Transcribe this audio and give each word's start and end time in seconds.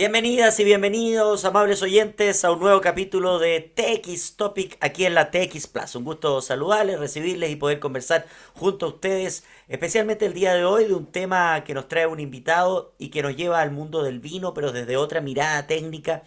Bienvenidas 0.00 0.58
y 0.58 0.64
bienvenidos, 0.64 1.44
amables 1.44 1.82
oyentes, 1.82 2.42
a 2.46 2.52
un 2.52 2.60
nuevo 2.60 2.80
capítulo 2.80 3.38
de 3.38 3.60
TX 3.60 4.36
Topic 4.36 4.78
aquí 4.80 5.04
en 5.04 5.12
la 5.12 5.30
TX 5.30 5.66
Plus. 5.66 5.94
Un 5.94 6.04
gusto 6.04 6.40
saludarles, 6.40 6.98
recibirles 6.98 7.50
y 7.50 7.56
poder 7.56 7.80
conversar 7.80 8.24
junto 8.54 8.86
a 8.86 8.88
ustedes, 8.88 9.44
especialmente 9.68 10.24
el 10.24 10.32
día 10.32 10.54
de 10.54 10.64
hoy, 10.64 10.86
de 10.86 10.94
un 10.94 11.04
tema 11.12 11.62
que 11.64 11.74
nos 11.74 11.86
trae 11.86 12.06
un 12.06 12.18
invitado 12.18 12.94
y 12.96 13.10
que 13.10 13.22
nos 13.22 13.36
lleva 13.36 13.60
al 13.60 13.72
mundo 13.72 14.02
del 14.02 14.20
vino, 14.20 14.54
pero 14.54 14.72
desde 14.72 14.96
otra 14.96 15.20
mirada 15.20 15.66
técnica, 15.66 16.22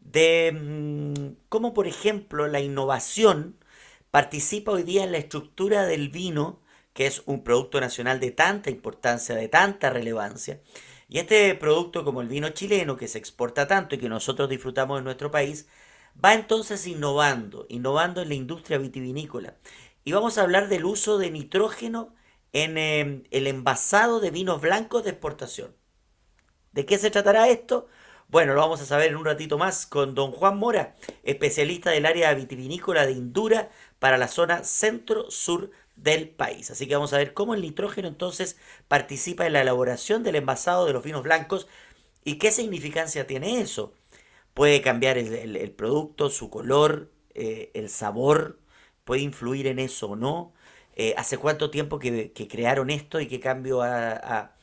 de 0.00 0.52
mm, 0.58 1.36
cómo, 1.50 1.74
por 1.74 1.86
ejemplo, 1.86 2.46
la 2.48 2.60
innovación 2.60 3.58
participa 4.10 4.72
hoy 4.72 4.82
día 4.82 5.04
en 5.04 5.12
la 5.12 5.18
estructura 5.18 5.84
del 5.84 6.08
vino, 6.08 6.58
que 6.94 7.04
es 7.06 7.22
un 7.26 7.44
producto 7.44 7.82
nacional 7.82 8.18
de 8.18 8.30
tanta 8.30 8.70
importancia, 8.70 9.34
de 9.34 9.48
tanta 9.48 9.90
relevancia 9.90 10.58
y 11.10 11.18
este 11.18 11.56
producto, 11.56 12.04
como 12.04 12.20
el 12.20 12.28
vino 12.28 12.50
chileno, 12.50 12.96
que 12.96 13.08
se 13.08 13.18
exporta 13.18 13.66
tanto 13.66 13.96
y 13.96 13.98
que 13.98 14.08
nosotros 14.08 14.48
disfrutamos 14.48 14.98
en 14.98 15.04
nuestro 15.04 15.32
país, 15.32 15.66
va 16.24 16.34
entonces 16.34 16.86
innovando, 16.86 17.66
innovando 17.68 18.22
en 18.22 18.28
la 18.28 18.36
industria 18.36 18.78
vitivinícola. 18.78 19.56
Y 20.04 20.12
vamos 20.12 20.38
a 20.38 20.42
hablar 20.42 20.68
del 20.68 20.84
uso 20.84 21.18
de 21.18 21.32
nitrógeno 21.32 22.14
en 22.52 22.78
em, 22.78 23.24
el 23.32 23.48
envasado 23.48 24.20
de 24.20 24.30
vinos 24.30 24.60
blancos 24.60 25.02
de 25.02 25.10
exportación. 25.10 25.74
¿De 26.70 26.86
qué 26.86 26.96
se 26.96 27.10
tratará 27.10 27.48
esto? 27.48 27.88
Bueno, 28.28 28.54
lo 28.54 28.60
vamos 28.60 28.80
a 28.80 28.86
saber 28.86 29.08
en 29.08 29.16
un 29.16 29.24
ratito 29.24 29.58
más 29.58 29.86
con 29.86 30.14
don 30.14 30.30
Juan 30.30 30.58
Mora, 30.58 30.94
especialista 31.24 31.90
del 31.90 32.06
área 32.06 32.32
vitivinícola 32.34 33.04
de 33.04 33.12
Indura 33.12 33.70
para 33.98 34.16
la 34.16 34.28
zona 34.28 34.62
centro-sur 34.62 35.72
del 36.02 36.28
país. 36.30 36.70
Así 36.70 36.86
que 36.86 36.94
vamos 36.94 37.12
a 37.12 37.18
ver 37.18 37.34
cómo 37.34 37.54
el 37.54 37.62
nitrógeno 37.62 38.08
entonces 38.08 38.56
participa 38.88 39.46
en 39.46 39.54
la 39.54 39.62
elaboración 39.62 40.22
del 40.22 40.36
envasado 40.36 40.86
de 40.86 40.92
los 40.92 41.04
vinos 41.04 41.22
blancos 41.22 41.68
y 42.24 42.36
qué 42.38 42.52
significancia 42.52 43.26
tiene 43.26 43.60
eso. 43.60 43.92
Puede 44.54 44.82
cambiar 44.82 45.18
el, 45.18 45.72
producto, 45.72 46.30
su 46.30 46.50
color, 46.50 47.10
eh, 47.34 47.70
el 47.74 47.88
sabor, 47.90 48.60
puede 49.04 49.22
influir 49.22 49.66
en 49.66 49.78
eso 49.78 50.10
o 50.10 50.16
no. 50.16 50.52
Eh, 50.96 51.14
¿Hace 51.16 51.38
cuánto 51.38 51.70
tiempo 51.70 51.98
que, 51.98 52.32
crearon 52.50 52.90
esto 52.90 53.20
y 53.20 53.28
qué 53.28 53.40
cambio 53.40 53.82
ha, 53.82 54.56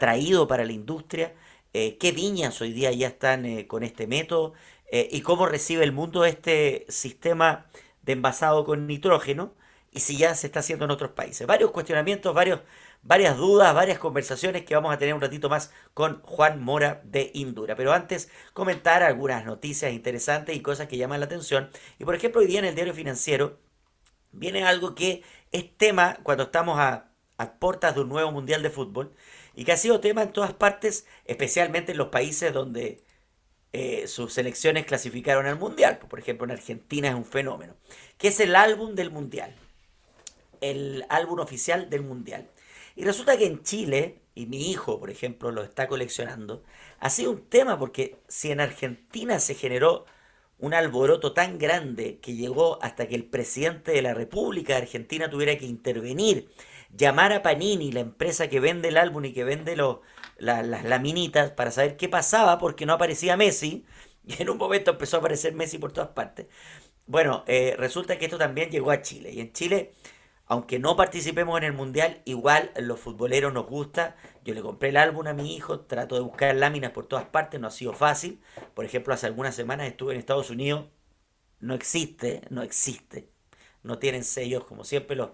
traído 0.00 0.48
para 0.48 0.64
la 0.64 0.72
industria? 0.72 1.34
Eh, 1.72 1.98
¿Qué 1.98 2.12
viñas 2.12 2.60
hoy 2.60 2.72
día 2.72 2.92
ya 2.92 3.08
están 3.08 3.64
con 3.64 3.82
este 3.84 4.06
método? 4.06 4.54
¿Y 4.90 5.20
cómo 5.22 5.46
recibe 5.46 5.84
el 5.84 5.92
mundo 5.92 6.24
este 6.24 6.86
sistema 6.88 7.66
de 8.02 8.14
envasado 8.14 8.64
con 8.64 8.86
nitrógeno? 8.86 9.54
Y 9.92 10.00
si 10.00 10.16
ya 10.16 10.34
se 10.34 10.46
está 10.46 10.60
haciendo 10.60 10.84
en 10.84 10.90
otros 10.90 11.12
países. 11.12 11.46
Varios 11.46 11.70
cuestionamientos, 11.70 12.34
varias 13.02 13.36
dudas, 13.36 13.74
varias 13.74 13.98
conversaciones 13.98 14.64
que 14.64 14.74
vamos 14.74 14.92
a 14.92 14.98
tener 14.98 15.14
un 15.14 15.20
ratito 15.20 15.48
más 15.48 15.72
con 15.94 16.20
Juan 16.22 16.60
Mora 16.62 17.00
de 17.04 17.30
Indura. 17.34 17.74
Pero 17.76 17.92
antes, 17.92 18.30
comentar 18.52 19.02
algunas 19.02 19.44
noticias 19.44 19.92
interesantes 19.92 20.56
y 20.56 20.60
cosas 20.60 20.88
que 20.88 20.96
llaman 20.98 21.20
la 21.20 21.26
atención. 21.26 21.70
Y 21.98 22.04
por 22.04 22.14
ejemplo, 22.14 22.40
hoy 22.40 22.46
día 22.46 22.58
en 22.60 22.66
el 22.66 22.74
diario 22.74 22.94
financiero 22.94 23.58
viene 24.32 24.64
algo 24.64 24.94
que 24.94 25.22
es 25.52 25.76
tema 25.76 26.18
cuando 26.22 26.44
estamos 26.44 26.78
a, 26.78 27.10
a 27.38 27.58
puertas 27.58 27.94
de 27.94 28.02
un 28.02 28.08
nuevo 28.08 28.32
Mundial 28.32 28.62
de 28.62 28.70
Fútbol 28.70 29.14
y 29.54 29.64
que 29.64 29.72
ha 29.72 29.76
sido 29.76 30.00
tema 30.00 30.22
en 30.22 30.32
todas 30.32 30.52
partes, 30.52 31.06
especialmente 31.24 31.92
en 31.92 31.98
los 31.98 32.08
países 32.08 32.52
donde 32.52 33.02
eh, 33.72 34.06
sus 34.06 34.32
selecciones 34.32 34.86
clasificaron 34.86 35.46
al 35.46 35.58
Mundial. 35.58 35.98
Por 35.98 36.18
ejemplo, 36.18 36.44
en 36.44 36.52
Argentina 36.52 37.08
es 37.08 37.14
un 37.14 37.24
fenómeno. 37.24 37.74
que 38.18 38.28
es 38.28 38.40
el 38.40 38.56
álbum 38.56 38.94
del 38.94 39.10
Mundial? 39.10 39.54
El 40.60 41.04
álbum 41.08 41.40
oficial 41.40 41.90
del 41.90 42.02
Mundial. 42.02 42.48
Y 42.96 43.04
resulta 43.04 43.36
que 43.36 43.46
en 43.46 43.62
Chile, 43.62 44.20
y 44.34 44.46
mi 44.46 44.70
hijo, 44.70 44.98
por 44.98 45.10
ejemplo, 45.10 45.50
lo 45.52 45.62
está 45.62 45.88
coleccionando, 45.88 46.62
ha 47.00 47.10
sido 47.10 47.30
un 47.30 47.48
tema 47.48 47.78
porque 47.78 48.16
si 48.28 48.50
en 48.50 48.60
Argentina 48.60 49.38
se 49.38 49.54
generó 49.54 50.04
un 50.58 50.74
alboroto 50.74 51.32
tan 51.32 51.58
grande 51.58 52.18
que 52.20 52.34
llegó 52.34 52.82
hasta 52.82 53.06
que 53.06 53.14
el 53.14 53.24
presidente 53.24 53.92
de 53.92 54.02
la 54.02 54.14
República 54.14 54.74
de 54.74 54.82
Argentina 54.82 55.30
tuviera 55.30 55.56
que 55.56 55.66
intervenir, 55.66 56.50
llamar 56.96 57.32
a 57.32 57.42
Panini, 57.42 57.92
la 57.92 58.00
empresa 58.00 58.48
que 58.48 58.60
vende 58.60 58.88
el 58.88 58.96
álbum 58.96 59.24
y 59.26 59.32
que 59.32 59.44
vende 59.44 59.76
las 60.38 60.84
laminitas, 60.84 61.52
para 61.52 61.70
saber 61.70 61.96
qué 61.96 62.08
pasaba 62.08 62.58
porque 62.58 62.86
no 62.86 62.94
aparecía 62.94 63.36
Messi, 63.36 63.84
y 64.26 64.42
en 64.42 64.50
un 64.50 64.58
momento 64.58 64.90
empezó 64.92 65.16
a 65.16 65.20
aparecer 65.20 65.54
Messi 65.54 65.78
por 65.78 65.92
todas 65.92 66.10
partes. 66.10 66.46
Bueno, 67.06 67.44
eh, 67.46 67.74
resulta 67.78 68.18
que 68.18 68.26
esto 68.26 68.38
también 68.38 68.70
llegó 68.70 68.90
a 68.90 69.02
Chile, 69.02 69.30
y 69.32 69.40
en 69.40 69.52
Chile 69.52 69.92
aunque 70.48 70.78
no 70.78 70.96
participemos 70.96 71.58
en 71.58 71.64
el 71.64 71.72
mundial, 71.74 72.22
igual 72.24 72.72
los 72.80 72.98
futboleros 73.00 73.52
nos 73.52 73.66
gusta. 73.66 74.16
Yo 74.44 74.54
le 74.54 74.62
compré 74.62 74.88
el 74.90 74.96
álbum 74.96 75.26
a 75.26 75.34
mi 75.34 75.54
hijo, 75.54 75.80
trato 75.80 76.14
de 76.14 76.22
buscar 76.22 76.54
láminas 76.56 76.92
por 76.92 77.06
todas 77.06 77.26
partes, 77.26 77.60
no 77.60 77.66
ha 77.68 77.70
sido 77.70 77.92
fácil. 77.92 78.40
Por 78.74 78.84
ejemplo, 78.86 79.12
hace 79.14 79.26
algunas 79.26 79.54
semanas 79.54 79.86
estuve 79.88 80.14
en 80.14 80.20
Estados 80.20 80.50
Unidos, 80.50 80.86
no 81.60 81.74
existe, 81.74 82.42
no 82.50 82.62
existe. 82.62 83.30
No 83.82 83.98
tienen 83.98 84.24
sellos, 84.24 84.64
como 84.64 84.84
siempre 84.84 85.16
los, 85.16 85.30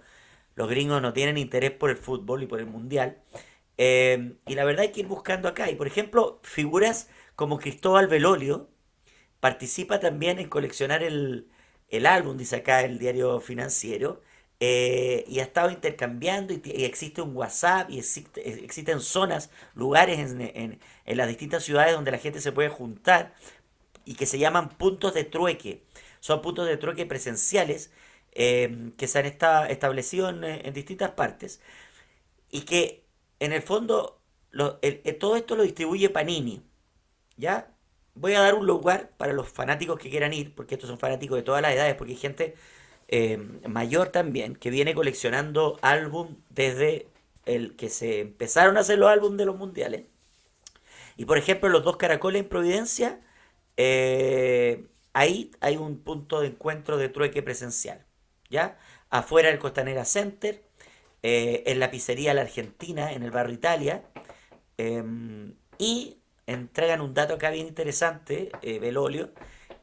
los 0.55 0.69
gringos 0.69 1.03
no 1.03 1.13
tienen 1.13 1.39
interés 1.39 1.73
por 1.73 1.91
el 1.91 1.97
fútbol 1.97 2.43
y 2.43 2.47
por 2.47 2.61
el 2.61 2.67
mundial. 2.67 3.23
Eh, 3.79 4.37
y 4.47 4.55
la 4.55 4.65
verdad 4.65 4.83
hay 4.83 4.93
que 4.93 5.01
ir 5.01 5.07
buscando 5.09 5.49
acá. 5.49 5.71
Y 5.71 5.77
por 5.77 5.87
ejemplo, 5.87 6.41
figuras 6.45 7.09
como 7.37 7.59
Cristóbal 7.59 8.09
Velolio 8.09 8.71
participa 9.41 10.01
también 10.01 10.39
en 10.39 10.49
coleccionar 10.49 11.03
el, 11.03 11.49
el 11.89 12.07
álbum, 12.07 12.37
dice 12.37 12.57
acá 12.57 12.83
el 12.83 12.99
diario 12.99 13.41
financiero 13.41 14.23
eh, 14.67 15.27
y 15.29 15.41
ha 15.41 15.43
estado 15.43 15.71
intercambiando 15.71 16.55
y, 16.55 16.63
existe 16.85 17.21
un 17.21 17.37
WhatsApp 17.37 17.91
y 17.91 17.99
existen 17.99 19.01
zonas, 19.01 19.51
lugares 19.75 20.19
en, 20.19 20.81
las 21.05 21.29
distintas 21.29 21.65
ciudades 21.65 21.93
donde 21.93 22.11
la 22.11 22.19
gente 22.19 22.41
se 22.41 22.51
puede 22.51 22.71
juntar 22.71 23.35
y 24.07 24.15
que 24.15 24.25
se 24.25 24.39
llaman 24.39 24.71
puntos 24.71 25.13
de 25.13 25.25
trueque. 25.25 25.85
Son 26.21 26.41
puntos 26.41 26.67
de 26.67 26.79
trueque 26.79 27.05
presenciales 27.05 27.91
eh, 28.33 28.93
que 28.97 29.07
se 29.07 29.19
han 29.19 29.27
establecido 29.27 30.31
en, 30.31 30.73
distintas 30.73 31.11
partes 31.11 31.61
y 32.51 32.63
que 32.63 33.05
en 33.41 33.53
el 33.53 33.61
fondo 33.61 34.19
todo 35.21 35.37
esto 35.37 35.57
lo 35.57 35.63
distribuye 35.63 36.09
Panini. 36.09 36.63
¿Ya? 37.37 37.71
Voy 38.15 38.35
a 38.35 38.41
dar 38.41 38.55
un 38.55 38.67
lugar 38.67 39.11
para 39.19 39.35
los 39.35 39.49
fanáticos 39.49 39.99
que 39.99 40.09
quieran 40.11 40.33
ir, 40.33 40.55
porque 40.55 40.77
estos 40.77 40.89
son 40.89 40.99
fanáticos 40.99 41.37
de 41.37 41.43
todas 41.43 41.61
las 41.63 41.73
edades, 41.75 41.97
porque 41.97 42.13
hay 42.15 42.19
gente 42.19 42.55
eh, 43.09 43.37
mayor 43.69 44.09
también, 44.09 44.57
que 44.57 44.71
viene 44.71 44.95
coleccionando 44.95 45.79
álbum 45.83 46.37
desde 46.51 47.09
el 47.45 47.77
que 47.77 47.91
se 47.91 48.21
empezaron 48.21 48.77
a 48.77 48.81
hacer 48.81 48.99
los 48.99 49.11
álbumes 49.11 49.39
de 49.39 49.47
los 49.47 49.57
mundiales. 49.57 50.05
Y 51.17 51.27
por 51.27 51.39
ejemplo, 51.39 51.69
los 51.69 51.85
dos 51.85 51.97
caracoles 51.97 52.43
en 52.43 52.49
Providencia, 52.49 53.21
eh, 53.77 54.87
ahí 55.13 55.51
hay 55.61 55.77
un 55.77 55.99
punto 55.99 56.41
de 56.41 56.49
encuentro 56.49 56.97
de 56.97 57.09
trueque 57.09 57.43
presencial. 57.43 58.05
¿Ya? 58.51 58.79
Afuera 59.11 59.49
del 59.49 59.59
Costanera 59.59 60.05
Center, 60.05 60.63
eh, 61.23 61.63
en 61.67 61.81
la 61.81 61.91
pizzería 61.91 62.35
La 62.35 62.43
Argentina, 62.43 63.13
en 63.13 63.23
el 63.23 63.31
barrio 63.31 63.55
Italia. 63.55 64.03
Em, 64.79 65.55
y 65.79 66.19
entregan 66.47 67.01
un 67.01 67.15
dato 67.15 67.35
acá 67.35 67.51
bien 67.51 67.67
interesante, 67.67 68.51
Belolio, 68.81 69.33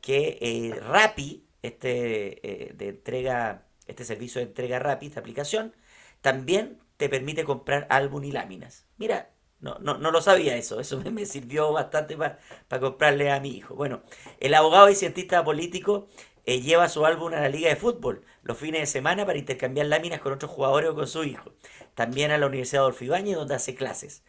que 0.02 0.80
Rappi 0.88 1.44
este, 1.61 2.69
eh, 2.69 2.73
de 2.73 2.89
entrega, 2.89 3.66
este 3.88 4.03
servicio 4.05 4.41
de 4.41 4.47
entrega 4.47 4.79
rápida, 4.79 5.09
esta 5.09 5.19
aplicación, 5.19 5.75
también 6.22 6.79
te 6.97 7.09
permite 7.09 7.44
comprar 7.44 7.88
álbum 7.89 8.23
y 8.23 8.31
láminas. 8.31 8.85
Mira, 8.97 9.31
no, 9.59 9.77
no, 9.79 9.97
no 9.97 10.11
lo 10.11 10.22
sabía 10.22 10.55
eso, 10.57 10.79
eso 10.79 11.01
me, 11.11 11.25
sirvió 11.25 11.72
bastante 11.72 12.17
para 12.17 12.38
comprarle 12.79 13.31
a 13.31 13.39
mi 13.39 13.49
hijo. 13.49 13.75
Bueno, 13.75 14.01
el 14.39 14.53
abogado 14.53 14.89
y 14.89 14.95
cientista 14.95 15.44
político 15.44 16.07
eh, 16.45 16.61
lleva 16.61 16.89
su 16.89 17.05
álbum 17.05 17.33
a 17.33 17.41
la 17.41 17.49
liga 17.49 17.69
de 17.69 17.75
fútbol 17.75 18.23
los 18.43 18.57
fines 18.57 18.81
de 18.81 18.88
semana 18.88 19.25
para 19.25 19.38
intercambiar 19.38 19.85
láminas 19.88 20.19
con 20.22 20.33
otros 20.33 20.51
jugadores 20.51 20.89
o 20.89 20.95
con 20.95 21.07
su 21.07 21.23
hijo. 21.23 21.53
También 21.95 22.31
a 22.31 22.38
la 22.38 22.47
Universidad 22.47 22.81
Adolfo 22.83 23.03
Ibáñez 23.03 23.35
donde 23.35 23.55
hace 23.55 23.75
clases. 23.75 24.23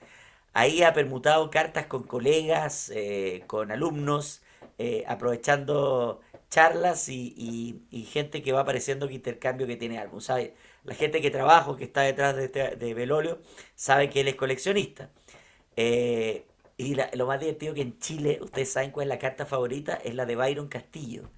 Ahí 0.53 0.82
ha 0.82 0.93
permutado 0.93 1.50
cartas 1.50 1.87
con 1.87 2.03
colegas, 2.04 2.91
eh, 2.94 3.44
con 3.47 3.70
alumnos, 3.72 4.43
aprovechando 5.06 6.20
charlas 6.52 7.08
y, 7.08 7.82
gente 8.12 8.43
que 8.43 8.52
va 8.52 8.60
apareciendo 8.60 9.08
que 9.08 9.14
intercambio 9.14 9.66
que 9.66 9.76
tiene 9.76 9.99
álbum. 9.99 10.20
¿sabe? 10.20 10.54
La 10.84 10.94
gente 10.94 11.22
que 11.22 11.31
trabaja, 11.31 11.76
que 11.76 11.84
está 11.84 12.02
detrás 12.02 12.37
de, 12.37 12.44
este, 12.44 12.76
de 12.76 13.38
sabe 13.75 14.10
que 14.10 14.20
él 14.20 14.28
es 14.28 14.34
coleccionista. 14.37 15.10
Eh, 15.76 16.46
y 16.76 16.96
lo 17.14 17.26
más 17.26 17.40
divertido 17.40 17.75
que 17.75 17.82
en 17.82 17.99
Chile, 17.99 18.38
ustedes 18.43 18.70
saben 18.72 18.90
cuál 18.90 19.06
es 19.06 19.08
la 19.08 19.19
carta 19.19 19.46
favorita, 19.46 19.94
es 19.94 20.14
la 20.14 20.26
de 20.26 20.37
Byron 20.37 20.69
Castillo. 20.69 21.31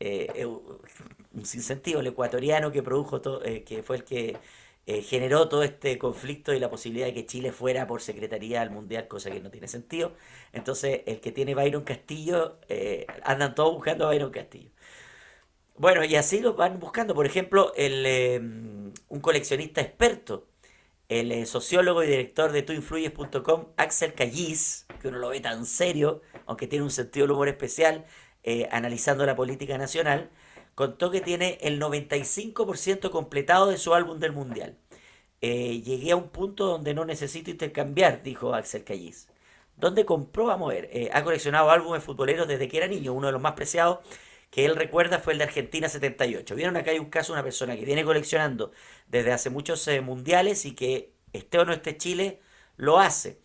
Eh, 0.00 0.44
un 0.46 1.46
sinsentido, 1.46 2.00
el 2.00 2.08
ecuatoriano 2.08 2.72
que 2.72 2.82
produjo 2.82 3.20
todo, 3.20 3.44
eh, 3.44 3.62
que 3.64 3.82
fue 3.82 3.96
el 3.96 4.04
que 4.04 4.36
eh, 4.90 5.02
generó 5.02 5.50
todo 5.50 5.64
este 5.64 5.98
conflicto 5.98 6.54
y 6.54 6.58
la 6.58 6.70
posibilidad 6.70 7.04
de 7.04 7.12
que 7.12 7.26
Chile 7.26 7.52
fuera 7.52 7.86
por 7.86 8.00
secretaría 8.00 8.62
al 8.62 8.70
mundial, 8.70 9.06
cosa 9.06 9.30
que 9.30 9.38
no 9.38 9.50
tiene 9.50 9.68
sentido. 9.68 10.14
Entonces, 10.54 11.02
el 11.04 11.20
que 11.20 11.30
tiene 11.30 11.54
Byron 11.54 11.84
Castillo, 11.84 12.58
eh, 12.70 13.06
andan 13.22 13.54
todos 13.54 13.74
buscando 13.74 14.06
a 14.06 14.08
Byron 14.08 14.30
Castillo. 14.30 14.70
Bueno, 15.76 16.04
y 16.04 16.16
así 16.16 16.40
lo 16.40 16.54
van 16.54 16.80
buscando. 16.80 17.14
Por 17.14 17.26
ejemplo, 17.26 17.72
el, 17.76 18.06
em, 18.06 18.92
un 19.08 19.20
coleccionista 19.20 19.80
experto 19.82 20.48
el 21.08 21.32
eh, 21.32 21.46
sociólogo 21.46 22.02
y 22.02 22.06
director 22.06 22.52
de 22.52 22.62
tuinfluyes.com, 22.62 23.66
Axel 23.76 24.14
Callis, 24.14 24.86
que 25.00 25.08
uno 25.08 25.18
lo 25.18 25.28
ve 25.30 25.40
tan 25.40 25.66
serio, 25.66 26.22
aunque 26.46 26.66
tiene 26.66 26.84
un 26.84 26.90
sentido 26.90 27.26
del 27.26 27.32
humor 27.32 27.48
especial, 27.48 28.06
analizando 28.70 29.26
la 29.26 29.36
política 29.36 29.76
nacional, 29.76 30.30
contó 30.78 31.10
que 31.10 31.20
tiene 31.20 31.58
el 31.62 31.80
95% 31.80 33.10
completado 33.10 33.66
de 33.66 33.78
su 33.78 33.94
álbum 33.94 34.20
del 34.20 34.30
Mundial. 34.30 34.76
Eh, 35.40 35.82
llegué 35.82 36.12
a 36.12 36.16
un 36.16 36.28
punto 36.28 36.66
donde 36.66 36.94
no 36.94 37.04
necesito 37.04 37.50
intercambiar, 37.50 38.22
dijo 38.22 38.54
Axel 38.54 38.84
Callis. 38.84 39.26
¿Dónde 39.76 40.04
compró? 40.04 40.52
A 40.52 40.68
ver. 40.68 40.88
ha 41.12 41.24
coleccionado 41.24 41.70
álbumes 41.72 42.04
futboleros 42.04 42.46
desde 42.46 42.68
que 42.68 42.76
era 42.76 42.86
niño. 42.86 43.12
Uno 43.12 43.26
de 43.26 43.32
los 43.32 43.42
más 43.42 43.54
preciados 43.54 43.98
que 44.52 44.64
él 44.66 44.76
recuerda 44.76 45.18
fue 45.18 45.32
el 45.32 45.40
de 45.40 45.46
Argentina 45.46 45.88
78. 45.88 46.54
Vieron 46.54 46.76
acá 46.76 46.92
hay 46.92 47.00
un 47.00 47.10
caso 47.10 47.32
de 47.32 47.38
una 47.38 47.44
persona 47.44 47.76
que 47.76 47.84
viene 47.84 48.04
coleccionando 48.04 48.70
desde 49.08 49.32
hace 49.32 49.50
muchos 49.50 49.86
eh, 49.88 50.00
mundiales 50.00 50.64
y 50.64 50.76
que 50.76 51.12
esté 51.32 51.58
o 51.58 51.64
no 51.64 51.72
esté 51.72 51.96
Chile, 51.96 52.40
lo 52.76 53.00
hace. 53.00 53.40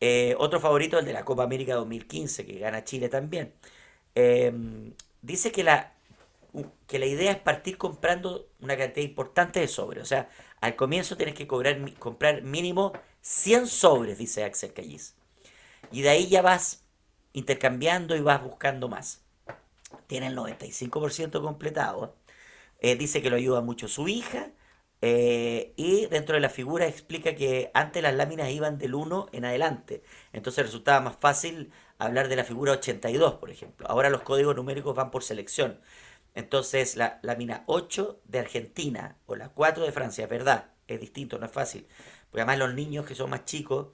Eh, 0.00 0.34
otro 0.38 0.60
favorito, 0.60 0.98
el 0.98 1.06
de 1.06 1.14
la 1.14 1.24
Copa 1.24 1.44
América 1.44 1.74
2015, 1.76 2.44
que 2.44 2.58
gana 2.58 2.84
Chile 2.84 3.08
también. 3.08 3.54
Dice 5.22 5.52
que 5.52 5.64
la, 5.64 5.95
que 6.86 6.98
la 6.98 7.06
idea 7.06 7.32
es 7.32 7.38
partir 7.38 7.78
comprando 7.78 8.48
una 8.60 8.76
cantidad 8.76 9.06
importante 9.06 9.60
de 9.60 9.68
sobres. 9.68 10.02
O 10.02 10.06
sea, 10.06 10.28
al 10.60 10.76
comienzo 10.76 11.16
tienes 11.16 11.34
que 11.34 11.46
cobrar, 11.46 11.94
comprar 11.98 12.42
mínimo 12.42 12.92
100 13.20 13.66
sobres, 13.66 14.18
dice 14.18 14.44
Axel 14.44 14.72
Callis. 14.72 15.16
Y 15.92 16.02
de 16.02 16.10
ahí 16.10 16.28
ya 16.28 16.42
vas 16.42 16.84
intercambiando 17.32 18.16
y 18.16 18.20
vas 18.20 18.42
buscando 18.42 18.88
más 18.88 19.26
tiene 20.06 20.28
el 20.28 20.36
95% 20.36 21.42
completado. 21.42 22.16
Eh, 22.80 22.96
dice 22.96 23.22
que 23.22 23.30
lo 23.30 23.36
ayuda 23.36 23.60
mucho 23.60 23.88
su 23.88 24.08
hija. 24.08 24.50
Eh, 25.02 25.74
y 25.76 26.06
dentro 26.06 26.34
de 26.34 26.40
la 26.40 26.48
figura 26.48 26.86
explica 26.86 27.34
que 27.34 27.70
antes 27.74 28.02
las 28.02 28.14
láminas 28.14 28.50
iban 28.50 28.78
del 28.78 28.94
1 28.94 29.28
en 29.32 29.44
adelante. 29.44 30.02
Entonces 30.32 30.64
resultaba 30.64 31.00
más 31.00 31.16
fácil 31.16 31.72
hablar 31.98 32.28
de 32.28 32.36
la 32.36 32.44
figura 32.44 32.72
82, 32.72 33.34
por 33.34 33.50
ejemplo. 33.50 33.86
Ahora 33.88 34.10
los 34.10 34.22
códigos 34.22 34.56
numéricos 34.56 34.94
van 34.94 35.10
por 35.10 35.22
selección. 35.22 35.80
Entonces 36.36 36.96
la 36.96 37.18
lámina 37.22 37.64
8 37.66 38.20
de 38.24 38.38
Argentina 38.38 39.16
o 39.24 39.36
la 39.36 39.48
4 39.48 39.84
de 39.84 39.90
Francia, 39.90 40.24
es 40.24 40.30
verdad, 40.30 40.66
es 40.86 41.00
distinto, 41.00 41.38
no 41.38 41.46
es 41.46 41.52
fácil. 41.52 41.88
Porque 42.30 42.42
además 42.42 42.58
los 42.58 42.74
niños 42.74 43.06
que 43.06 43.14
son 43.14 43.30
más 43.30 43.46
chicos, 43.46 43.88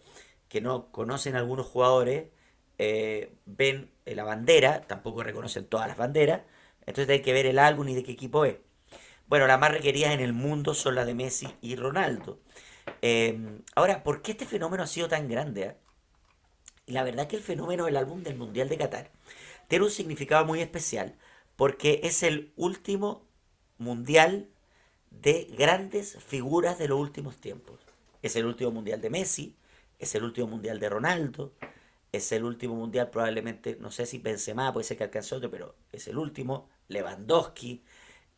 que 0.48 0.60
no 0.60 0.90
conocen 0.90 1.36
a 1.36 1.38
algunos 1.38 1.66
jugadores, 1.66 2.30
eh, 2.78 3.32
ven 3.46 3.92
eh, 4.06 4.16
la 4.16 4.24
bandera, 4.24 4.82
tampoco 4.88 5.22
reconocen 5.22 5.66
todas 5.66 5.86
las 5.86 5.96
banderas, 5.96 6.42
entonces 6.84 7.10
hay 7.10 7.22
que 7.22 7.32
ver 7.32 7.46
el 7.46 7.60
álbum 7.60 7.88
y 7.88 7.94
de 7.94 8.02
qué 8.02 8.10
equipo 8.10 8.44
es. 8.44 8.56
Bueno, 9.28 9.46
las 9.46 9.60
más 9.60 9.70
requeridas 9.70 10.12
en 10.12 10.20
el 10.20 10.32
mundo 10.32 10.74
son 10.74 10.96
las 10.96 11.06
de 11.06 11.14
Messi 11.14 11.48
y 11.60 11.76
Ronaldo. 11.76 12.40
Em, 13.02 13.62
ahora, 13.76 14.02
¿por 14.02 14.20
qué 14.20 14.32
este 14.32 14.46
fenómeno 14.46 14.82
ha 14.82 14.88
sido 14.88 15.06
tan 15.08 15.28
grande? 15.28 15.66
Ah? 15.66 15.76
La 16.86 17.04
verdad 17.04 17.28
que 17.28 17.36
el 17.36 17.42
fenómeno 17.42 17.84
del 17.84 17.96
álbum 17.96 18.24
del 18.24 18.36
Mundial 18.36 18.68
de 18.68 18.78
Qatar 18.78 19.12
tiene 19.68 19.84
un 19.84 19.90
significado 19.92 20.44
muy 20.44 20.60
especial 20.60 21.16
porque 21.56 22.00
es 22.04 22.22
el 22.22 22.52
último 22.56 23.26
mundial 23.78 24.48
de 25.10 25.48
grandes 25.56 26.18
figuras 26.24 26.78
de 26.78 26.88
los 26.88 26.98
últimos 26.98 27.36
tiempos. 27.38 27.80
Es 28.22 28.36
el 28.36 28.46
último 28.46 28.70
mundial 28.70 29.00
de 29.00 29.10
Messi, 29.10 29.56
es 29.98 30.14
el 30.14 30.24
último 30.24 30.46
mundial 30.46 30.80
de 30.80 30.88
Ronaldo, 30.88 31.52
es 32.12 32.30
el 32.32 32.44
último 32.44 32.74
mundial, 32.74 33.10
probablemente, 33.10 33.76
no 33.80 33.90
sé 33.90 34.06
si 34.06 34.18
Benzema, 34.18 34.72
puede 34.72 34.84
ser 34.84 34.98
que 34.98 35.04
alcance 35.04 35.34
otro, 35.34 35.50
pero 35.50 35.74
es 35.92 36.08
el 36.08 36.18
último. 36.18 36.68
Lewandowski. 36.88 37.82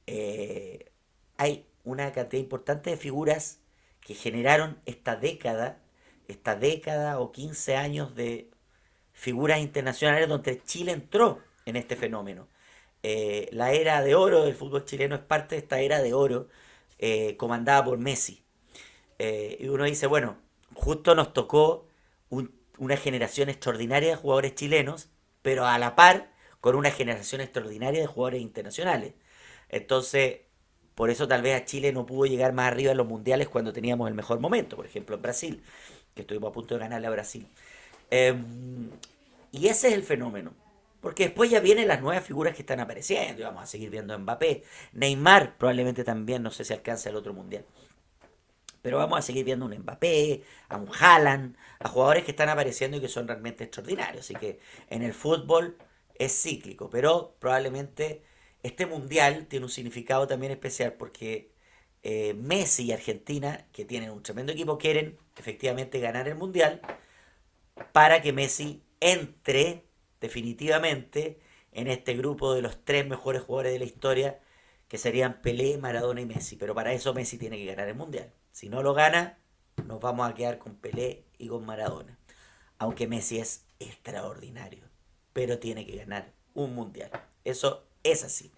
Eh, 0.06 0.93
hay 1.37 1.67
una 1.82 2.12
cantidad 2.12 2.43
importante 2.43 2.90
de 2.90 2.96
figuras 2.96 3.60
que 4.00 4.14
generaron 4.14 4.78
esta 4.87 5.17
década, 5.17 5.81
esta 6.28 6.56
década 6.56 7.19
o 7.20 7.32
15 7.32 7.76
años 7.76 8.14
de 8.14 8.50
figuras 9.12 9.60
internacionales 9.60 10.28
donde 10.28 10.62
Chile 10.62 10.93
entró 10.93 11.40
en 11.67 11.76
este 11.76 11.96
fenómeno. 11.96 12.49
Eh, 13.04 13.48
la 13.52 13.72
era 13.72 14.02
de 14.02 14.14
oro 14.14 14.44
del 14.44 14.54
fútbol 14.54 14.84
chileno 14.84 15.14
es 15.14 15.20
parte 15.22 15.54
de 15.56 15.60
esta 15.60 15.80
era 15.80 16.02
de 16.02 16.14
oro 16.14 16.48
eh, 16.98 17.36
comandada 17.36 17.84
por 17.84 17.98
Messi. 17.98 18.42
y 19.18 19.68
uno 19.68 19.84
dice, 19.84 20.06
bueno, 20.06 20.36
justo 20.74 21.14
nos 21.14 21.32
tocó 21.32 21.86
un 22.30 22.50
una 22.78 22.96
generación 22.96 23.48
extraordinaria 23.48 24.10
de 24.10 24.16
jugadores 24.16 24.54
chilenos, 24.54 25.08
pero 25.42 25.66
a 25.66 25.78
la 25.78 25.94
par 25.94 26.30
con 26.60 26.76
una 26.76 26.90
generación 26.90 27.40
extraordinaria 27.40 28.00
de 28.00 28.06
jugadores 28.06 28.42
internacionales. 28.42 29.14
Entonces, 29.68 30.40
por 30.94 31.10
eso 31.10 31.28
tal 31.28 31.42
vez 31.42 31.60
a 31.60 31.64
Chile 31.64 31.92
no 31.92 32.06
pudo 32.06 32.26
llegar 32.26 32.52
más 32.52 32.68
arriba 32.68 32.92
en 32.92 32.96
los 32.96 33.06
mundiales 33.06 33.48
cuando 33.48 33.72
teníamos 33.72 34.08
el 34.08 34.14
mejor 34.14 34.40
momento, 34.40 34.76
por 34.76 34.86
ejemplo 34.86 35.16
en 35.16 35.22
Brasil, 35.22 35.62
que 36.14 36.22
estuvimos 36.22 36.50
a 36.50 36.52
punto 36.52 36.74
de 36.74 36.80
ganarle 36.80 37.06
a 37.06 37.10
Brasil. 37.10 37.48
Em, 38.10 38.90
y 39.52 39.68
ese 39.68 39.88
es 39.88 39.94
el 39.94 40.02
fenómeno. 40.04 40.52
Porque 41.04 41.24
después 41.24 41.50
ya 41.50 41.60
vienen 41.60 41.86
las 41.86 42.00
nuevas 42.00 42.24
figuras 42.24 42.56
que 42.56 42.62
están 42.62 42.80
apareciendo. 42.80 43.42
Y 43.42 43.44
vamos 43.44 43.62
a 43.62 43.66
seguir 43.66 43.90
viendo 43.90 44.14
a 44.14 44.18
Mbappé. 44.18 44.64
Neymar 44.94 45.58
probablemente 45.58 46.02
también, 46.02 46.42
no 46.42 46.50
sé 46.50 46.64
si 46.64 46.72
alcanza 46.72 47.10
el 47.10 47.16
otro 47.16 47.34
mundial. 47.34 47.66
Pero 48.80 48.96
vamos 48.96 49.18
a 49.18 49.22
seguir 49.22 49.44
viendo 49.44 49.66
un 49.66 49.76
Mbappé, 49.76 50.42
a 50.70 50.78
un 50.78 50.88
Haaland, 50.98 51.58
a 51.78 51.90
jugadores 51.90 52.24
que 52.24 52.30
están 52.30 52.48
apareciendo 52.48 52.96
y 52.96 53.02
que 53.02 53.08
son 53.08 53.28
realmente 53.28 53.64
extraordinarios. 53.64 54.24
Así 54.24 54.34
que 54.34 54.60
en 54.88 55.02
el 55.02 55.12
fútbol 55.12 55.76
es 56.14 56.32
cíclico, 56.40 56.88
pero 56.88 57.36
probablemente 57.38 58.22
este 58.62 58.86
mundial 58.86 59.46
tiene 59.46 59.66
un 59.66 59.70
significado 59.70 60.26
también 60.26 60.52
especial 60.52 60.94
porque 60.94 61.52
eh, 62.02 62.32
Messi 62.32 62.84
y 62.84 62.92
Argentina, 62.92 63.66
que 63.72 63.84
tienen 63.84 64.08
un 64.10 64.22
tremendo 64.22 64.52
equipo, 64.52 64.78
quieren 64.78 65.18
efectivamente 65.36 66.00
ganar 66.00 66.28
el 66.28 66.36
mundial 66.36 66.80
para 67.92 68.22
que 68.22 68.32
Messi 68.32 68.82
entre 69.00 69.84
definitivamente 70.24 71.38
en 71.72 71.86
este 71.86 72.14
grupo 72.14 72.54
de 72.54 72.62
los 72.62 72.82
tres 72.82 73.06
mejores 73.06 73.42
jugadores 73.42 73.72
de 73.74 73.78
la 73.78 73.84
historia, 73.84 74.40
que 74.88 74.96
serían 74.96 75.42
Pelé, 75.42 75.76
Maradona 75.76 76.22
y 76.22 76.26
Messi. 76.26 76.56
Pero 76.56 76.74
para 76.74 76.94
eso 76.94 77.12
Messi 77.12 77.36
tiene 77.36 77.58
que 77.58 77.66
ganar 77.66 77.88
el 77.88 77.94
mundial. 77.94 78.32
Si 78.50 78.70
no 78.70 78.82
lo 78.82 78.94
gana, 78.94 79.38
nos 79.84 80.00
vamos 80.00 80.26
a 80.26 80.34
quedar 80.34 80.58
con 80.58 80.76
Pelé 80.76 81.24
y 81.36 81.48
con 81.48 81.66
Maradona. 81.66 82.18
Aunque 82.78 83.06
Messi 83.06 83.38
es 83.38 83.66
extraordinario, 83.78 84.88
pero 85.34 85.58
tiene 85.58 85.84
que 85.84 85.96
ganar 85.96 86.32
un 86.54 86.74
mundial. 86.74 87.10
Eso 87.44 87.86
es 88.02 88.24
así. 88.24 88.50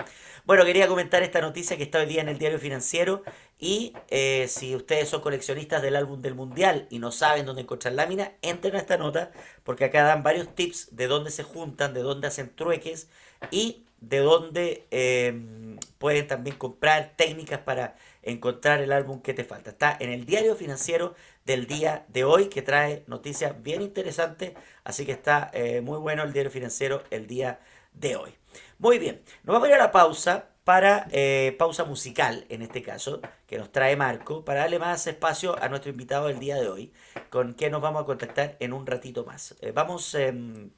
Bueno, 0.44 0.64
quería 0.64 0.86
comentar 0.86 1.24
esta 1.24 1.40
noticia 1.40 1.76
que 1.76 1.82
está 1.82 1.98
hoy 1.98 2.06
día 2.06 2.20
en 2.20 2.28
el 2.28 2.38
diario 2.38 2.60
financiero 2.60 3.24
y 3.58 3.94
eh, 4.08 4.46
si 4.48 4.76
ustedes 4.76 5.08
son 5.08 5.22
coleccionistas 5.22 5.80
del 5.82 5.96
álbum 5.96 6.20
del 6.20 6.34
mundial 6.34 6.86
y 6.90 6.98
no 6.98 7.10
saben 7.10 7.46
dónde 7.46 7.62
encontrar 7.62 7.94
lámina, 7.94 8.32
entren 8.42 8.76
a 8.76 8.78
esta 8.78 8.98
nota 8.98 9.30
porque 9.64 9.86
acá 9.86 10.02
dan 10.02 10.22
varios 10.22 10.54
tips 10.54 10.94
de 10.94 11.06
dónde 11.06 11.30
se 11.30 11.42
juntan, 11.42 11.94
de 11.94 12.02
dónde 12.02 12.28
hacen 12.28 12.54
trueques 12.54 13.08
y 13.50 13.84
de 14.00 14.18
dónde 14.18 14.86
eh, 14.90 15.78
pueden 15.98 16.26
también 16.26 16.56
comprar 16.56 17.14
técnicas 17.16 17.60
para 17.60 17.96
encontrar 18.22 18.80
el 18.80 18.92
álbum 18.92 19.22
que 19.22 19.32
te 19.32 19.44
falta. 19.44 19.70
Está 19.70 19.96
en 19.98 20.10
el 20.10 20.26
diario 20.26 20.54
financiero 20.54 21.14
del 21.46 21.66
día 21.66 22.04
de 22.08 22.24
hoy 22.24 22.48
que 22.48 22.60
trae 22.60 23.04
noticias 23.06 23.62
bien 23.62 23.80
interesantes, 23.80 24.52
así 24.84 25.06
que 25.06 25.12
está 25.12 25.50
eh, 25.54 25.80
muy 25.80 25.98
bueno 25.98 26.24
el 26.24 26.32
diario 26.32 26.50
financiero 26.50 27.02
el 27.10 27.26
día 27.26 27.60
de 27.94 28.16
hoy. 28.16 28.34
Muy 28.78 28.98
bien, 28.98 29.22
nos 29.44 29.54
vamos 29.54 29.66
a 29.66 29.70
ir 29.70 29.74
a 29.76 29.78
la 29.78 29.92
pausa 29.92 30.50
para 30.66 31.06
eh, 31.12 31.54
pausa 31.60 31.84
musical 31.84 32.44
en 32.48 32.60
este 32.60 32.82
caso, 32.82 33.20
que 33.46 33.56
nos 33.56 33.70
trae 33.70 33.94
Marco, 33.94 34.44
para 34.44 34.62
darle 34.62 34.80
más 34.80 35.06
espacio 35.06 35.56
a 35.62 35.68
nuestro 35.68 35.92
invitado 35.92 36.26
del 36.26 36.40
día 36.40 36.56
de 36.56 36.68
hoy, 36.68 36.92
con 37.30 37.52
quien 37.52 37.70
nos 37.70 37.80
vamos 37.80 38.02
a 38.02 38.04
contactar 38.04 38.56
en 38.58 38.72
un 38.72 38.84
ratito 38.84 39.24
más. 39.24 39.54
Eh, 39.60 39.70
vamos 39.70 40.12
em, 40.16 40.70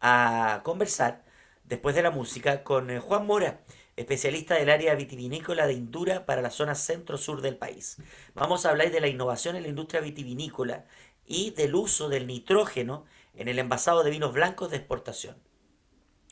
a 0.00 0.62
conversar 0.64 1.24
después 1.64 1.94
de 1.94 2.00
la 2.00 2.10
música 2.10 2.64
con 2.64 2.98
Juan 3.00 3.26
Mora 3.26 3.60
especialista 3.96 4.54
del 4.54 4.70
área 4.70 4.94
vitivinícola 4.94 5.66
de 5.66 5.74
Indura 5.74 6.24
para 6.24 6.40
la 6.40 6.50
zona 6.50 6.74
centro-sur 6.74 7.42
del 7.42 7.58
país. 7.58 7.98
Vamos 8.34 8.64
a 8.64 8.70
hablar 8.70 8.90
de 8.90 9.00
la 9.02 9.08
innovación 9.08 9.56
en 9.56 9.64
la 9.64 9.68
industria 9.68 10.00
vitivinícola 10.00 10.86
y 11.26 11.50
del 11.50 11.74
uso 11.74 12.08
del 12.08 12.26
nitrógeno 12.26 13.04
en 13.34 13.48
el 13.48 13.58
envasado 13.58 14.04
de 14.04 14.10
vinos 14.10 14.32
blancos 14.32 14.70
de 14.70 14.78
exportación. 14.78 15.36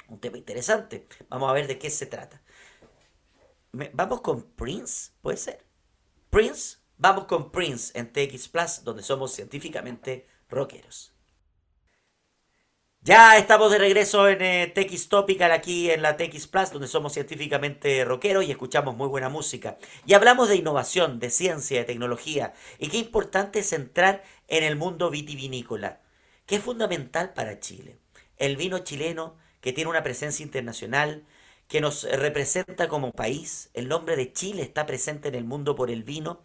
Un 0.08 0.18
tema 0.18 0.38
interesante. 0.38 1.06
Vamos 1.28 1.50
a 1.50 1.52
ver 1.52 1.66
de 1.66 1.78
qué 1.78 1.90
se 1.90 2.06
trata. 2.06 2.40
Vamos 3.72 4.20
con 4.20 4.42
Prince, 4.42 5.12
¿puede 5.22 5.38
ser? 5.38 5.64
Prince, 6.28 6.76
vamos 6.98 7.24
con 7.24 7.50
Prince 7.50 7.98
en 7.98 8.12
TX 8.12 8.48
Plus, 8.48 8.84
donde 8.84 9.02
somos 9.02 9.32
científicamente 9.32 10.28
rockeros. 10.50 11.14
Ya 13.00 13.38
estamos 13.38 13.72
de 13.72 13.78
regreso 13.78 14.28
en 14.28 14.42
eh, 14.42 14.72
TX 14.74 15.08
Topical 15.08 15.50
aquí 15.52 15.90
en 15.90 16.02
la 16.02 16.18
TX 16.18 16.48
Plus, 16.48 16.70
donde 16.70 16.86
somos 16.86 17.14
científicamente 17.14 18.04
rockeros 18.04 18.44
y 18.44 18.50
escuchamos 18.50 18.94
muy 18.94 19.08
buena 19.08 19.30
música. 19.30 19.78
Y 20.04 20.12
hablamos 20.12 20.50
de 20.50 20.56
innovación, 20.56 21.18
de 21.18 21.30
ciencia, 21.30 21.78
de 21.78 21.84
tecnología. 21.86 22.52
Y 22.78 22.88
qué 22.88 22.98
importante 22.98 23.60
es 23.60 23.72
entrar 23.72 24.22
en 24.48 24.64
el 24.64 24.76
mundo 24.76 25.08
vitivinícola, 25.08 26.02
que 26.44 26.56
es 26.56 26.62
fundamental 26.62 27.32
para 27.32 27.58
Chile. 27.58 27.98
El 28.36 28.58
vino 28.58 28.80
chileno, 28.80 29.38
que 29.62 29.72
tiene 29.72 29.88
una 29.88 30.02
presencia 30.02 30.44
internacional, 30.44 31.24
que 31.72 31.80
nos 31.80 32.02
representa 32.02 32.86
como 32.86 33.12
país. 33.12 33.70
El 33.72 33.88
nombre 33.88 34.14
de 34.14 34.30
Chile 34.30 34.60
está 34.60 34.84
presente 34.84 35.28
en 35.28 35.34
el 35.34 35.44
mundo 35.44 35.74
por 35.74 35.90
el 35.90 36.02
vino. 36.02 36.42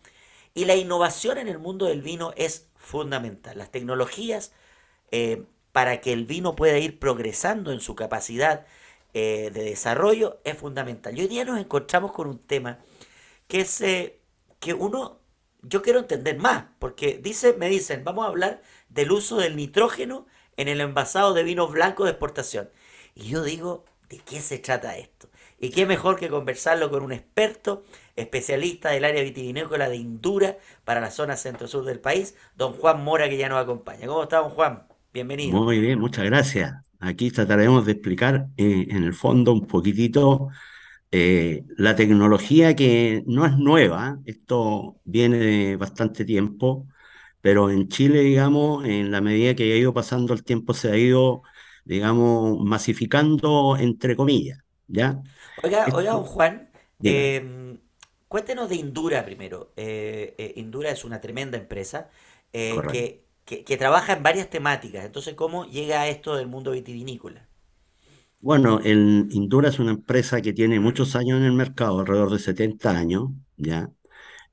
Y 0.53 0.63
la 0.63 0.77
innovación 0.77 1.37
en 1.37 1.49
el 1.49 1.59
mundo 1.59 1.85
del 1.85 2.01
vino 2.01 2.31
es 2.37 2.69
fundamental. 2.77 3.57
Las 3.57 3.69
tecnologías 3.69 4.53
eh, 5.11 5.43
para 5.73 5.99
que 5.99 6.13
el 6.13 6.25
vino 6.25 6.55
pueda 6.55 6.77
ir 6.77 6.97
progresando 6.97 7.73
en 7.73 7.81
su 7.81 7.93
capacidad 7.93 8.65
eh, 9.13 9.51
de 9.53 9.63
desarrollo 9.65 10.39
es 10.45 10.57
fundamental. 10.57 11.17
Y 11.17 11.23
hoy 11.23 11.27
día 11.27 11.43
nos 11.43 11.59
encontramos 11.59 12.13
con 12.13 12.27
un 12.29 12.39
tema 12.39 12.79
que 13.49 13.59
es 13.59 13.81
eh, 13.81 14.21
que 14.61 14.73
uno, 14.73 15.19
yo 15.61 15.81
quiero 15.81 15.99
entender 15.99 16.37
más, 16.37 16.67
porque 16.79 17.19
dice, 17.21 17.51
me 17.51 17.67
dicen, 17.67 18.05
vamos 18.05 18.23
a 18.23 18.29
hablar 18.29 18.61
del 18.87 19.11
uso 19.11 19.35
del 19.35 19.57
nitrógeno 19.57 20.25
en 20.55 20.69
el 20.69 20.79
envasado 20.79 21.33
de 21.33 21.43
vinos 21.43 21.69
blancos 21.69 22.05
de 22.05 22.11
exportación. 22.11 22.69
Y 23.13 23.27
yo 23.27 23.43
digo, 23.43 23.83
¿de 24.09 24.19
qué 24.19 24.41
se 24.41 24.59
trata 24.59 24.97
esto? 24.97 25.29
Y 25.59 25.71
qué 25.71 25.85
mejor 25.85 26.17
que 26.17 26.29
conversarlo 26.29 26.89
con 26.89 27.03
un 27.03 27.11
experto, 27.11 27.83
especialista 28.15 28.91
del 28.91 29.05
área 29.05 29.23
vitivinícola 29.23 29.89
de 29.89 29.95
Indura 29.95 30.57
para 30.85 31.01
la 31.01 31.11
zona 31.11 31.35
centro-sur 31.35 31.83
del 31.85 31.99
país, 31.99 32.35
don 32.55 32.73
Juan 32.73 33.03
Mora, 33.03 33.29
que 33.29 33.37
ya 33.37 33.49
nos 33.49 33.61
acompaña. 33.63 34.07
¿Cómo 34.07 34.23
está, 34.23 34.37
don 34.37 34.51
Juan? 34.51 34.83
Bienvenido. 35.13 35.59
Muy 35.63 35.79
bien, 35.79 35.99
muchas 35.99 36.25
gracias. 36.25 36.73
Aquí 36.99 37.31
trataremos 37.31 37.85
de 37.85 37.93
explicar 37.93 38.47
eh, 38.57 38.87
en 38.89 39.03
el 39.03 39.13
fondo 39.13 39.51
un 39.51 39.67
poquitito 39.67 40.49
eh, 41.11 41.63
la 41.77 41.95
tecnología 41.95 42.75
que 42.75 43.23
no 43.27 43.45
es 43.45 43.57
nueva, 43.57 44.19
esto 44.25 44.99
viene 45.05 45.37
de 45.37 45.75
bastante 45.77 46.25
tiempo, 46.25 46.87
pero 47.41 47.69
en 47.71 47.87
Chile, 47.87 48.21
digamos, 48.21 48.85
en 48.85 49.11
la 49.11 49.21
medida 49.21 49.55
que 49.55 49.71
ha 49.71 49.77
ido 49.77 49.93
pasando 49.93 50.33
el 50.33 50.43
tiempo, 50.43 50.73
se 50.73 50.91
ha 50.91 50.97
ido, 50.97 51.43
digamos, 51.87 52.59
masificando 52.59 53.77
entre 53.77 54.15
comillas, 54.15 54.59
¿ya? 54.87 55.21
Oiga, 55.63 55.87
oiga, 55.93 56.11
don 56.11 56.23
Juan, 56.23 56.69
em, 57.03 57.79
cuéntenos 58.27 58.69
de 58.69 58.75
Indura 58.75 59.25
primero. 59.25 59.73
Eh, 59.75 60.35
eh, 60.37 60.53
Indura 60.57 60.91
es 60.91 61.03
una 61.05 61.21
tremenda 61.21 61.57
empresa 61.57 62.09
eh, 62.53 62.75
que, 63.45 63.63
que 63.63 63.77
trabaja 63.77 64.13
en 64.13 64.23
varias 64.23 64.49
temáticas. 64.49 65.05
Entonces, 65.05 65.35
¿cómo 65.35 65.65
llega 65.65 66.01
a 66.01 66.07
esto 66.07 66.35
del 66.35 66.47
mundo 66.47 66.71
vitivinícola? 66.71 67.47
Bueno, 68.39 68.79
el 68.83 69.27
Indura 69.31 69.69
es 69.69 69.79
una 69.79 69.91
empresa 69.91 70.41
que 70.41 70.53
tiene 70.53 70.79
muchos 70.79 71.15
años 71.15 71.39
en 71.39 71.45
el 71.45 71.53
mercado, 71.53 71.99
alrededor 71.99 72.31
de 72.31 72.39
70 72.39 72.91
años, 72.91 73.29
¿ya? 73.57 73.89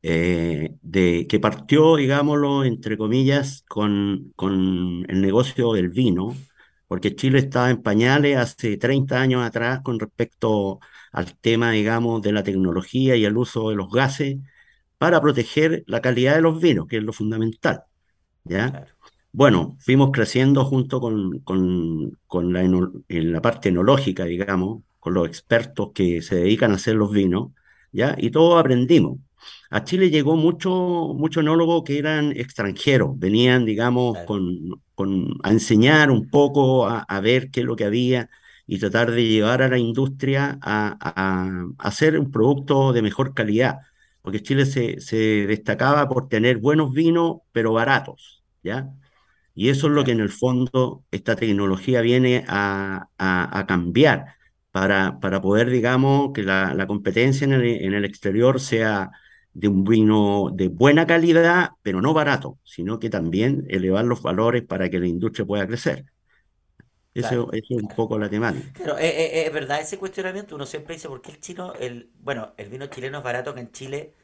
eh, 0.03 0.76
de, 0.83 1.26
que 1.29 1.41
partió, 1.41 1.97
digámoslo, 1.97 2.64
entre 2.64 2.99
comillas, 2.99 3.64
con, 3.69 4.33
con 4.37 5.07
el 5.09 5.23
negocio 5.23 5.73
del 5.73 5.88
vino, 5.88 6.37
porque 6.88 7.14
Chile 7.17 7.38
estaba 7.38 7.71
en 7.71 7.83
pañales 7.83 8.37
hace 8.37 8.76
30 8.76 9.21
años 9.21 9.45
atrás 9.45 9.81
con 9.83 9.99
respecto 10.00 10.81
al 11.12 11.37
tema, 11.38 11.71
digamos, 11.73 12.23
de 12.23 12.33
la 12.33 12.43
tecnología 12.43 13.17
y 13.17 13.25
el 13.25 13.37
uso 13.37 13.71
de 13.71 13.76
los 13.76 13.91
gases 13.91 14.38
para 14.99 15.21
proteger 15.21 15.85
la 15.87 16.00
calidad 16.03 16.37
de 16.37 16.43
los 16.43 16.61
vinos, 16.61 16.87
que 16.88 16.99
es 16.99 17.03
lo 17.05 17.12
fundamental, 17.12 17.85
¿ya? 18.45 18.71
Claro, 18.71 18.95
Bueno, 19.33 19.76
fuimos 19.81 20.11
creciendo 20.12 20.64
junto 20.64 21.00
con, 21.00 21.41
con, 21.41 22.19
con 22.26 22.53
la, 22.53 22.62
en 22.62 23.33
la 23.33 23.43
parte 23.43 23.71
enológica, 23.71 24.25
digamos, 24.25 24.83
con 25.00 25.14
los 25.14 25.26
expertos 25.29 25.91
que 25.95 26.23
se 26.23 26.37
dedican 26.37 26.73
a 26.73 26.76
hacer 26.76 26.95
los 26.97 27.11
vinos, 27.12 27.53
¿ya? 27.93 28.14
Y 28.19 28.31
todos 28.31 28.61
aprendimos. 28.61 29.19
A 29.71 29.85
Chile 29.85 30.11
llegó 30.11 30.37
mucho, 30.37 30.71
mucho 31.17 31.41
enólogo 31.41 31.85
que 31.85 31.99
eran 31.99 32.33
extranjeros, 32.33 33.19
venían, 33.19 33.65
digamos, 33.65 34.19
claro, 34.19 34.25
con, 34.25 34.83
con, 34.95 35.35
a 35.43 35.51
enseñar 35.53 36.11
un 36.11 36.29
poco, 36.31 36.87
a, 36.87 37.01
a 37.01 37.21
ver 37.21 37.51
qué 37.51 37.61
es 37.61 37.67
lo 37.67 37.77
que 37.77 37.85
había 37.85 38.29
y 38.67 38.79
tratar 38.79 39.11
de 39.11 39.25
llevar 39.27 39.63
a 39.63 39.69
la 39.69 39.79
industria 39.79 40.59
a, 40.63 40.97
a- 41.01 41.65
a 41.79 41.89
hacer 41.89 42.19
un 42.19 42.31
producto 42.31 42.93
de 42.93 43.03
mejor 43.03 43.35
calidad, 43.35 43.79
porque 44.23 44.43
Chile 44.43 44.67
se, 44.67 45.01
se 45.01 45.17
destacaba 45.47 46.09
por 46.09 46.29
tener 46.29 46.59
buenos 46.59 46.93
vinos, 46.93 47.39
pero 47.53 47.73
baratos, 47.73 48.45
¿ya? 48.63 48.91
Y 49.55 49.69
eso 49.69 49.87
es 49.87 49.93
lo 49.93 50.05
que 50.05 50.13
en 50.13 50.21
el 50.21 50.31
fondo 50.31 51.05
esta 51.11 51.37
tecnología 51.37 52.01
viene 52.01 52.45
a, 52.49 53.09
a- 53.19 53.59
a 53.59 53.67
cambiar 53.67 54.37
para, 54.73 55.21
para 55.21 55.41
poder, 55.41 55.71
digamos, 55.71 56.33
que 56.35 56.43
la, 56.43 56.75
la 56.75 56.87
competencia 56.87 57.45
en 57.45 57.53
el, 57.53 57.65
en 57.67 57.95
el 57.95 58.05
exterior 58.05 58.61
sea 58.61 59.11
de 59.54 59.68
un 59.68 59.84
vino 59.84 60.50
de 60.52 60.68
buena 60.68 61.06
calidad, 61.06 61.70
pero 61.82 62.02
no 62.02 62.14
barato, 62.14 62.58
sino 62.64 62.99
que 62.99 63.11
también 63.11 63.64
elevar 63.68 64.04
los 64.04 64.23
valores 64.23 64.64
para 64.64 64.90
que 64.90 65.00
la 65.00 65.08
industria 65.08 65.46
pueda 65.46 65.66
crecer. 65.66 66.06
claro, 67.16 67.38
Eso, 67.38 67.50
eso 67.52 67.75
es 67.76 67.82
un 67.82 67.94
poco 67.94 68.18
la 68.18 68.28
temática. 68.30 68.73
Claro, 68.73 68.99
eh, 68.99 69.06
eh, 69.08 69.46
es 69.46 69.52
verdad 69.52 69.80
ese 69.80 69.99
cuestionamiento. 69.99 70.54
Uno 70.54 70.66
siempre 70.66 70.94
dice, 70.94 71.08
¿por 71.08 71.23
qué 71.23 71.30
el 71.32 71.40
chino, 71.40 71.75
el, 71.75 72.11
bueno, 72.20 72.54
el 72.56 72.68
vino 72.68 72.87
chileno 72.87 73.18
es 73.18 73.25
barato 73.25 73.50
acá 73.50 73.61
en 73.61 73.73
Chile, 73.73 74.14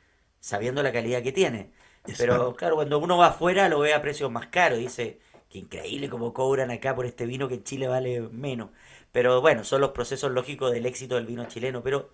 sabiendo 0.41 0.83
la 0.83 0.93
calidad 0.93 1.23
que 1.23 1.33
tiene? 1.33 1.73
Pero 2.17 2.55
claro, 2.57 2.75
cuando 2.77 2.99
uno 2.99 3.17
va 3.17 3.29
afuera 3.29 3.69
lo 3.69 3.81
ve 3.81 3.95
a 3.95 4.03
precios 4.03 4.31
más 4.31 4.49
caros. 4.49 4.79
Dice, 4.79 5.21
qué 5.49 5.59
increíble 5.61 6.11
cómo 6.11 6.33
cobran 6.35 6.71
acá 6.71 6.95
por 6.95 7.07
este 7.07 7.27
vino 7.27 7.49
que 7.49 7.55
en 7.55 7.65
Chile 7.65 7.89
vale 7.89 8.21
menos. 8.21 8.71
Pero 9.13 9.41
bueno, 9.41 9.65
son 9.65 9.81
los 9.81 9.91
procesos 9.93 10.31
lógicos 10.33 10.73
del 10.73 10.87
éxito 10.87 11.15
del 11.17 11.27
vino 11.27 11.45
chileno. 11.47 11.83
Pero 11.83 12.11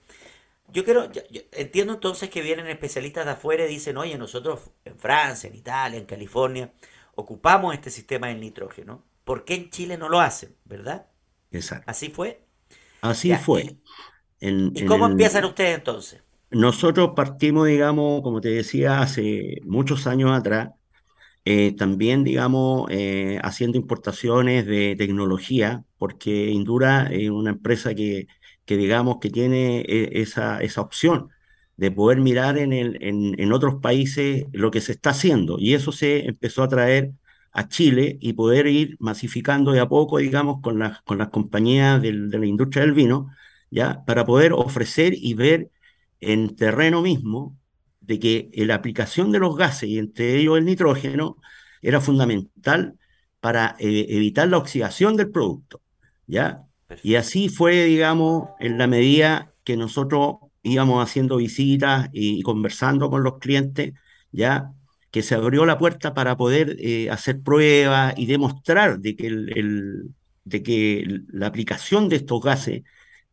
yo 0.72 0.84
quiero, 0.84 1.10
yo- 1.12 1.22
yo 1.30 1.40
entiendo 1.52 1.94
entonces 1.94 2.30
que 2.30 2.42
vienen 2.42 2.66
especialistas 2.68 3.24
de 3.26 3.32
afuera 3.32 3.64
y 3.66 3.68
dicen, 3.68 3.96
oye, 3.96 4.18
nosotros 4.18 4.70
en 4.84 4.98
Francia, 4.98 5.48
en 5.48 5.56
Italia, 5.56 5.98
en 5.98 6.06
California, 6.06 6.72
ocupamos 7.14 7.74
este 7.74 7.90
sistema 7.90 8.28
del 8.28 8.40
nitrógeno. 8.40 9.04
¿Por 9.24 9.44
qué 9.44 9.54
en 9.54 9.70
Chile 9.70 9.96
no 9.98 10.08
lo 10.08 10.20
hacen? 10.20 10.56
¿Verdad? 10.64 11.06
exacto. 11.50 11.86
¿Así 11.86 12.10
fue? 12.10 12.42
Así 13.00 13.34
Ya, 13.34 13.36
fue. 13.36 13.62
¿y, 13.62 13.80
En, 14.40 14.72
y 14.74 14.84
en 14.84 14.84
cómo 14.84 15.06
empiezan 15.06 15.44
ustedes 15.44 15.76
entonces? 15.78 16.22
nosotros 16.50 17.10
partimos, 17.16 17.66
digamos, 17.66 18.22
como 18.22 18.40
te 18.40 18.48
decía, 18.50 19.00
hace 19.00 19.60
muchos 19.64 20.06
años 20.06 20.30
atrás 20.32 20.70
Eh, 21.46 21.74
también, 21.76 22.24
digamos, 22.24 22.88
eh, 22.90 23.40
haciendo 23.42 23.78
importaciones 23.78 24.66
de 24.66 24.96
tecnología, 24.98 25.84
porque 25.98 26.50
Indura 26.50 27.08
es 27.12 27.30
una 27.30 27.50
empresa 27.50 27.94
que, 27.94 28.28
que 28.66 28.76
digamos, 28.76 29.18
que 29.20 29.30
tiene 29.30 29.80
eh, 29.82 30.10
esa, 30.22 30.60
esa 30.62 30.80
opción 30.82 31.30
de 31.76 31.90
poder 31.90 32.20
mirar 32.20 32.58
en, 32.58 32.72
el, 32.72 32.98
en, 33.02 33.38
en 33.40 33.52
otros 33.52 33.76
países 33.82 34.46
lo 34.52 34.70
que 34.70 34.80
se 34.80 34.92
está 34.92 35.10
haciendo. 35.10 35.56
Y 35.58 35.74
eso 35.74 35.92
se 35.92 36.26
empezó 36.26 36.62
a 36.62 36.68
traer 36.68 37.12
a 37.52 37.68
Chile 37.68 38.18
y 38.20 38.34
poder 38.34 38.66
ir 38.66 38.96
masificando 39.00 39.72
de 39.72 39.80
a 39.80 39.88
poco, 39.88 40.18
digamos, 40.18 40.60
con 40.62 40.78
las, 40.78 41.00
con 41.02 41.18
compañías 41.30 42.02
de 42.02 42.12
la 42.12 42.46
industria 42.46 42.82
del 42.82 42.92
vino, 42.94 43.30
¿ya? 43.70 44.04
Para 44.04 44.24
poder 44.26 44.52
ofrecer 44.52 45.14
y 45.16 45.34
ver 45.34 45.70
en 46.20 46.54
terreno 46.56 47.02
mismo 47.02 47.56
de 48.00 48.18
que 48.18 48.50
la 48.54 48.74
aplicación 48.76 49.32
de 49.32 49.38
los 49.38 49.56
gases, 49.56 49.88
y 49.88 49.98
entre 49.98 50.36
ellos 50.36 50.58
el 50.58 50.64
nitrógeno, 50.64 51.38
era 51.82 52.00
fundamental 52.00 52.98
para 53.40 53.76
eh, 53.78 54.06
evitar 54.10 54.48
la 54.48 54.58
oxidación 54.58 55.16
del 55.16 55.30
producto, 55.30 55.82
¿ya? 56.26 56.65
Y 57.02 57.16
así 57.16 57.48
fue, 57.48 57.84
digamos, 57.84 58.48
en 58.60 58.78
la 58.78 58.86
medida 58.86 59.52
que 59.64 59.76
nosotros 59.76 60.36
íbamos 60.62 61.02
haciendo 61.02 61.36
visitas 61.36 62.08
y, 62.12 62.42
conversando 62.42 63.10
con 63.10 63.22
los 63.22 63.38
clientes, 63.38 63.94
¿ya? 64.32 64.72
Que 65.10 65.22
se 65.22 65.34
abrió 65.34 65.66
la 65.66 65.78
puerta 65.78 66.14
para 66.14 66.36
poder 66.36 66.76
eh, 66.78 67.10
hacer 67.10 67.42
pruebas 67.42 68.14
y 68.16 68.26
demostrar 68.26 68.98
de 69.00 69.16
que, 69.16 69.26
el, 69.26 70.14
de 70.44 70.62
que 70.62 71.20
la 71.28 71.46
aplicación 71.46 72.08
de 72.08 72.16
estos 72.16 72.40
gases 72.40 72.82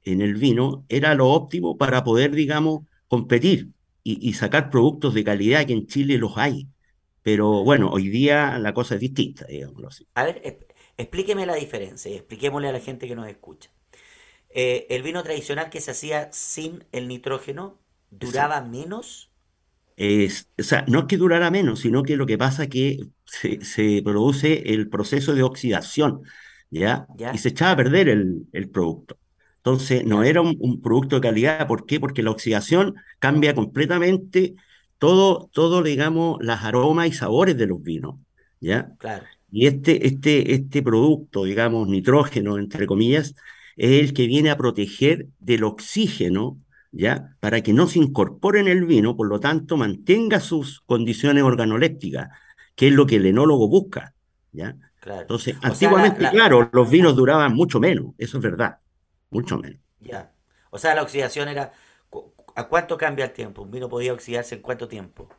en 0.04 0.22
el 0.22 0.36
vino 0.36 0.86
era 0.90 1.16
lo 1.16 1.30
óptimo 1.30 1.78
para 1.78 2.04
poder, 2.04 2.32
digamos, 2.32 2.86
competir 3.08 3.70
y, 4.04 4.34
sacar 4.34 4.70
productos 4.70 5.14
de 5.14 5.24
calidad 5.24 5.66
que 5.66 5.74
en 5.74 5.88
Chile 5.88 6.18
los 6.18 6.38
hay. 6.38 6.68
Pero 7.22 7.64
bueno, 7.64 7.90
hoy 7.90 8.10
día 8.10 8.60
la 8.60 8.74
cosa 8.74 8.96
es 8.96 9.02
distinta, 9.02 9.46
digámoslo 9.46 9.88
así. 9.88 10.06
A 10.16 10.26
ver, 10.26 10.42
explíqueme 10.98 11.46
la 11.46 11.56
diferencia 11.56 12.12
y 12.12 12.16
expliquémosle 12.16 12.70
a 12.70 12.72
la 12.74 12.80
gente 12.80 13.08
que 13.08 13.16
nos 13.16 13.28
escucha. 13.28 13.70
Eh, 14.50 14.88
el 14.90 15.04
vino 15.04 15.24
tradicional 15.24 15.70
que 15.72 15.82
se 15.82 15.92
hacía 15.92 16.32
sin 16.34 16.86
el 16.94 17.08
nitrógeno 17.08 17.80
duraba 18.12 18.62
menos, 18.62 19.32
Es, 19.96 20.50
o 20.60 20.64
sea, 20.64 20.86
no 20.88 21.00
es 21.02 21.06
que 21.06 21.18
durara 21.18 21.52
menos, 21.52 21.82
sino 21.82 22.02
que 22.04 22.18
lo 22.18 22.26
que 22.26 22.38
pasa 22.38 22.64
es 22.64 22.70
que 22.70 23.00
se, 23.26 23.64
se 23.64 24.02
produce 24.04 24.74
el 24.74 24.90
proceso 24.90 25.36
de 25.36 25.44
oxidación, 25.44 26.24
¿ya? 26.72 27.08
Y 27.30 27.38
se 27.38 27.50
echaba 27.50 27.72
a 27.74 27.76
perder 27.78 28.10
el, 28.10 28.48
el 28.54 28.70
producto. 28.70 29.20
Entonces, 29.58 30.04
no 30.06 30.24
era 30.24 30.42
un, 30.42 30.58
un 30.60 30.82
producto 30.82 31.16
de 31.18 31.22
calidad. 31.22 31.68
¿Por 31.68 31.86
qué? 31.86 32.00
Porque 32.00 32.24
la 32.24 32.32
oxidación 32.32 32.96
cambia 33.20 33.54
completamente 33.56 34.56
todo, 34.98 35.50
todo, 35.54 35.84
digamos, 35.84 36.38
las 36.42 36.64
aromas 36.64 37.08
y 37.08 37.14
sabores 37.14 37.56
de 37.58 37.68
los 37.68 37.82
vinos, 37.84 38.16
¿ya? 38.60 38.94
Claro, 38.98 39.28
Y 39.54 39.68
este, 39.68 40.08
este, 40.08 40.54
este 40.54 40.84
producto, 40.84 41.46
digamos, 41.46 41.88
nitrógeno, 41.88 42.58
entre 42.58 42.88
comillas, 42.88 43.36
es 43.78 44.02
el 44.02 44.14
que 44.14 44.28
viene 44.28 44.52
a 44.52 44.58
proteger 44.58 45.28
del 45.40 45.64
oxígeno, 45.64 46.60
¿ya? 46.92 47.36
Para 47.40 47.62
que 47.62 47.74
no 47.74 47.88
se 47.88 48.00
incorpore 48.00 48.60
en 48.62 48.68
el 48.68 48.86
vino, 48.86 49.16
por 49.18 49.28
lo 49.28 49.40
tanto, 49.40 49.78
mantenga 49.78 50.40
sus 50.40 50.82
condiciones 50.82 51.44
organolépticas, 51.44 52.30
que 52.76 52.88
es 52.90 52.94
lo 52.94 53.06
que 53.08 53.18
el 53.18 53.28
enólogo 53.28 53.68
busca, 53.70 54.16
¿ya? 54.52 54.78
claro. 55.00 55.30
Entonces, 55.30 55.58
O 55.64 55.76
sea, 55.76 55.94
la, 55.94 56.08
antiguamente, 56.08 56.20
la, 56.20 56.32
claro, 56.32 56.70
los 56.74 56.90
vinos 56.90 57.16
duraban 57.16 57.54
mucho 57.56 57.80
menos, 57.80 58.14
eso 58.18 58.38
es 58.38 58.44
verdad, 58.44 58.80
mucho 59.32 59.58
menos. 59.60 59.80
ya. 60.00 60.34
O 60.72 60.78
sea, 60.80 60.96
la 60.96 61.04
oxidación 61.04 61.50
era, 61.50 61.72
¿a 62.56 62.68
cuánto 62.68 62.98
cambia 62.98 63.26
el 63.26 63.34
tiempo? 63.34 63.62
¿Un 63.64 63.72
vino 63.72 63.90
podía 63.90 64.14
oxidarse 64.14 64.56
en 64.56 64.62
cuánto 64.62 64.88
tiempo? 64.88 65.30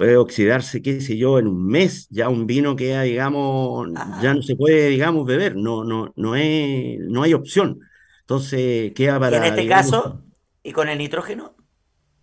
Puede 0.00 0.16
oxidarse, 0.16 0.80
qué 0.80 0.98
sé 1.02 1.18
yo, 1.18 1.38
en 1.38 1.46
un 1.46 1.66
mes, 1.66 2.08
ya 2.08 2.30
un 2.30 2.46
vino 2.46 2.74
queda, 2.74 3.02
digamos, 3.02 3.86
ya 4.22 4.32
no 4.32 4.40
se 4.40 4.56
puede, 4.56 4.88
digamos, 4.88 5.26
beber, 5.26 5.56
no, 5.56 5.84
no, 5.84 6.10
no 6.16 6.36
es, 6.36 6.98
no 7.00 7.22
hay 7.22 7.34
opción. 7.34 7.80
Entonces 8.22 8.92
queda 8.94 9.12
y 9.12 9.14
en 9.16 9.20
para, 9.20 9.46
este 9.46 9.60
digamos, 9.60 9.90
caso, 9.90 10.22
y 10.62 10.72
con 10.72 10.88
el 10.88 10.96
nitrógeno, 10.96 11.54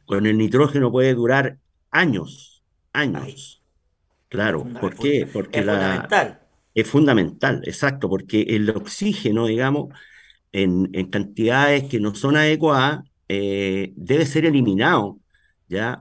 con 0.08 0.26
el 0.26 0.40
nitrógeno 0.40 0.92
puede 0.92 1.14
durar 1.14 1.60
años, 1.92 2.64
años. 2.94 3.62
Claro, 4.28 4.66
¿por 4.82 4.96
qué? 4.96 5.30
Porque 5.32 5.60
es 5.60 5.66
la, 5.68 5.74
fundamental. 5.74 6.40
es 6.74 6.88
fundamental, 6.88 7.62
exacto, 7.64 8.10
porque 8.10 8.42
el 8.42 8.72
oxígeno, 8.72 9.46
digamos, 9.46 9.94
en, 10.52 10.90
en 10.94 11.12
cantidades 11.12 11.84
que 11.84 12.00
no 12.00 12.16
son 12.16 12.38
adecuadas, 12.38 13.02
eh, 13.30 13.94
debe 13.96 14.26
ser 14.26 14.48
eliminado, 14.48 15.20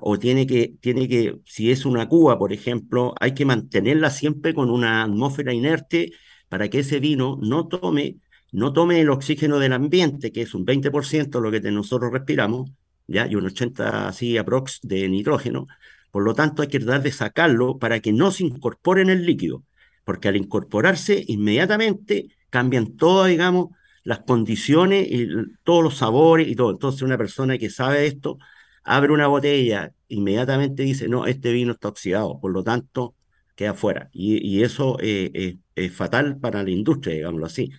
O 0.00 0.18
tiene 0.18 0.46
que, 0.46 0.74
tiene 0.80 1.08
que, 1.08 1.40
si 1.44 1.70
es 1.70 1.86
una 1.86 2.08
cuba, 2.08 2.38
por 2.38 2.52
ejemplo, 2.52 3.14
hay 3.20 3.34
que 3.34 3.44
mantenerla 3.44 4.10
siempre 4.10 4.54
con 4.54 4.70
una 4.70 5.02
atmósfera 5.02 5.52
inerte 5.52 6.12
para 6.48 6.68
que 6.68 6.80
ese 6.80 7.00
vino 7.00 7.38
no 7.42 7.66
tome, 7.66 8.18
no 8.52 8.72
tome 8.72 9.00
el 9.00 9.10
oxígeno 9.10 9.58
del 9.58 9.72
ambiente, 9.72 10.30
que 10.30 10.42
es 10.42 10.54
un 10.54 10.64
20% 10.64 11.40
lo 11.40 11.50
que 11.50 11.60
nosotros 11.72 12.12
respiramos, 12.12 12.70
¿ya? 13.08 13.26
Y 13.26 13.34
un 13.34 13.46
80 13.46 14.08
así 14.08 14.38
aprox 14.38 14.80
de 14.82 15.08
nitrógeno. 15.08 15.66
Por 16.12 16.22
lo 16.22 16.34
tanto, 16.34 16.62
hay 16.62 16.68
que 16.68 16.78
tratar 16.78 17.02
de 17.02 17.12
sacarlo 17.12 17.78
para 17.78 18.00
que 18.00 18.12
no 18.12 18.30
se 18.30 18.44
incorpore 18.44 19.02
en 19.02 19.10
el 19.10 19.26
líquido, 19.26 19.64
porque 20.04 20.28
al 20.28 20.36
incorporarse, 20.36 21.24
inmediatamente 21.26 22.28
cambian 22.50 22.96
todo, 22.96 23.24
digamos, 23.24 23.70
las 24.04 24.20
condiciones 24.20 25.08
y 25.10 25.28
todos 25.64 25.82
los 25.82 25.96
sabores 25.96 26.46
y 26.48 26.54
todo. 26.54 26.70
Entonces 26.70 27.02
una 27.02 27.18
persona 27.18 27.58
que 27.58 27.68
sabe 27.70 28.06
esto 28.06 28.38
abre 28.86 29.12
una 29.12 29.28
botella, 29.28 29.92
inmediatamente 30.08 30.84
dice, 30.84 31.08
no, 31.08 31.26
este 31.26 31.52
vino 31.52 31.72
está 31.74 31.88
oxidado, 31.88 32.40
por 32.40 32.52
lo 32.52 32.64
tanto 32.64 33.16
queda 33.56 33.74
fuera. 33.74 34.10
Y, 34.12 34.38
y 34.46 34.64
eso 34.64 34.98
eh, 35.02 35.30
es, 35.34 35.56
es 35.76 35.92
fatal 35.96 36.38
para 36.40 36.64
la 36.64 36.70
industria, 36.70 37.16
digámoslo 37.16 37.46
así. 37.46 37.70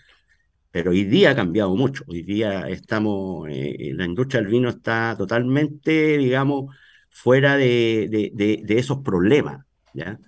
Pero 0.72 0.92
hoy 0.92 1.06
día 1.06 1.32
ha 1.32 1.36
cambiado 1.36 1.76
mucho. 1.76 2.04
Hoy 2.08 2.24
día 2.24 2.68
estamos, 2.70 3.48
eh, 3.50 3.92
la 3.96 4.06
industria 4.06 4.42
del 4.42 4.52
vino 4.52 4.70
está 4.70 5.16
totalmente, 5.18 6.18
digamos, 6.18 6.76
fuera 7.10 7.58
de, 7.58 8.08
de, 8.12 8.32
de, 8.34 8.62
de 8.66 8.80
esos 8.80 9.00
problemas, 9.00 9.66
¿ya? 9.94 10.20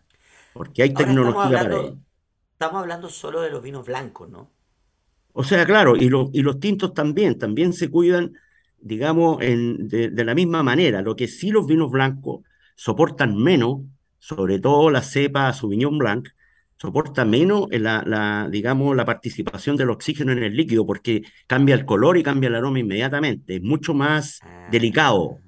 Porque 0.54 0.84
hay 0.84 0.94
Ahora 0.94 1.14
estamos 1.14 1.44
tecnología 1.44 1.60
para 1.60 1.76
ello. 1.78 1.92
hablando, 1.92 2.00
estamos 2.54 2.82
hablando 2.82 3.10
solo 3.10 3.42
de 3.42 3.50
los 3.52 3.64
vinos 3.64 3.86
blancos, 3.88 4.30
¿no? 4.30 4.52
O 5.34 5.44
sea, 5.44 5.66
claro, 5.66 5.96
y, 5.96 6.10
lo- 6.10 6.30
y 6.34 6.42
los 6.42 6.60
tintos 6.60 6.94
también, 6.94 7.38
también 7.38 7.74
se 7.74 7.90
cuidan, 7.90 8.34
digamos, 8.82 9.42
en- 9.42 9.88
de, 9.88 10.10
de 10.10 10.24
la 10.26 10.36
misma 10.36 10.64
manera. 10.64 11.02
Lo 11.02 11.16
que 11.16 11.28
sí 11.28 11.52
los 11.52 11.66
vinos 11.68 11.92
blancos 11.92 12.42
soportan 12.76 13.36
menos, 13.38 13.82
sobre 14.20 14.60
todo 14.60 14.90
la 14.92 15.02
cepa 15.02 15.54
Sauvignon 15.54 15.98
Blanc, 15.98 16.28
soporta 16.78 17.26
menos 17.26 17.68
en 17.72 17.84
la, 17.84 18.04
la, 18.06 18.48
digamos, 18.50 18.96
la 18.96 19.06
participación 19.06 19.76
del 19.78 19.90
oxígeno 19.90 20.32
en 20.32 20.44
el 20.44 20.56
líquido, 20.56 20.86
porque 20.86 21.24
cambia 21.48 21.76
el 21.76 21.86
color 21.86 22.18
y 22.18 22.24
cambia 22.24 22.48
el 22.48 22.56
aroma 22.56 22.80
inmediatamente. 22.80 23.58
Es 23.58 23.62
mucho 23.62 23.94
más 23.94 24.44
Ah, 24.44 24.66
delicado 24.66 25.42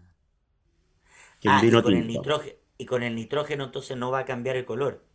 que 1.39 1.49
un 1.49 1.59
Ah, 1.59 1.65
y 1.69 1.69
vino 1.69 1.81
con 1.81 1.95
el 1.95 2.07
tinto. 2.07 2.33
y 2.79 2.85
con 2.87 3.03
el 3.03 3.13
nitrógeno 3.15 3.65
entonces 3.65 3.95
no 3.97 4.09
va 4.11 4.19
a 4.19 4.25
cambiar 4.25 4.55
el 4.57 4.65
color. 4.65 5.05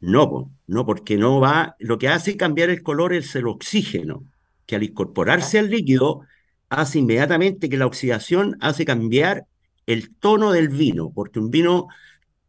No, 0.00 0.52
no, 0.66 0.84
porque 0.86 1.16
no 1.16 1.40
va, 1.40 1.74
lo 1.78 1.98
que 1.98 2.08
hace 2.08 2.36
cambiar 2.36 2.70
el 2.70 2.82
color 2.82 3.14
es 3.14 3.34
el 3.34 3.46
oxígeno, 3.46 4.24
que 4.66 4.76
al 4.76 4.82
incorporarse 4.82 5.58
¿Ya? 5.58 5.58
al 5.58 5.70
líquido 5.70 6.20
hace 6.68 6.98
inmediatamente 7.00 7.68
que 7.68 7.76
la 7.78 7.86
oxidación 7.86 8.56
hace 8.60 8.84
cambiar 8.84 9.46
el 9.86 10.14
tono 10.16 10.52
del 10.52 10.68
vino, 10.68 11.12
porque 11.14 11.38
un 11.38 11.50
vino, 11.50 11.88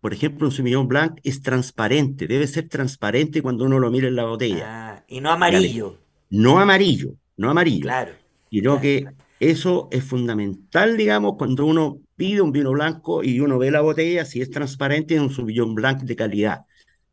por 0.02 0.14
ejemplo, 0.14 0.48
un 0.48 0.54
Sauvignon 0.54 0.88
Blanc 0.88 1.20
es 1.24 1.42
transparente, 1.44 2.28
debe 2.28 2.48
ser 2.48 2.70
transparente 2.70 3.42
cuando 3.42 3.66
uno 3.66 3.80
lo 3.80 3.92
mira 3.92 4.08
en 4.10 4.16
la 4.18 4.26
botella, 4.26 4.72
Ah, 4.72 5.04
y 5.08 5.22
no 5.22 5.32
y 5.32 5.32
amarillo. 5.32 5.98
no 6.30 6.60
amarillo, 6.60 7.16
no 7.38 7.50
amarillo 7.50 7.90
Claro, 7.90 8.14
sino 8.50 8.80
claro. 8.80 8.82
que 8.82 9.16
eso 9.40 9.88
es 9.92 10.04
fundamental, 10.04 10.98
digamos, 10.98 11.36
cuando 11.38 11.66
uno 11.66 12.02
pide 12.16 12.42
un 12.42 12.52
vino 12.52 12.72
blanco 12.72 13.24
y 13.24 13.40
uno 13.42 13.58
ve 13.60 13.72
la 13.72 13.82
botella, 13.82 14.26
si 14.26 14.42
es 14.42 14.50
transparente, 14.52 15.16
es 15.16 15.22
un 15.22 15.32
Sauvignon 15.32 15.76
Blanc 15.76 16.02
de 16.04 16.16
calidad, 16.16 16.62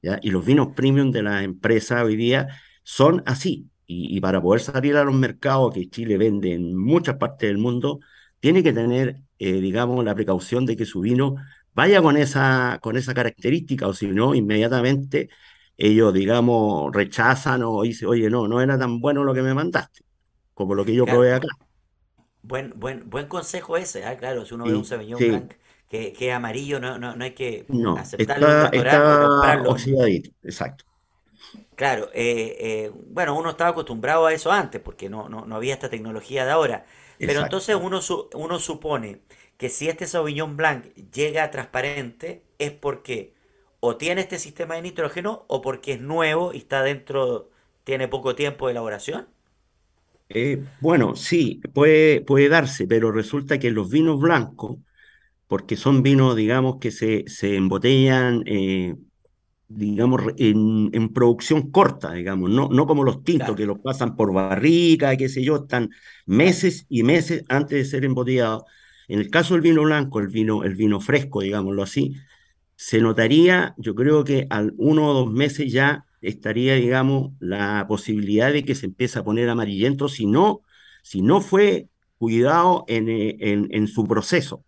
¿ya? 0.02 0.18
Y 0.22 0.30
los 0.30 0.44
vinos 0.44 0.68
premium 0.76 1.10
de 1.12 1.22
las 1.22 1.44
empresas 1.44 2.04
hoy 2.04 2.16
día 2.16 2.48
son 2.84 3.22
así. 3.26 3.68
Y, 3.86 4.16
y 4.16 4.20
para 4.20 4.40
poder 4.42 4.60
salir 4.62 4.96
a 4.96 5.04
los 5.04 5.14
mercados 5.14 5.74
que 5.74 5.88
Chile 5.90 6.16
vende 6.18 6.52
en 6.54 6.76
muchas 6.76 7.16
partes 7.16 7.48
del 7.48 7.58
mundo, 7.58 8.00
tiene 8.40 8.62
que 8.62 8.72
tener, 8.72 9.16
eh, 9.38 9.52
digamos, 9.60 10.04
la 10.04 10.14
precaución 10.14 10.66
de 10.66 10.76
que 10.76 10.86
su 10.86 11.00
vino 11.00 11.36
vaya 11.74 12.00
con 12.02 12.16
esa, 12.16 12.78
con 12.82 12.96
esa 12.96 13.14
característica, 13.14 13.86
o 13.88 13.94
si 13.94 14.08
no, 14.08 14.34
inmediatamente 14.34 15.28
ellos, 15.76 16.12
digamos, 16.14 16.92
rechazan 16.94 17.62
o 17.64 17.82
dicen, 17.82 18.08
oye, 18.08 18.30
no, 18.30 18.46
no 18.48 18.60
era 18.60 18.78
tan 18.78 19.00
bueno 19.00 19.24
lo 19.24 19.34
que 19.34 19.42
me 19.42 19.54
mandaste 19.54 20.00
como 20.54 20.74
lo 20.74 20.84
que 20.84 20.94
yo 20.94 21.06
Claro, 21.06 21.08
probé 21.08 21.34
acá. 21.34 21.48
buen, 22.42 22.72
buen, 22.78 23.08
buen 23.10 23.26
consejo 23.28 23.76
ese, 23.76 24.04
ah, 24.04 24.16
Claro, 24.16 24.44
si 24.46 24.54
uno 24.54 24.66
ve 24.66 24.74
un 24.74 24.84
Sauvignon 24.84 25.24
sí, 25.24 25.26
Blanc 25.26 25.54
que, 25.88 26.12
que 26.12 26.28
es 26.28 26.34
amarillo, 26.34 26.80
no, 26.80 26.98
no, 26.98 27.16
no 27.16 27.24
hay 27.24 27.34
que 27.34 27.68
no, 27.68 27.92
aceptarlo 27.94 28.52
está, 28.52 28.68
está 28.72 29.18
comprarlo. 29.18 29.70
oxidadito, 29.70 30.30
exacto, 30.42 30.84
Claro, 31.76 32.08
eh, 32.14 32.56
eh, 32.60 32.92
bueno, 33.08 33.36
uno 33.36 33.50
estaba 33.50 33.70
acostumbrado 33.70 34.26
a 34.26 34.32
eso 34.32 34.52
antes, 34.52 34.80
porque 34.80 35.08
no, 35.08 35.28
no, 35.28 35.44
no 35.46 35.56
había 35.56 35.74
esta 35.74 35.90
tecnología 35.90 36.44
de 36.44 36.52
ahora. 36.52 36.86
Pero 37.24 37.40
entonces 37.40 37.76
uno, 37.80 38.00
su- 38.00 38.28
uno 38.34 38.58
supone 38.60 39.22
que 39.56 39.68
si 39.68 39.88
este 39.88 40.06
Sauvignon 40.06 40.56
Blanc 40.56 40.86
llega 41.12 41.50
transparente 41.50 42.44
es 42.58 42.70
porque 42.72 43.34
o 43.80 43.96
tiene 43.96 44.20
este 44.22 44.38
sistema 44.38 44.76
de 44.76 44.82
nitrógeno 44.82 45.44
o 45.48 45.60
porque 45.62 45.92
es 45.94 46.00
nuevo 46.00 46.52
y 46.52 46.58
está 46.58 46.82
dentro, 46.82 47.50
tiene 47.84 48.06
poco 48.08 48.34
tiempo 48.36 48.66
de 48.66 48.72
elaboración. 48.72 49.28
Eh, 50.28 50.64
bueno, 50.80 51.14
sí, 51.16 51.60
puede, 51.74 52.20
puede 52.22 52.48
darse, 52.48 52.86
pero 52.86 53.12
resulta 53.12 53.58
que 53.58 53.70
los 53.70 53.90
vinos 53.90 54.18
blancos, 54.20 54.78
porque 55.48 55.76
son 55.76 56.02
vinos, 56.02 56.36
digamos, 56.36 56.78
que 56.80 56.90
se, 56.92 57.24
se 57.28 57.56
embotellan, 57.56 58.42
eh, 58.46 58.96
digamos, 59.68 60.22
en, 60.38 60.90
en 60.92 61.12
producción 61.12 61.70
corta, 61.70 62.12
digamos, 62.12 62.50
no, 62.50 62.68
no 62.70 62.86
como 62.86 63.04
los 63.04 63.24
tintos 63.24 63.54
Claro, 63.54 63.56
que 63.56 63.66
los 63.66 63.78
pasan 63.80 64.16
por 64.16 64.32
barrica, 64.32 65.16
qué 65.16 65.28
sé 65.28 65.42
yo, 65.44 65.56
están 65.56 65.90
meses 66.26 66.86
y 66.88 67.02
meses 67.02 67.44
antes 67.48 67.78
de 67.78 67.84
ser 67.84 68.04
embotellados. 68.04 68.64
En 69.08 69.18
el 69.20 69.30
caso 69.30 69.54
del 69.54 69.62
vino 69.62 69.82
blanco, 69.82 70.20
el 70.20 70.28
vino, 70.28 70.64
el 70.64 70.74
vino 70.76 71.00
fresco, 71.00 71.40
digámoslo 71.42 71.82
así, 71.82 72.14
se 72.76 73.00
notaría, 73.00 73.74
yo 73.78 73.94
creo 73.94 74.24
que 74.24 74.46
al 74.50 74.74
uno 74.78 75.08
o 75.10 75.14
dos 75.14 75.32
meses 75.32 75.72
ya 75.72 76.06
estaría, 76.20 76.74
digamos, 76.74 77.32
la 77.40 77.86
posibilidad 77.88 78.52
de 78.52 78.64
que 78.64 78.74
se 78.74 78.86
empiece 78.86 79.18
a 79.18 79.24
poner 79.24 79.48
amarillento 79.48 80.08
si 80.08 80.26
no, 80.26 80.62
si 81.02 81.22
no 81.22 81.40
fue 81.40 81.88
cuidado 82.18 82.84
en, 82.88 83.08
en, 83.08 83.68
en 83.70 83.88
su 83.88 84.04
proceso, 84.06 84.64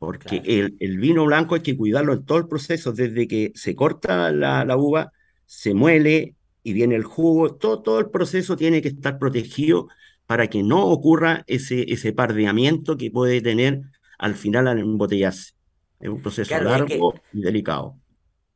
porque 0.00 0.42
Claro. 0.42 0.46
el, 0.46 0.76
el 0.80 0.98
vino 0.98 1.26
blanco 1.26 1.56
hay 1.56 1.62
que 1.62 1.78
cuidarlo 1.78 2.14
en 2.14 2.26
todo 2.26 2.38
el 2.40 2.48
proceso, 2.48 2.92
desde 2.92 3.28
que 3.28 3.52
se 3.56 3.76
corta 3.76 4.32
la, 4.32 4.66
la 4.66 4.78
uva, 4.78 5.12
se 5.46 5.74
muele 5.74 6.36
y 6.64 6.74
viene 6.74 6.96
el 6.96 7.04
jugo, 7.04 7.56
todo, 7.56 7.82
todo 7.82 8.00
el 8.00 8.10
proceso 8.10 8.56
tiene 8.56 8.82
que 8.82 8.88
estar 8.90 9.18
protegido 9.20 9.88
para 10.26 10.48
que 10.48 10.64
no 10.64 10.86
ocurra 10.88 11.44
ese, 11.48 11.92
ese 11.92 12.12
pardeamiento 12.14 12.98
que 12.98 13.12
puede 13.12 13.42
tener 13.42 13.82
al 14.18 14.36
final 14.36 14.68
al 14.68 14.80
embotellarse. 14.80 15.52
Es 16.00 16.10
un 16.10 16.22
proceso 16.22 16.60
Claro, 16.60 16.84
que, 16.84 16.96
largo 17.00 17.22
y 17.32 17.42
delicado. 17.42 17.98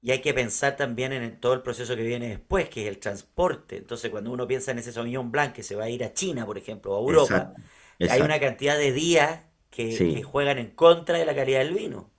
y 0.01 0.11
hay 0.11 0.21
que 0.21 0.35
pensar 0.35 0.77
también 0.77 1.13
en 1.13 1.41
todo 1.41 1.55
el 1.55 1.63
proceso 1.63 1.97
que 1.97 2.03
viene 2.03 2.29
después, 2.29 2.69
que 2.69 2.83
es 2.83 2.89
el 2.89 2.99
transporte. 2.99 3.79
Entonces, 3.79 4.11
cuando 4.11 4.31
uno 4.33 4.47
piensa 4.47 4.71
en 4.73 4.79
ese 4.79 4.93
Sauvignon 4.93 5.31
Blanc 5.33 5.55
que 5.55 5.63
se 5.63 5.77
va 5.77 5.85
a 5.85 5.89
ir 5.91 6.05
a 6.05 6.13
China, 6.13 6.45
por 6.47 6.59
ejemplo, 6.59 6.93
o 6.93 6.97
a 6.99 7.01
Europa, 7.01 7.55
Exacto, 7.99 8.07
hay 8.07 8.23
una 8.23 8.39
cantidad 8.39 8.77
de 8.77 8.93
días 8.93 9.41
que, 9.75 10.23
juegan 10.23 10.59
en 10.59 10.71
contra 10.73 11.19
de 11.19 11.27
la 11.27 11.35
calidad 11.35 11.61
del 11.61 11.75
vino. 11.75 12.11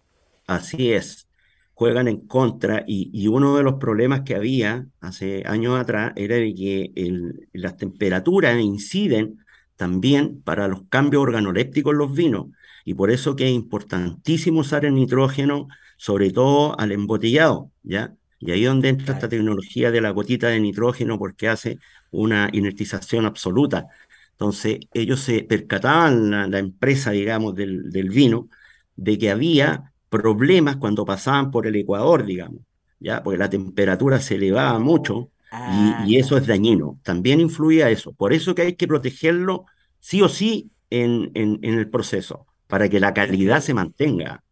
así 0.47 0.91
es. 0.93 1.27
Juegan 1.73 2.07
en 2.07 2.25
contra 2.27 2.83
y, 2.87 3.09
y 3.13 3.27
uno 3.27 3.57
de 3.57 3.63
los 3.63 3.75
problemas 3.75 4.21
que 4.21 4.35
había 4.35 4.87
hace 5.01 5.43
años 5.45 5.77
atrás 5.79 6.13
era 6.15 6.35
de 6.35 6.53
que 6.55 6.91
el- 6.95 7.49
las 7.53 7.75
temperaturas 7.77 8.59
inciden 8.61 9.39
también 9.75 10.41
para 10.41 10.67
los 10.69 10.83
cambios 10.89 11.23
organolépticos 11.23 11.91
en 11.93 11.97
los 11.99 12.13
vinos 12.15 12.47
y 12.85 12.93
por 12.93 13.11
eso 13.11 13.35
que 13.35 13.45
es 13.47 13.51
importantísimo 13.53 14.61
usar 14.61 14.85
el 14.85 14.93
nitrógeno, 14.95 15.67
sobre 15.97 16.31
todo 16.31 16.79
al 16.79 16.91
embotellado, 16.93 17.71
¿ya? 17.83 18.15
Y 18.39 18.51
ahí 18.51 18.63
es 18.63 18.69
donde 18.69 18.89
entra 18.89 19.13
esta 19.13 19.27
tecnología 19.29 19.91
de 19.91 20.01
la 20.01 20.11
gotita 20.11 20.47
de 20.49 20.59
nitrógeno 20.59 21.17
porque 21.17 21.47
hace 21.49 21.79
una 22.11 22.49
inertización 22.53 23.25
absoluta. 23.25 23.87
Entonces, 24.35 24.79
ellos 24.93 25.21
se 25.21 25.43
percataban, 25.43 26.29
la, 26.31 26.47
la 26.47 26.59
empresa, 26.59 27.11
digamos, 27.11 27.55
del, 27.55 27.91
del 27.91 28.09
vino, 28.09 28.49
de 28.95 29.17
que 29.17 29.31
había 29.31 29.93
problemas 30.09 30.77
cuando 30.77 31.05
pasaban 31.05 31.51
por 31.51 31.67
el 31.67 31.75
Ecuador, 31.75 32.25
digamos, 32.25 32.61
¿ya? 32.99 33.23
Porque 33.23 33.37
la 33.37 33.49
temperatura 33.49 34.19
se 34.19 34.35
elevaba 34.35 34.77
mucho 34.79 35.31
y, 35.63 35.95
Ah, 35.97 36.11
y 36.13 36.17
eso 36.17 36.37
es 36.37 36.47
dañino. 36.47 36.99
También 37.03 37.39
influía 37.41 37.89
eso. 37.89 38.13
Por 38.13 38.33
eso 38.33 38.55
que 38.55 38.63
hay 38.63 38.75
que 38.75 38.87
protegerlo 38.87 39.65
sí 39.99 40.21
o 40.21 40.29
sí 40.29 40.71
en, 40.89 41.31
en, 41.33 41.59
en 41.63 41.73
el 41.79 41.89
proceso, 41.89 42.45
para 42.67 42.89
que 42.89 42.99
la 42.99 43.13
calidad 43.13 43.61
se 43.61 43.73
mantenga. 43.73 44.43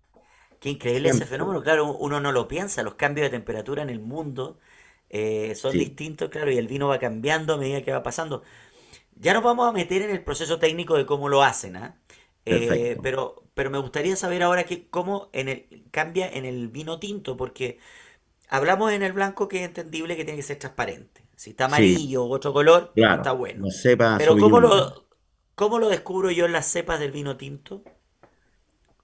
Qué 0.60 0.70
increíble 0.70 1.10
ese 1.10 1.26
fenómeno, 1.26 1.62
claro, 1.62 1.88
uno 1.98 2.20
no 2.22 2.32
lo 2.32 2.48
piensa, 2.48 2.84
los 2.84 2.96
cambios 2.96 3.26
de 3.26 3.32
temperatura 3.32 3.84
en 3.84 3.90
el 3.90 4.00
mundo 4.00 4.60
eh, 5.10 5.56
son 5.56 5.76
Sí, 5.76 5.78
distintos, 5.78 6.30
claro, 6.30 6.52
y 6.52 6.58
el 6.58 6.68
vino 6.68 6.88
va 6.88 7.00
cambiando 7.00 7.54
a 7.54 7.58
medida 7.58 7.82
que 7.84 7.92
va 7.92 8.02
pasando. 8.04 8.44
Ya 9.16 9.34
nos 9.34 9.44
vamos 9.44 9.68
a 9.70 9.72
meter 9.72 10.02
en 10.02 10.10
el 10.12 10.24
proceso 10.24 10.60
técnico 10.60 10.96
de 10.98 11.06
cómo 11.06 11.30
lo 11.30 11.44
hacen, 11.44 11.76
¿ah? 11.78 11.98
Eh, 12.46 13.00
pero, 13.02 13.44
pero 13.54 13.70
me 13.70 13.78
gustaría 13.78 14.16
saber 14.16 14.44
ahora 14.44 14.66
que, 14.66 14.90
cómo 14.90 15.30
en 15.34 15.48
el, 15.50 15.86
cambia 15.92 16.30
en 16.30 16.46
el 16.46 16.68
vino 16.70 17.00
tinto, 17.00 17.38
porque 17.38 17.80
hablamos 18.50 18.92
en 18.94 19.04
el 19.04 19.14
blanco 19.14 19.48
que 19.48 19.60
es 19.60 19.66
entendible 19.66 20.16
que 20.18 20.26
tiene 20.26 20.38
que 20.38 20.44
ser 20.44 20.60
transparente. 20.60 21.24
Si 21.36 21.52
está 21.52 21.66
Sí, 21.66 21.68
amarillo 21.68 22.26
u 22.26 22.34
otro 22.34 22.54
color, 22.54 22.94
no 23.08 23.16
está 23.16 23.32
bueno. 23.34 23.72
cepa 23.72 24.10
Pero 24.18 24.38
¿cómo 24.38 24.60
lo, 24.62 25.08
cómo 25.56 25.80
lo 25.80 25.90
descubro 25.90 26.32
yo 26.32 26.46
en 26.46 26.54
las 26.54 26.68
cepas 26.68 27.00
del 27.00 27.12
vino 27.12 27.38
tinto? 27.38 27.84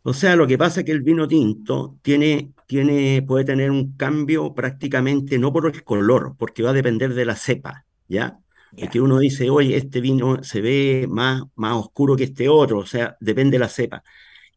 O 0.02 0.14
sea, 0.14 0.36
lo 0.36 0.48
que 0.48 0.58
pasa 0.58 0.80
es 0.82 0.86
que 0.86 0.92
el 0.94 1.02
vino 1.02 1.28
tinto 1.28 2.00
tiene, 2.02 2.54
tiene, 2.68 3.22
puede 3.22 3.46
tener 3.46 3.70
un 3.72 3.96
cambio 3.98 4.54
prácticamente 4.56 5.38
no 5.40 5.52
por 5.54 5.68
el 5.68 5.84
color, 5.84 6.36
porque 6.38 6.64
va 6.64 6.70
a 6.72 6.74
depender 6.74 7.14
de 7.14 7.26
la 7.26 7.36
cepa, 7.36 7.86
¿ya? 8.08 8.40
De 8.78 8.90
que 8.90 9.02
uno 9.02 9.20
dice, 9.20 9.50
oye, 9.50 9.78
este 9.78 10.02
vino 10.02 10.44
se 10.44 10.62
ve 10.62 11.08
más, 11.10 11.44
más 11.56 11.76
oscuro 11.76 12.16
que 12.16 12.26
este 12.26 12.50
otro, 12.50 12.80
o 12.80 12.86
sea, 12.86 13.18
depende 13.20 13.54
de 13.58 13.60
la 13.60 13.70
cepa. 13.70 14.04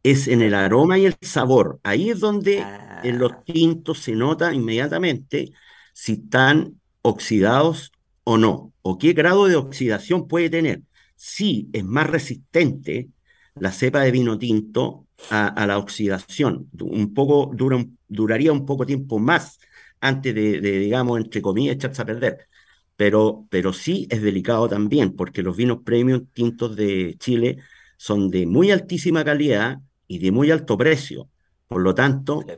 es 0.03 0.27
en 0.27 0.41
el 0.41 0.53
aroma 0.53 0.97
y 0.99 1.05
el 1.05 1.15
sabor. 1.21 1.79
Ahí 1.83 2.09
es 2.09 2.19
donde 2.19 2.73
en 3.01 3.19
los 3.19 3.31
Ah, 3.31 3.43
tintos 3.45 3.99
se 3.99 4.13
nota 4.13 4.53
inmediatamente 4.53 5.53
si 5.93 6.13
están 6.13 6.79
oxidados 7.01 7.91
o 8.23 8.37
no, 8.37 8.73
o 8.81 8.97
qué 8.97 9.13
grado 9.13 9.47
de 9.47 9.55
oxidación 9.55 10.27
puede 10.27 10.49
tener. 10.49 10.81
Si 11.15 11.69
es 11.73 11.83
más 11.85 12.07
resistente 12.09 13.09
la 13.57 13.71
cepa 13.71 14.01
de 14.01 14.11
vino 14.11 14.37
tinto 14.37 15.07
a, 15.29 15.47
a 15.47 15.67
la 15.67 15.77
oxidación, 15.77 16.69
un 16.79 17.13
poco, 17.13 17.51
dura, 17.53 17.83
duraría 18.07 18.51
un 18.51 18.65
poco 18.65 18.85
tiempo 18.85 19.19
más 19.19 19.59
antes 20.01 20.33
de, 20.35 20.59
de, 20.61 20.79
digamos, 20.79 21.19
entre 21.19 21.41
comillas, 21.41 21.75
echarse 21.75 22.01
a 22.01 22.05
perder. 22.05 22.47
Pero, 22.95 23.47
pero 23.49 23.73
sí 23.73 24.07
es 24.09 24.21
delicado 24.21 24.69
también, 24.69 25.15
porque 25.15 25.41
los 25.43 25.57
vinos 25.57 25.79
premium 25.83 26.27
tintos 26.33 26.75
de 26.75 27.15
Chile 27.19 27.57
son 27.97 28.29
de 28.29 28.45
muy 28.45 28.71
altísima 28.71 29.23
calidad 29.25 29.79
y 30.07 30.19
de 30.19 30.31
muy 30.31 30.51
alto 30.51 30.77
precio. 30.77 31.29
Por 31.67 31.81
lo 31.81 31.95
tanto, 31.95 32.53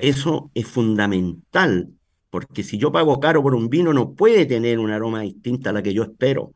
eso 0.00 0.50
es 0.54 0.66
fundamental, 0.66 1.92
porque 2.30 2.62
si 2.62 2.78
yo 2.78 2.92
pago 2.92 3.20
caro 3.20 3.42
por 3.42 3.54
un 3.54 3.68
vino, 3.70 3.92
no 3.92 4.14
puede 4.14 4.46
tener 4.46 4.78
un 4.78 4.90
aroma 4.90 5.22
distinta 5.22 5.70
a 5.70 5.72
la 5.72 5.82
que 5.82 5.94
yo 5.94 6.02
espero, 6.04 6.52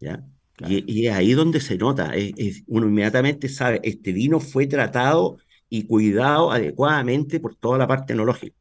¿ya? 0.00 0.24
claro. 0.56 0.74
Y, 0.76 1.02
y 1.02 1.06
es 1.08 1.14
ahí 1.14 1.32
donde 1.32 1.60
se 1.60 1.76
nota, 1.78 2.14
es- 2.14 2.32
es- 2.36 2.62
uno 2.68 2.86
inmediatamente 2.86 3.48
sabe, 3.48 3.80
este 3.84 4.12
vino 4.12 4.38
fue 4.40 4.66
tratado 4.66 5.38
y 5.68 5.86
cuidado 5.86 6.52
adecuadamente 6.52 7.40
por 7.40 7.56
toda 7.56 7.78
la 7.78 7.86
parte 7.88 8.12
enológica. 8.12 8.56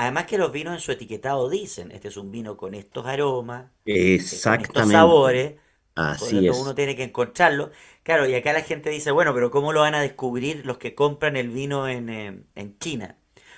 Además 0.00 0.26
que 0.26 0.38
los 0.38 0.52
vinos 0.52 0.74
en 0.74 0.80
su 0.80 0.92
etiquetado 0.92 1.48
dicen, 1.50 1.90
este 1.92 2.08
es 2.08 2.16
un 2.16 2.30
vino 2.30 2.56
con 2.56 2.74
estos 2.74 3.06
aromas, 3.06 3.70
eh, 3.84 4.44
con 4.46 4.60
estos 4.60 4.88
sabores, 4.88 5.56
por 6.18 6.28
lo 6.28 6.34
así 6.34 6.36
tanto 6.36 6.56
uno 6.56 6.74
es, 6.74 6.76
tiene 6.76 6.96
que 6.96 7.04
encontrarlo. 7.04 7.70
Claro, 8.02 8.26
y 8.28 8.34
acá 8.34 8.52
la 8.52 8.62
gente 8.62 8.90
dice, 8.90 9.10
bueno, 9.10 9.34
pero 9.34 9.50
¿cómo 9.50 9.72
lo 9.72 9.80
van 9.80 9.94
a 9.94 10.00
descubrir 10.02 10.66
los 10.66 10.78
que 10.78 10.94
compran 10.94 11.36
el 11.36 11.50
vino 11.50 11.88
en, 11.88 12.08
eh, 12.10 12.42
en 12.54 12.78
China? 12.78 13.16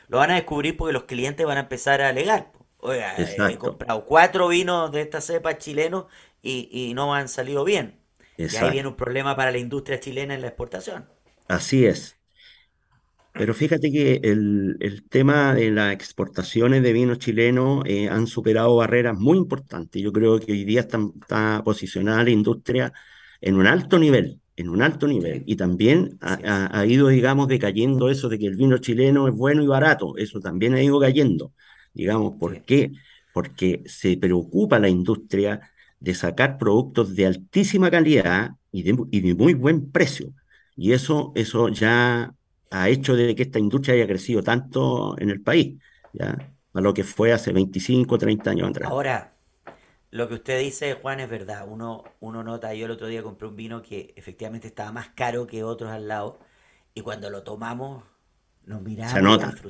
Lo 0.08 0.18
van 0.18 0.30
a 0.30 0.34
descubrir 0.34 0.76
porque 0.76 0.92
los 0.92 1.04
clientes 1.04 1.46
van 1.46 1.58
a 1.58 1.60
empezar 1.62 2.00
a 2.02 2.08
alegar. 2.10 2.52
Oiga, 2.78 3.14
he 3.48 3.56
exacto, 3.56 3.58
comprado 3.58 4.04
cuatro 4.06 4.48
vinos 4.48 4.92
de 4.92 5.02
esta 5.02 5.20
cepa 5.20 5.58
chilenos 5.58 6.06
y, 6.42 6.68
y 6.72 6.94
no 6.94 7.14
han 7.14 7.28
salido 7.28 7.64
bien. 7.64 8.00
Y 8.48 8.56
ahí 8.56 8.70
viene 8.70 8.88
un 8.88 8.96
problema 8.96 9.36
para 9.36 9.52
la 9.52 9.58
industria 9.58 10.00
chilena 10.00 10.34
en 10.34 10.40
la 10.42 10.48
exportación. 10.48 11.08
así 11.48 11.86
es. 11.86 12.18
Pero 13.34 13.54
fíjate 13.54 13.90
que 13.90 14.20
el, 14.22 14.76
el 14.80 15.08
tema 15.08 15.54
de 15.54 15.70
las 15.70 15.92
exportaciones 15.94 16.82
de 16.82 16.92
vino 16.92 17.14
chileno 17.16 17.82
eh, 17.86 18.08
han 18.08 18.26
superado 18.26 18.76
barreras 18.76 19.18
muy 19.18 19.38
importantes. 19.38 20.02
Yo 20.02 20.12
creo 20.12 20.38
que 20.38 20.52
hoy 20.52 20.64
día 20.64 20.80
está, 20.80 20.98
está 21.20 21.62
posicionada 21.64 22.24
la 22.24 22.30
industria 22.30 22.92
en 23.40 23.56
un 23.56 23.66
alto 23.66 23.98
nivel, 23.98 24.40
en 24.56 24.68
un 24.68 24.82
alto 24.82 25.06
nivel. 25.08 25.42
Y 25.46 25.56
también 25.56 26.18
ha, 26.20 26.34
ha- 26.44 26.78
ha 26.80 26.86
ido, 26.86 27.08
digamos, 27.08 27.48
decayendo 27.48 28.10
eso 28.10 28.28
de 28.28 28.38
que 28.38 28.46
el 28.46 28.56
vino 28.56 28.76
chileno 28.78 29.26
es 29.28 29.34
bueno 29.34 29.62
y 29.62 29.66
barato. 29.66 30.14
Eso 30.18 30.38
también 30.40 30.74
ha 30.74 30.82
ido 30.82 31.00
cayendo. 31.00 31.52
Digamos, 31.94 32.34
¿por 32.38 32.62
qué? 32.64 32.92
Porque 33.32 33.82
se 33.86 34.16
preocupa 34.18 34.78
la 34.78 34.88
industria 34.90 35.60
de 36.00 36.14
sacar 36.14 36.58
productos 36.58 37.14
de 37.16 37.26
altísima 37.26 37.90
calidad 37.90 38.50
y 38.70 38.82
de, 38.82 38.96
y 39.10 39.20
de 39.20 39.34
muy 39.34 39.54
buen 39.54 39.90
precio. 39.90 40.28
Y 40.76 40.92
eso, 40.92 41.32
eso 41.34 41.68
ya 41.68 42.34
ha 42.72 42.88
hecho 42.88 43.14
de 43.16 43.34
que 43.34 43.42
esta 43.44 43.58
industria 43.58 43.94
haya 43.96 44.06
crecido 44.06 44.42
tanto 44.42 45.18
en 45.20 45.30
el 45.30 45.42
país, 45.42 45.78
¿ya? 46.12 46.36
A 46.74 46.80
lo 46.80 46.94
que 46.94 47.04
fue 47.04 47.32
hace 47.32 47.52
25 47.52 48.18
30 48.18 48.50
años 48.50 48.70
atrás. 48.70 48.90
Ahora, 48.90 49.36
Lo 50.12 50.28
que 50.28 50.34
usted 50.36 50.60
dice, 50.60 50.94
Juan, 50.94 51.20
es 51.20 51.30
verdad. 51.30 51.66
Uno, 51.68 52.04
uno 52.20 52.44
nota, 52.44 52.74
yo 52.74 52.86
el 52.86 52.92
otro 52.92 53.08
día 53.08 53.22
compré 53.24 53.48
un 53.48 53.56
vino 53.56 53.82
que 53.82 54.14
efectivamente 54.16 54.68
estaba 54.68 54.92
más 54.92 55.10
caro 55.10 55.46
que 55.46 55.64
otros 55.64 55.90
al 55.92 56.08
lado 56.08 56.40
y 56.94 57.02
cuando 57.02 57.30
lo 57.30 57.44
tomamos 57.44 58.04
nos 58.64 58.82
Se 59.04 59.20
mirábamos 59.22 59.36
y 59.36 59.38
lo 59.38 59.50
nota. 59.50 59.62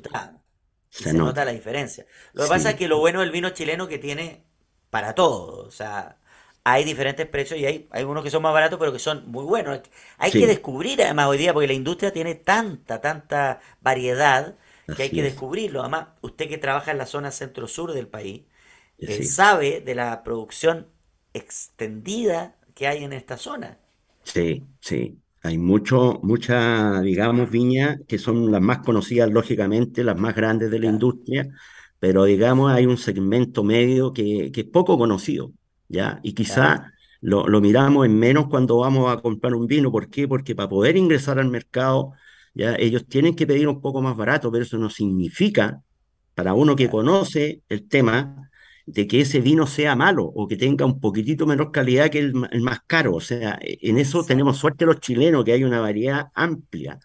Y 0.98 1.04
se 1.04 1.12
se 1.12 1.18
nota 1.20 1.44
nota. 1.44 1.46
la 1.46 1.52
diferencia. 1.52 2.06
Lo 2.34 2.44
que 2.44 2.50
pasa 2.50 2.70
es 2.72 2.76
que 2.76 2.88
lo 2.88 2.98
bueno 3.00 3.20
del 3.20 3.30
vino 3.32 3.50
chileno 3.50 3.88
que 3.88 3.98
tiene 3.98 4.46
para 4.90 5.14
todo. 5.14 5.66
O 5.66 5.72
sea, 5.72 6.20
hay 6.64 6.84
diferentes 6.84 7.26
precios 7.26 7.58
y 7.60 7.66
hay, 7.66 7.88
hay 7.90 8.04
unos 8.04 8.22
que 8.24 8.30
son 8.30 8.42
más 8.42 8.52
baratos 8.52 8.78
pero 8.78 8.92
que 8.92 8.98
son 8.98 9.30
muy 9.30 9.44
buenos. 9.44 9.80
Hay 10.18 10.34
que 10.36 10.46
descubrir 10.46 11.02
además 11.02 11.26
hoy 11.28 11.38
día 11.38 11.52
porque 11.52 11.66
la 11.68 11.72
industria 11.74 12.12
tiene 12.12 12.34
tanta, 12.36 13.00
tanta 13.00 13.60
variedad 13.80 14.56
que 14.94 15.04
hay 15.04 15.10
que 15.12 15.22
es. 15.22 15.22
descubrirlo. 15.22 15.80
Además, 15.80 16.08
usted 16.20 16.48
que 16.48 16.58
trabaja 16.58 16.90
en 16.92 16.98
la 16.98 17.06
zona 17.06 17.30
centro-sur 17.30 17.92
del 17.92 18.08
país, 18.08 18.42
Eh, 18.98 19.06
eh, 19.06 19.22
Sí, 19.22 19.24
sabe 19.24 19.80
de 19.80 19.94
la 19.94 20.22
producción 20.24 20.88
extendida 21.34 22.56
que 22.74 22.86
hay 22.88 23.04
en 23.04 23.12
esta 23.12 23.36
zona. 23.38 23.78
sí, 24.22 24.66
sí. 24.80 25.18
Hay 25.44 25.58
mucho, 25.58 26.20
mucha, 26.22 27.00
digamos, 27.00 27.50
viñas 27.50 27.98
que 28.06 28.18
son 28.18 28.52
las 28.52 28.60
más 28.60 28.78
conocidas, 28.80 29.28
lógicamente, 29.30 30.04
las 30.04 30.16
más 30.16 30.34
grandes 30.36 30.70
de 30.70 30.78
la 30.78 30.86
Claro, 30.86 30.86
industria, 30.86 31.48
pero 31.98 32.24
digamos, 32.24 32.70
hay 32.70 32.86
un 32.86 32.96
segmento 32.96 33.64
medio 33.64 34.12
que, 34.12 34.52
que 34.52 34.60
es 34.62 34.66
poco 34.68 34.96
conocido, 34.98 35.52
¿ya? 35.92 36.20
Y 36.22 36.34
quizá 36.34 36.92
lo, 37.20 37.46
lo 37.48 37.60
miramos 37.60 38.06
en 38.06 38.18
menos 38.18 38.48
cuando 38.48 38.78
vamos 38.78 39.12
a 39.12 39.20
comprar 39.22 39.54
un 39.54 39.66
vino. 39.66 39.92
¿Por 39.92 40.10
qué? 40.10 40.28
Porque 40.28 40.54
para 40.54 40.68
poder 40.68 40.96
ingresar 40.96 41.38
al 41.38 41.48
mercado, 41.50 42.12
ya 42.54 42.74
ellos 42.76 43.06
tienen 43.08 43.36
que 43.36 43.46
pedir 43.46 43.68
un 43.68 43.80
poco 43.80 44.02
más 44.02 44.16
barato, 44.16 44.50
pero 44.52 44.64
eso 44.64 44.78
no 44.78 44.90
significa 44.90 45.82
para 46.34 46.54
uno 46.54 46.76
que 46.76 46.90
conoce 46.90 47.62
el 47.68 47.88
tema, 47.88 48.50
de 48.86 49.06
que 49.06 49.20
ese 49.20 49.40
vino 49.40 49.66
sea 49.66 49.94
malo 49.94 50.24
o 50.24 50.48
que 50.48 50.56
tenga 50.56 50.84
un 50.84 50.98
poquitito 51.00 51.46
menor 51.46 51.70
calidad 51.72 52.10
que 52.10 52.18
el, 52.18 52.32
el 52.50 52.60
más 52.62 52.80
caro. 52.86 53.14
O 53.14 53.20
sea, 53.20 53.58
e- 53.62 53.78
en 53.82 53.98
eso 53.98 54.24
tenemos 54.24 54.58
suerte 54.58 54.84
los 54.86 54.98
chilenos, 55.00 55.44
que 55.44 55.52
hay 55.52 55.62
una 55.64 55.80
variedad 55.80 56.28
amplia 56.34 56.98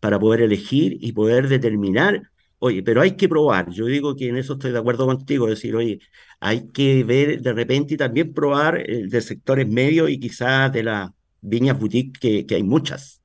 para 0.00 0.18
poder 0.18 0.42
elegir 0.42 0.96
y 1.00 1.12
poder 1.12 1.48
determinar. 1.48 2.22
Oye, 2.60 2.82
pero 2.82 3.00
hay 3.02 3.16
que 3.16 3.28
probar. 3.28 3.70
Yo 3.70 3.86
digo 3.86 4.16
que 4.16 4.28
en 4.28 4.36
eso 4.36 4.54
estoy 4.54 4.72
de 4.72 4.78
acuerdo 4.78 5.06
contigo, 5.06 5.46
decir, 5.46 5.74
oye, 5.76 6.00
hay 6.40 6.70
que 6.72 7.04
ver 7.04 7.40
de 7.42 7.52
repente 7.52 7.94
y 7.94 7.96
también 7.96 8.32
probar 8.34 8.78
eh, 8.78 9.06
de 9.08 9.20
sectores 9.20 9.68
medios 9.68 10.10
y 10.10 10.20
quizás 10.20 10.72
de 10.72 10.82
las 10.84 11.10
viñas 11.40 11.78
boutique, 11.78 12.18
que, 12.20 12.46
que 12.46 12.54
hay 12.56 12.62
muchas. 12.62 13.22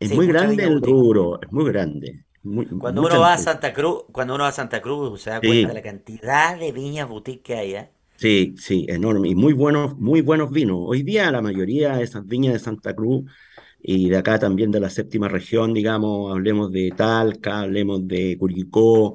Es 0.00 0.10
Sí, 0.10 0.14
muy 0.14 0.28
grande 0.28 0.64
el 0.64 0.82
rubro, 0.82 1.40
es 1.42 1.52
muy 1.52 1.66
grande, 1.72 2.24
muy, 2.42 2.66
Cuando 2.76 3.02
uno 3.06 3.18
va 3.20 3.32
a. 3.32 3.38
Santa 3.38 3.72
Cruz, 3.72 4.04
cuando 4.12 4.34
uno 4.34 4.44
va 4.44 4.50
a 4.50 4.52
Santa 4.52 4.82
Cruz 4.82 5.22
se 5.22 5.30
da 5.30 5.42
cuenta 5.42 5.68
de 5.68 5.74
la 5.74 5.80
cantidad 5.82 6.58
de 6.58 6.70
viñas 6.72 7.08
boutique 7.08 7.42
que 7.42 7.54
hay, 7.56 7.74
¿eh? 7.76 7.90
Sí, 8.16 8.54
sí, 8.56 8.86
enorme. 8.88 9.28
Y 9.30 9.34
muy 9.34 9.52
buenos, 9.52 9.96
muy 9.98 10.20
buenos 10.20 10.50
vinos. 10.52 10.78
Hoy 10.80 11.02
día 11.02 11.30
la 11.32 11.42
mayoría 11.42 11.96
de 11.96 12.04
esas 12.04 12.24
viñas 12.24 12.52
de 12.52 12.60
Santa 12.60 12.94
Cruz 12.94 13.24
y 13.80 14.08
de 14.10 14.16
acá 14.16 14.38
también 14.38 14.70
de 14.70 14.78
la 14.78 14.90
séptima 14.90 15.26
región, 15.28 15.74
digamos, 15.74 16.30
hablemos 16.32 16.70
de 16.70 16.92
Talca, 16.96 17.60
hablemos 17.62 18.06
de 18.06 18.36
Curicó, 18.38 19.14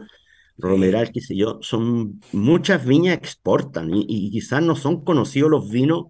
Romeral, 0.58 1.12
qué 1.12 1.22
sé 1.22 1.36
yo, 1.36 1.60
son 1.62 2.20
muchas 2.32 2.86
viñas 2.86 3.20
que 3.20 3.26
exportan 3.26 3.94
y, 3.94 4.06
y 4.08 4.32
quizás 4.32 4.62
no 4.64 4.76
son 4.76 5.04
conocidos 5.04 5.52
los 5.52 5.70
vinos 5.70 6.06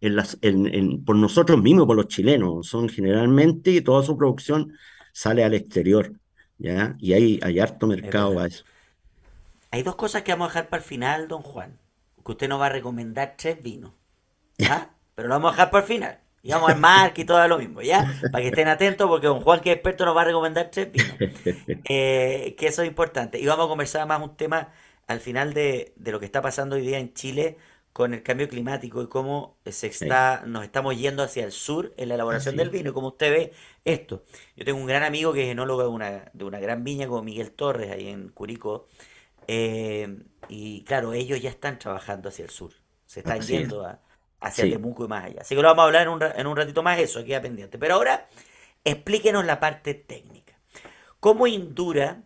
en 0.00 0.16
las, 0.16 0.38
en- 0.42 0.66
en- 0.74 1.04
por 1.04 1.16
nosotros 1.16 1.62
mismos, 1.62 1.86
por 1.86 1.96
los 1.96 2.08
chilenos. 2.08 2.68
Son 2.68 2.88
generalmente 2.88 3.80
toda 3.82 4.02
su 4.04 4.16
producción 4.18 4.72
sale 5.12 5.44
al 5.44 5.54
exterior, 5.54 6.12
¿ya? 6.58 6.96
Y 7.00 7.14
hay, 7.14 7.40
hay 7.42 7.60
harto 7.60 7.86
mercado 7.88 8.38
a 8.40 8.46
eso. 8.48 8.64
Hay 9.70 9.82
dos 9.84 9.94
cosas 9.96 10.22
que 10.22 10.32
vamos 10.32 10.46
a 10.46 10.48
dejar 10.50 10.68
para 10.70 10.82
el 10.82 10.88
final, 10.88 11.28
don 11.28 11.42
Juan. 11.42 11.78
Que 12.24 12.32
usted 12.32 12.48
nos 12.48 12.60
va 12.60 12.66
a 12.66 12.70
recomendar 12.70 13.34
tres 13.38 13.62
vinos. 13.62 13.92
¿Ah? 14.64 14.90
Pero 15.14 15.28
lo 15.28 15.34
vamos 15.36 15.50
a 15.50 15.52
dejar 15.54 15.70
para 15.70 15.82
el 15.84 15.88
final. 15.88 16.20
Y 16.46 16.52
vamos 16.52 16.70
al 16.70 16.76
marca 16.78 17.20
y 17.20 17.24
todo 17.24 17.46
lo 17.48 17.58
mismo, 17.58 17.82
¿ya? 17.82 18.06
Para 18.30 18.42
que 18.42 18.48
estén 18.48 18.68
atentos 18.68 19.08
porque 19.08 19.26
don 19.26 19.40
Juan, 19.40 19.60
que 19.60 19.70
es 19.70 19.76
experto, 19.76 20.04
nos 20.04 20.16
va 20.16 20.22
a 20.22 20.24
recomendar 20.26 20.70
tres 20.70 20.92
vinos. 20.92 21.18
Eh, 21.84 22.54
que 22.58 22.66
eso 22.68 22.82
es 22.82 22.88
importante. 22.88 23.38
Y 23.40 23.46
vamos 23.46 23.66
a 23.66 23.68
conversar 23.68 24.06
más 24.08 24.20
un 24.22 24.36
tema 24.36 24.72
al 25.06 25.20
final 25.20 25.54
de, 25.54 25.92
de 25.96 26.12
lo 26.12 26.18
que 26.20 26.26
está 26.26 26.42
pasando 26.42 26.76
hoy 26.76 26.82
día 26.86 26.98
en 26.98 27.14
Chile 27.14 27.58
con 27.92 28.12
el 28.14 28.22
cambio 28.22 28.48
climático 28.48 29.02
y 29.02 29.08
cómo 29.08 29.56
se 29.66 29.86
está, 29.86 30.42
nos 30.46 30.64
estamos 30.64 30.96
yendo 30.98 31.22
hacia 31.22 31.44
el 31.44 31.52
sur 31.52 31.94
en 31.96 32.08
la 32.10 32.14
elaboración 32.16 32.56
así 32.56 32.56
del 32.56 32.70
vino. 32.70 32.90
Y 32.90 32.92
como 32.92 33.08
usted 33.08 33.30
ve 33.32 33.52
esto, 33.84 34.24
yo 34.56 34.64
tengo 34.64 34.78
un 34.80 34.86
gran 34.86 35.02
amigo 35.04 35.32
que 35.32 35.44
es 35.44 35.48
enólogo 35.52 35.82
de 35.82 35.88
una, 35.88 36.30
de 36.32 36.44
una 36.44 36.60
gran 36.60 36.84
viña 36.84 37.06
como 37.08 37.22
Miguel 37.22 37.52
Torres, 37.52 37.90
ahí 37.90 38.08
en 38.08 38.28
Curicó. 38.30 38.88
eh, 39.48 40.18
y 40.48 40.84
claro, 40.84 41.12
ellos 41.12 41.40
ya 41.42 41.50
están 41.50 41.78
trabajando 41.78 42.28
hacia 42.28 42.44
el 42.44 42.50
sur. 42.50 42.72
Se 43.06 43.20
están 43.20 43.40
Así 43.40 43.52
yendo 43.54 43.84
a- 43.86 44.00
hacia 44.40 44.64
Sí, 44.64 44.70
Temuco 44.70 45.04
y 45.04 45.08
más 45.08 45.24
allá. 45.24 45.40
Así 45.42 45.54
que 45.54 45.62
lo 45.62 45.68
vamos 45.68 45.82
a 45.82 45.86
hablar 45.86 46.02
en 46.02 46.08
un, 46.08 46.22
en 46.22 46.46
un 46.46 46.56
ratito 46.56 46.82
más, 46.82 46.98
eso 46.98 47.24
queda 47.24 47.40
pendiente. 47.40 47.78
Pero 47.78 47.94
ahora, 47.94 48.28
explíquenos 48.84 49.44
la 49.44 49.60
parte 49.60 49.94
técnica. 49.94 50.58
¿Cómo 51.20 51.46
Indura 51.46 52.22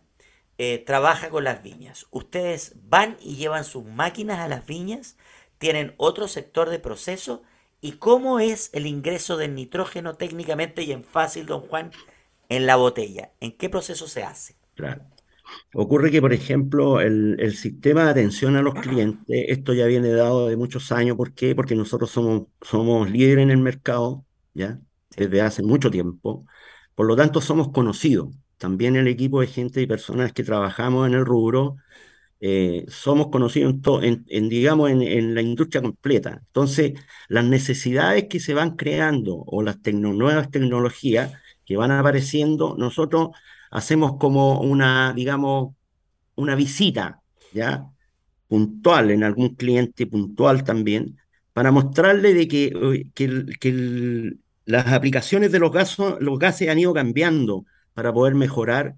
eh, 0.57 0.79
trabaja 0.79 1.29
con 1.29 1.43
las 1.43 1.63
viñas? 1.63 2.07
¿Ustedes 2.11 2.75
van 2.83 3.17
y 3.19 3.35
llevan 3.35 3.63
sus 3.63 3.85
máquinas 3.85 4.39
a 4.39 4.47
las 4.47 4.65
viñas? 4.65 5.17
¿Tienen 5.57 5.93
otro 5.97 6.27
sector 6.27 6.69
de 6.69 6.79
proceso? 6.79 7.43
¿Y 7.81 7.93
cómo 7.93 8.39
es 8.39 8.69
el 8.73 8.85
ingreso 8.85 9.37
del 9.37 9.55
nitrógeno 9.55 10.15
técnicamente 10.15 10.83
y 10.83 10.91
en 10.91 11.03
fácil, 11.03 11.47
don 11.47 11.61
Juan, 11.61 11.91
en 12.49 12.67
la 12.67 12.75
botella? 12.75 13.31
¿En 13.39 13.57
qué 13.57 13.69
proceso 13.69 14.07
se 14.07 14.23
hace? 14.23 14.55
claro. 14.75 15.03
Ocurre 15.73 16.11
que, 16.11 16.21
por 16.21 16.33
ejemplo, 16.33 16.99
el, 17.01 17.37
el 17.39 17.55
sistema 17.55 18.03
de 18.05 18.11
atención 18.11 18.55
a 18.55 18.61
los 18.61 18.73
clientes, 18.75 19.45
esto 19.49 19.73
ya 19.73 19.85
viene 19.87 20.09
dado 20.11 20.47
de 20.47 20.57
muchos 20.57 20.91
años. 20.91 21.17
¿Por 21.17 21.33
qué? 21.33 21.55
Porque 21.55 21.75
nosotros 21.75 22.11
somos, 22.11 22.47
somos 22.61 23.09
líderes 23.09 23.43
en 23.43 23.51
el 23.51 23.57
mercado, 23.59 24.25
¿ya? 24.53 24.79
Desde 25.15 25.41
hace 25.41 25.63
mucho 25.63 25.89
tiempo. 25.91 26.45
Por 26.95 27.05
lo 27.07 27.15
tanto, 27.15 27.41
somos 27.41 27.69
conocidos. 27.71 28.29
También 28.57 28.95
el 28.95 29.07
equipo 29.07 29.41
de 29.41 29.47
gente 29.47 29.81
y 29.81 29.87
personas 29.87 30.33
que 30.33 30.43
trabajamos 30.43 31.07
en 31.07 31.13
el 31.15 31.25
rubro, 31.25 31.77
eh, 32.39 32.85
somos 32.89 33.27
conocidos 33.29 33.73
en, 33.73 33.81
to- 33.81 34.01
en, 34.03 34.25
en, 34.27 34.49
digamos, 34.49 34.89
en, 34.89 35.01
en 35.01 35.35
la 35.35 35.41
industria 35.41 35.81
completa. 35.81 36.41
Entonces, 36.47 36.93
las 37.29 37.45
necesidades 37.45 38.25
que 38.29 38.39
se 38.39 38.53
van 38.53 38.75
creando 38.75 39.35
o 39.45 39.61
las 39.63 39.77
tecno- 39.81 40.13
nuevas 40.15 40.49
tecnologías 40.51 41.33
que 41.65 41.77
van 41.77 41.91
apareciendo, 41.91 42.75
nosotros 42.77 43.29
hacemos 43.71 44.17
como 44.17 44.61
una, 44.61 45.13
digamos, 45.15 45.75
una 46.35 46.55
visita, 46.55 47.21
¿ya? 47.53 47.87
puntual 48.47 49.11
en 49.11 49.23
algún 49.23 49.55
cliente 49.55 50.07
puntual 50.07 50.63
también, 50.63 51.17
para 51.53 51.71
mostrarle 51.71 52.33
de 52.33 52.47
que, 52.47 52.65
eh, 52.67 53.07
que, 53.13 53.45
que 53.59 54.33
las 54.65 54.87
aplicaciones 54.87 55.51
de 55.51 55.59
los 55.59 55.71
gases, 55.71 56.15
los 56.19 56.39
gases 56.39 56.69
han 56.69 56.79
ido 56.79 56.93
cambiando 56.93 57.65
para 57.93 58.13
poder 58.13 58.35
mejorar 58.35 58.95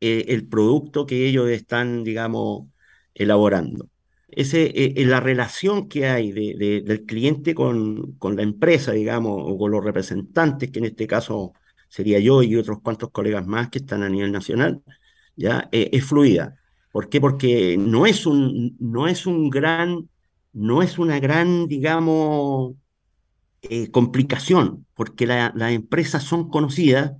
eh, 0.00 0.24
el 0.28 0.46
producto 0.48 1.06
que 1.06 1.26
ellos 1.28 1.48
están, 1.50 2.04
digamos, 2.04 2.66
elaborando. 3.14 3.88
Ese, 4.28 4.62
eh, 4.66 4.94
eh, 4.96 5.04
la 5.06 5.20
relación 5.20 5.88
que 5.88 6.06
hay 6.06 6.32
de- 6.32 6.54
de- 6.58 6.80
del 6.82 7.04
cliente 7.04 7.54
con, 7.54 8.12
con 8.18 8.36
la 8.36 8.42
empresa, 8.42 8.92
digamos, 8.92 9.36
o 9.44 9.58
con 9.58 9.70
los 9.72 9.84
representantes, 9.84 10.70
que 10.70 10.78
en 10.78 10.86
este 10.86 11.06
caso 11.06 11.52
sería 11.92 12.18
yo 12.20 12.42
y 12.42 12.56
otros 12.56 12.80
cuantos 12.82 13.10
colegas 13.12 13.46
más 13.46 13.68
que 13.70 13.78
están 13.80 14.02
a 14.02 14.08
nivel 14.10 14.32
nacional, 14.32 14.82
ya, 15.36 15.68
Eh, 15.72 15.90
es 15.92 16.04
fluida. 16.06 16.56
¿Por 16.92 17.08
qué? 17.10 17.20
Porque 17.20 17.76
no 17.78 18.06
es 18.06 18.26
un, 18.26 18.76
no 18.80 19.08
es 19.08 19.26
un 19.26 19.50
gran, 19.50 20.08
no 20.52 20.82
es 20.82 20.98
una 20.98 21.20
gran, 21.20 21.68
digamos, 21.68 22.74
eh, 23.62 23.90
complicación, 23.90 24.86
porque 24.94 25.26
la- 25.26 25.52
las 25.56 25.72
empresas 25.72 26.24
son 26.24 26.48
conocidas 26.50 27.12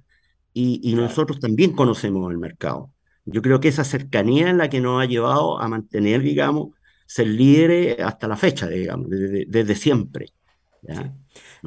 y, 0.54 0.94
nosotros 0.96 1.40
también 1.40 1.72
conocemos 1.74 2.30
el 2.32 2.38
mercado. 2.38 2.94
Yo 3.26 3.42
creo 3.42 3.60
que 3.60 3.68
esa 3.68 3.84
cercanía 3.84 4.50
es 4.50 4.56
la 4.56 4.68
que 4.70 4.80
nos 4.80 5.02
ha 5.02 5.06
llevado 5.06 5.60
a 5.60 5.68
mantener, 5.68 6.22
digamos, 6.22 6.70
ser 7.06 7.28
líderes 7.28 8.00
hasta 8.00 8.28
la 8.28 8.36
fecha, 8.36 8.68
digamos, 8.68 9.08
desde, 9.10 9.46
desde 9.48 9.74
siempre. 9.76 10.28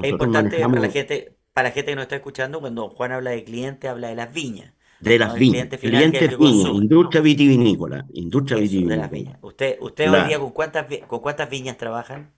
Es 0.02 0.10
importante 0.12 0.68
para 0.68 0.82
la 0.84 0.90
gente, 0.90 1.35
para 1.56 1.70
la 1.70 1.74
gente 1.76 1.92
que 1.94 1.98
nos 1.98 2.04
está 2.06 2.18
escuchando, 2.18 2.62
cuando 2.62 2.90
Juan 2.92 3.14
habla 3.14 3.32
de 3.32 3.44
cliente, 3.46 3.90
habla 3.90 4.10
de 4.10 4.16
las 4.16 4.34
viñas, 4.34 4.74
de 5.00 5.18
las 5.20 5.34
viñas, 5.38 5.70
cliente 5.78 5.78
final 5.80 6.12
viñas, 6.12 6.26
consume. 6.38 6.84
industria 6.84 7.22
vitivinícola, 7.22 8.06
industria 8.14 8.58
Eso, 8.58 8.82
de 8.82 8.98
las 8.98 9.12
vitivinícola. 9.12 9.12
viñas. 9.12 9.40
Usted, 9.42 9.78
usted 9.82 10.12
hoy 10.12 10.24
día 10.24 10.40
con 10.40 10.52
cuántas 10.52 10.88
con 11.08 11.20
cuántas 11.20 11.48
viñas 11.50 11.78
trabajan? 11.78 12.34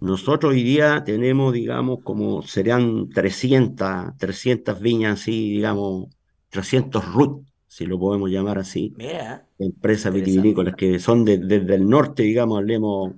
Nosotros 0.00 0.52
hoy 0.52 0.62
día 0.62 1.02
tenemos, 1.04 1.52
digamos, 1.54 2.00
como 2.02 2.42
serían 2.42 3.08
300 3.10 4.16
300 4.18 4.80
viñas 4.80 5.20
así, 5.20 5.50
digamos, 5.52 6.08
300 6.50 7.04
RUT, 7.04 7.46
si 7.66 7.86
lo 7.86 7.98
podemos 7.98 8.30
llamar 8.30 8.58
así, 8.58 8.94
Mira, 8.96 9.46
empresas 9.58 10.12
vitivinícolas 10.14 10.76
que 10.76 10.98
son 11.00 11.24
de- 11.24 11.38
desde 11.38 11.74
el 11.76 11.88
norte, 11.88 12.22
digamos, 12.24 12.58
hablemos 12.58 13.14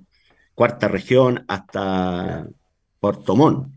cuarta 0.55 0.89
región 0.89 1.45
hasta 1.49 2.49
Puerto 3.01 3.37
Montt, 3.37 3.69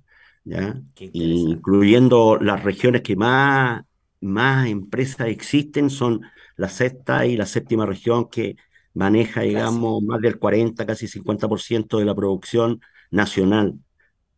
¿ya? 0.44 0.82
Incluyendo 1.12 2.38
las 2.40 2.64
regiones 2.64 3.02
que 3.02 3.16
más, 3.16 3.84
más 4.22 4.68
empresas 4.68 5.28
existen, 5.28 5.90
son 5.90 6.22
la 6.56 6.70
sexta 6.70 7.26
y 7.26 7.38
la 7.38 7.46
séptima 7.46 7.86
región 7.86 8.30
que 8.30 8.56
maneja, 8.94 9.42
digamos, 9.42 10.02
más 10.04 10.22
del 10.22 10.40
40, 10.40 10.86
casi 10.86 11.08
50% 11.08 11.98
de 12.00 12.06
la 12.06 12.16
producción 12.16 12.82
nacional 13.12 13.76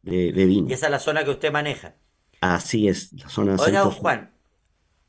de, 0.04 0.32
de 0.34 0.46
Y 0.66 0.74
vino. 0.74 0.74
esa 0.74 0.86
es 0.88 0.92
la 0.92 1.00
zona 1.00 1.24
que 1.26 1.32
usted 1.32 1.52
maneja. 1.52 1.96
Así 2.42 2.88
es, 2.88 3.12
la 3.14 3.30
zona 3.30 3.56
Oiga, 3.56 3.82
don. 3.82 3.92
Juan, 3.92 4.34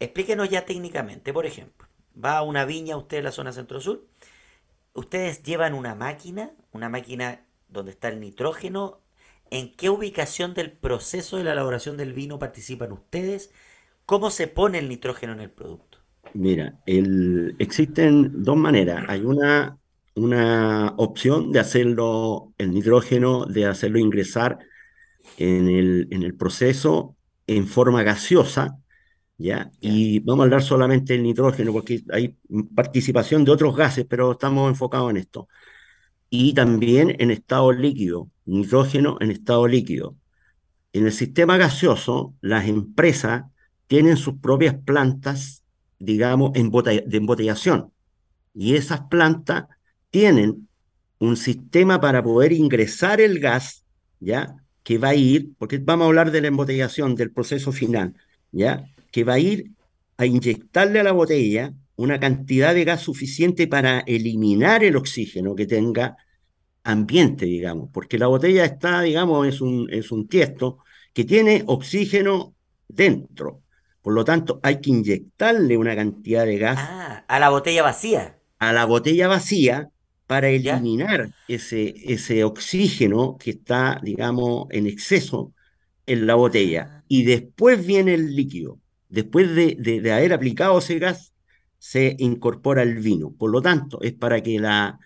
explíquenos 0.01 0.51
ya 0.51 0.67
técnicamente, 0.67 1.33
por 1.35 1.47
ejemplo, 1.47 1.89
va 2.23 2.39
a 2.39 2.43
una 2.45 2.67
viña 2.67 2.99
usted 2.99 3.19
en 3.19 3.25
la 3.25 3.33
zona 3.33 3.53
centro-sur, 3.53 4.07
ustedes 4.95 5.45
llevan 5.45 5.75
una 5.75 5.97
máquina, 5.97 6.53
una 6.73 6.91
máquina 6.91 7.47
donde 7.69 7.93
está 7.93 8.09
el 8.11 8.21
nitrógeno, 8.21 9.02
¿en 9.53 9.77
qué 9.77 9.91
ubicación 9.91 10.55
del 10.55 10.73
proceso 10.73 11.37
de 11.39 11.45
la 11.45 11.53
elaboración 11.53 11.97
del 11.97 12.15
vino 12.15 12.39
participan 12.41 12.93
ustedes? 12.93 13.53
¿Cómo 14.07 14.31
se 14.31 14.49
pone 14.49 14.79
el 14.79 14.89
nitrógeno 14.89 15.33
en 15.35 15.41
el 15.41 15.53
producto? 15.53 15.99
Mira, 16.35 16.81
el, 16.87 17.57
existen 17.59 18.43
dos 18.43 18.57
maneras. 18.57 19.05
Hay 19.09 19.21
una, 19.23 19.79
una 20.15 20.95
opción 20.97 21.53
de 21.53 21.61
hacerlo, 21.61 22.55
el 22.59 22.73
nitrógeno, 22.73 23.45
de 23.47 23.67
hacerlo 23.67 23.99
ingresar 23.99 24.59
en 25.37 25.69
el, 25.69 26.09
en 26.11 26.23
el 26.23 26.37
proceso 26.37 27.17
en 27.47 27.67
forma 27.67 28.03
gaseosa, 28.03 28.79
¿ya? 29.39 29.73
¿Ya? 29.81 29.81
Y 29.81 30.21
vamos 30.21 30.43
a 30.43 30.45
hablar 30.45 30.63
solamente 30.63 31.15
del 31.15 31.23
nitrógeno 31.25 31.73
porque 31.73 32.03
hay 32.13 32.39
participación 32.75 33.45
de 33.45 33.53
otros 33.53 33.77
gases, 33.77 34.07
pero 34.09 34.33
estamos 34.33 34.71
enfocados 34.71 35.11
en 35.11 35.19
esto. 35.19 35.49
Y 36.35 36.55
también 36.55 37.15
en 37.19 37.31
estado 37.31 37.73
líquido, 37.73 38.31
nitrógeno 38.47 39.19
en 39.21 39.31
estado 39.31 39.69
líquido. 39.69 40.17
En 40.95 41.05
el 41.05 41.13
sistema 41.13 41.59
gaseoso, 41.59 42.35
las 42.41 42.67
empresas 42.69 43.45
tienen 43.87 44.17
sus 44.17 44.39
propias 44.39 44.75
plantas, 44.75 45.63
digamos, 45.99 46.55
de 46.55 47.17
embotellación. 47.19 47.93
Y 48.55 48.77
esas 48.77 49.03
plantas 49.09 49.67
tienen 50.09 50.69
un 51.19 51.37
sistema 51.37 52.01
para 52.01 52.23
poder 52.23 52.53
ingresar 52.53 53.21
el 53.21 53.39
gas, 53.39 53.85
¿ya? 54.19 54.57
Que 54.83 54.97
va 54.97 55.09
a 55.09 55.15
ir, 55.15 55.51
porque 55.59 55.77
vamos 55.77 56.07
a 56.07 56.09
hablar 56.09 56.31
de 56.31 56.41
la 56.41 56.49
embotellación, 56.49 57.15
del 57.15 57.31
proceso 57.31 57.73
final, 57.73 58.15
¿ya? 58.53 58.87
Que 59.11 59.23
va 59.23 59.35
a 59.35 59.39
ir 59.39 59.73
a 60.17 60.25
inyectarle 60.25 60.99
a 60.99 61.05
la 61.05 61.13
botella 61.13 61.75
una 61.97 62.19
cantidad 62.21 62.75
de 62.75 62.85
gas 62.85 63.03
suficiente 63.03 63.67
para 63.69 64.01
eliminar 64.01 64.85
el 64.85 64.97
oxígeno 64.97 65.55
que 65.55 65.67
tenga 65.67 66.17
ambiente, 66.85 67.47
digamos, 67.47 67.91
porque 67.93 68.19
la 68.19 68.27
botella 68.29 68.65
está, 68.65 69.03
digamos, 69.03 69.47
es 69.47 69.61
un, 69.61 69.89
es 69.91 70.13
un 70.13 70.29
tiesto 70.29 70.79
que 71.13 71.25
tiene 71.25 71.65
oxígeno 71.67 72.57
dentro. 72.89 73.63
Por 74.03 74.15
lo 74.15 74.25
tanto, 74.25 74.61
hay 74.63 74.81
que 74.81 74.91
inyectarle 74.91 75.77
una 75.77 75.95
cantidad 75.97 76.45
de 76.47 76.59
gas 76.59 76.81
Ah, 76.81 77.25
a 77.29 77.39
la 77.39 77.49
botella 77.51 77.83
vacía, 77.83 78.39
a 78.59 78.73
la 78.73 78.85
botella 78.85 79.29
vacía 79.29 79.91
para 80.27 80.49
¿ya? 80.57 80.77
eliminar 80.77 81.33
ese, 81.47 81.95
ese 82.13 82.45
oxígeno 82.45 83.37
que 83.39 83.51
está, 83.51 84.01
digamos, 84.03 84.67
en 84.71 84.87
exceso 84.87 85.53
en 86.07 86.27
la 86.27 86.35
botella. 86.37 86.91
Ah, 86.91 87.05
Y 87.09 87.25
después 87.25 87.85
viene 87.87 88.15
el 88.15 88.35
líquido. 88.37 88.81
Después 89.09 89.55
de, 89.55 89.77
de, 89.79 90.01
de 90.01 90.13
haber 90.13 90.33
aplicado 90.33 90.79
ese 90.79 90.99
gas, 90.99 91.32
se 91.83 92.15
incorpora 92.21 92.83
el 92.83 93.01
vino. 93.01 93.33
Por 93.33 93.51
lo 93.51 93.61
tanto, 93.61 94.01
es 94.03 94.13
para 94.13 94.41
que 94.41 94.61
la, 94.61 95.01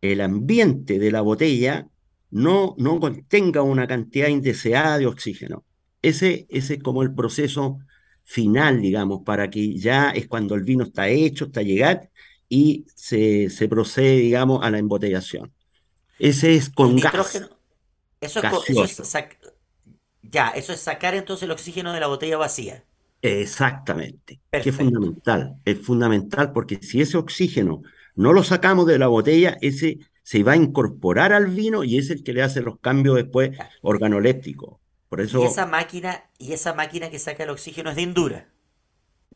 el 0.00 0.20
ambiente 0.20 0.98
de 0.98 1.12
la 1.12 1.20
botella 1.20 1.86
no, 2.30 2.74
no 2.76 2.98
contenga 2.98 3.62
una 3.62 3.86
cantidad 3.86 4.26
indeseada 4.26 4.98
de 4.98 5.06
oxígeno. 5.06 5.64
Ese, 6.02 6.48
ese 6.50 6.74
es 6.74 6.82
como 6.82 7.04
el 7.04 7.14
proceso 7.14 7.78
final, 8.24 8.82
digamos, 8.82 9.20
para 9.24 9.48
que 9.48 9.78
ya 9.78 10.10
es 10.10 10.26
cuando 10.26 10.56
el 10.56 10.64
vino 10.64 10.82
está 10.82 11.06
hecho, 11.06 11.44
está 11.44 11.62
llegar 11.62 12.10
y 12.48 12.84
se, 12.96 13.48
se 13.48 13.68
procede, 13.68 14.16
digamos, 14.16 14.64
a 14.64 14.72
la 14.72 14.78
embotellación. 14.80 15.52
Ese 16.18 16.56
es 16.56 16.68
con 16.68 16.96
gas 16.96 17.14
eso 18.20 18.40
es, 18.40 18.98
es 18.98 19.16
ya, 20.22 20.48
eso 20.48 20.72
es 20.72 20.80
sacar 20.80 21.14
entonces 21.14 21.44
el 21.44 21.52
oxígeno 21.52 21.92
de 21.92 22.00
la 22.00 22.08
botella 22.08 22.38
vacía. 22.38 22.87
Exactamente, 23.20 24.40
que 24.60 24.70
es 24.70 24.76
fundamental, 24.76 25.56
es 25.64 25.78
fundamental 25.80 26.52
porque 26.52 26.78
si 26.82 27.00
ese 27.00 27.16
oxígeno 27.18 27.82
no 28.14 28.32
lo 28.32 28.44
sacamos 28.44 28.86
de 28.86 28.98
la 28.98 29.08
botella, 29.08 29.56
ese 29.60 29.98
se 30.22 30.42
va 30.44 30.52
a 30.52 30.56
incorporar 30.56 31.32
al 31.32 31.46
vino 31.48 31.82
y 31.84 31.98
es 31.98 32.10
el 32.10 32.22
que 32.22 32.32
le 32.32 32.42
hace 32.42 32.60
los 32.62 32.78
cambios 32.80 33.16
después 33.16 33.58
organolépticos. 33.82 34.78
Por 35.08 35.20
eso, 35.20 35.38
y 35.38 35.44
esa 35.44 35.64
máquina, 35.64 36.28
y 36.36 36.52
esa 36.52 36.74
máquina 36.74 37.08
que 37.10 37.18
saca 37.18 37.44
el 37.44 37.50
oxígeno 37.50 37.88
es 37.90 37.96
de 37.96 38.02
Indura. 38.02 38.48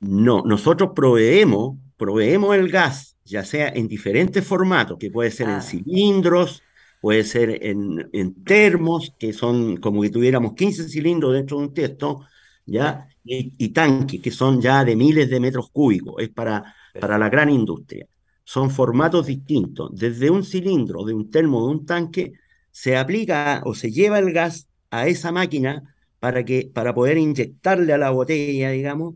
No, 0.01 0.43
nosotros 0.45 0.91
proveemos, 0.97 1.79
proveemos 1.97 2.57
el 2.57 2.69
gas, 2.71 3.17
ya 3.25 3.45
sea 3.45 3.69
en 3.69 3.87
diferentes 3.89 4.45
formatos, 4.47 4.99
que 4.99 5.11
puede 5.11 5.31
ser 5.31 5.49
en 5.49 5.61
Ah, 5.61 5.63
cilindros, 5.63 6.65
puede 7.01 7.23
ser 7.25 7.65
en, 7.65 8.09
en 8.13 8.43
termos, 8.45 9.15
que 9.19 9.33
son 9.33 9.77
como 9.77 10.03
que 10.03 10.11
tuviéramos 10.11 10.55
15 10.55 10.89
cilindros 10.89 11.35
dentro 11.35 11.59
de 11.59 11.65
un 11.67 11.75
texto, 11.75 12.21
ya. 12.67 13.07
Y, 13.25 13.53
y 13.59 13.69
tanques, 13.71 14.21
que 14.21 14.31
son 14.31 14.61
ya 14.61 14.85
de 14.85 14.97
miles 14.97 15.31
de 15.31 15.41
metros 15.41 15.71
cúbicos, 15.71 16.15
es 16.19 16.29
para, 16.31 16.75
para 16.99 17.19
la 17.19 17.29
gran 17.29 17.51
industria. 17.51 18.07
Son 18.45 18.71
formatos 18.71 19.27
distintos. 19.27 19.91
Desde 19.95 20.31
un 20.31 20.45
cilindro, 20.45 21.05
de 21.05 21.15
un 21.15 21.31
termo, 21.31 21.67
de 21.67 21.73
un 21.75 21.87
tanque, 21.87 22.33
se 22.71 22.97
aplica 22.97 23.63
o 23.65 23.75
se 23.75 23.91
lleva 23.93 24.19
el 24.19 24.33
gas 24.33 24.69
a 24.91 25.07
esa 25.07 25.31
máquina 25.33 25.95
para, 26.19 26.45
que, 26.45 26.71
para 26.73 26.95
poder 26.95 27.19
inyectarle 27.19 27.93
a 27.93 27.99
la 27.99 28.11
botella, 28.11 28.71
digamos, 28.71 29.15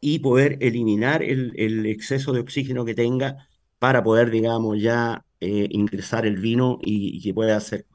y 0.00 0.18
poder 0.20 0.58
eliminar 0.60 1.22
el, 1.22 1.52
el 1.56 1.86
exceso 1.86 2.32
de 2.32 2.40
oxígeno 2.40 2.84
que 2.84 2.94
tenga 2.94 3.48
para 3.78 4.02
poder, 4.02 4.30
digamos, 4.30 4.80
ya 4.80 5.24
eh, 5.40 5.68
ingresar 5.70 6.26
el 6.26 6.36
vino 6.38 6.78
y, 6.82 7.16
y 7.18 7.22
que 7.22 7.34
pueda 7.34 7.56
hacer 7.56 7.86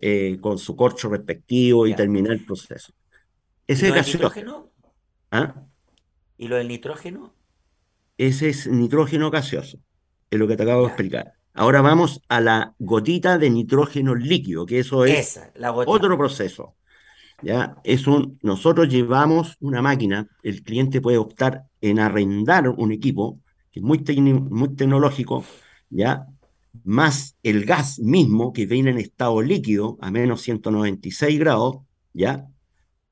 eh, 0.00 0.38
con 0.40 0.58
su 0.58 0.76
corcho 0.76 1.08
respectivo 1.10 1.86
y 1.86 1.90
Ya. 1.90 1.96
terminar 1.96 2.32
el 2.34 2.44
proceso. 2.44 2.92
¿Y 3.72 3.74
Ese 3.74 3.86
lo 3.86 3.94
es 3.94 3.96
del 3.96 4.04
gaseoso, 4.04 4.28
nitrógeno? 4.28 4.72
¿ah? 5.30 5.66
¿Y 6.36 6.48
lo 6.48 6.56
del 6.56 6.68
nitrógeno? 6.68 7.34
Ese 8.16 8.48
es 8.48 8.66
nitrógeno 8.68 9.30
gaseoso, 9.30 9.78
es 10.30 10.38
lo 10.38 10.46
que 10.48 10.56
te 10.56 10.62
acabo 10.62 10.82
de 10.82 10.88
explicar. 10.88 11.32
Ahora 11.52 11.82
vamos 11.82 12.20
a 12.28 12.40
la 12.40 12.74
gotita 12.78 13.38
de 13.38 13.50
nitrógeno 13.50 14.14
líquido, 14.14 14.66
que 14.66 14.80
eso 14.80 15.04
es 15.04 15.36
Esa, 15.36 15.52
la 15.54 15.70
gotita. 15.70 15.90
otro 15.92 16.18
proceso. 16.18 16.76
¿ya? 17.42 17.76
Es 17.84 18.06
un, 18.06 18.38
nosotros 18.42 18.88
llevamos 18.88 19.56
una 19.60 19.82
máquina, 19.82 20.28
el 20.42 20.62
cliente 20.62 21.00
puede 21.00 21.18
optar 21.18 21.64
en 21.80 21.98
arrendar 22.00 22.68
un 22.68 22.92
equipo, 22.92 23.40
que 23.70 23.80
es 23.80 23.84
muy, 23.84 23.98
muy 24.00 24.74
tecnológico, 24.74 25.44
¿ya? 25.90 26.26
Más 26.84 27.36
el 27.42 27.64
gas 27.64 27.98
mismo, 28.00 28.52
que 28.52 28.66
viene 28.66 28.90
en 28.90 28.98
estado 28.98 29.40
líquido, 29.42 29.98
a 30.00 30.10
menos 30.10 30.42
196 30.42 31.38
grados, 31.38 31.78
¿ya? 32.12 32.48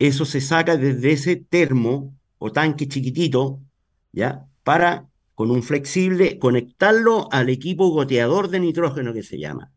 Eso 0.08 0.24
se 0.24 0.40
saca 0.40 0.76
desde 0.76 1.12
ese 1.12 1.36
termo 1.36 2.14
o 2.38 2.50
tanque 2.52 2.88
chiquitito, 2.88 3.60
¿ya? 4.12 4.46
Para, 4.64 5.08
con 5.34 5.50
un 5.50 5.62
flexible, 5.62 6.38
conectarlo 6.38 7.28
al 7.32 7.48
equipo 7.50 7.90
goteador 7.90 8.48
de 8.48 8.60
nitrógeno 8.60 9.12
que 9.14 9.22
se 9.22 9.38
llama 9.38 9.72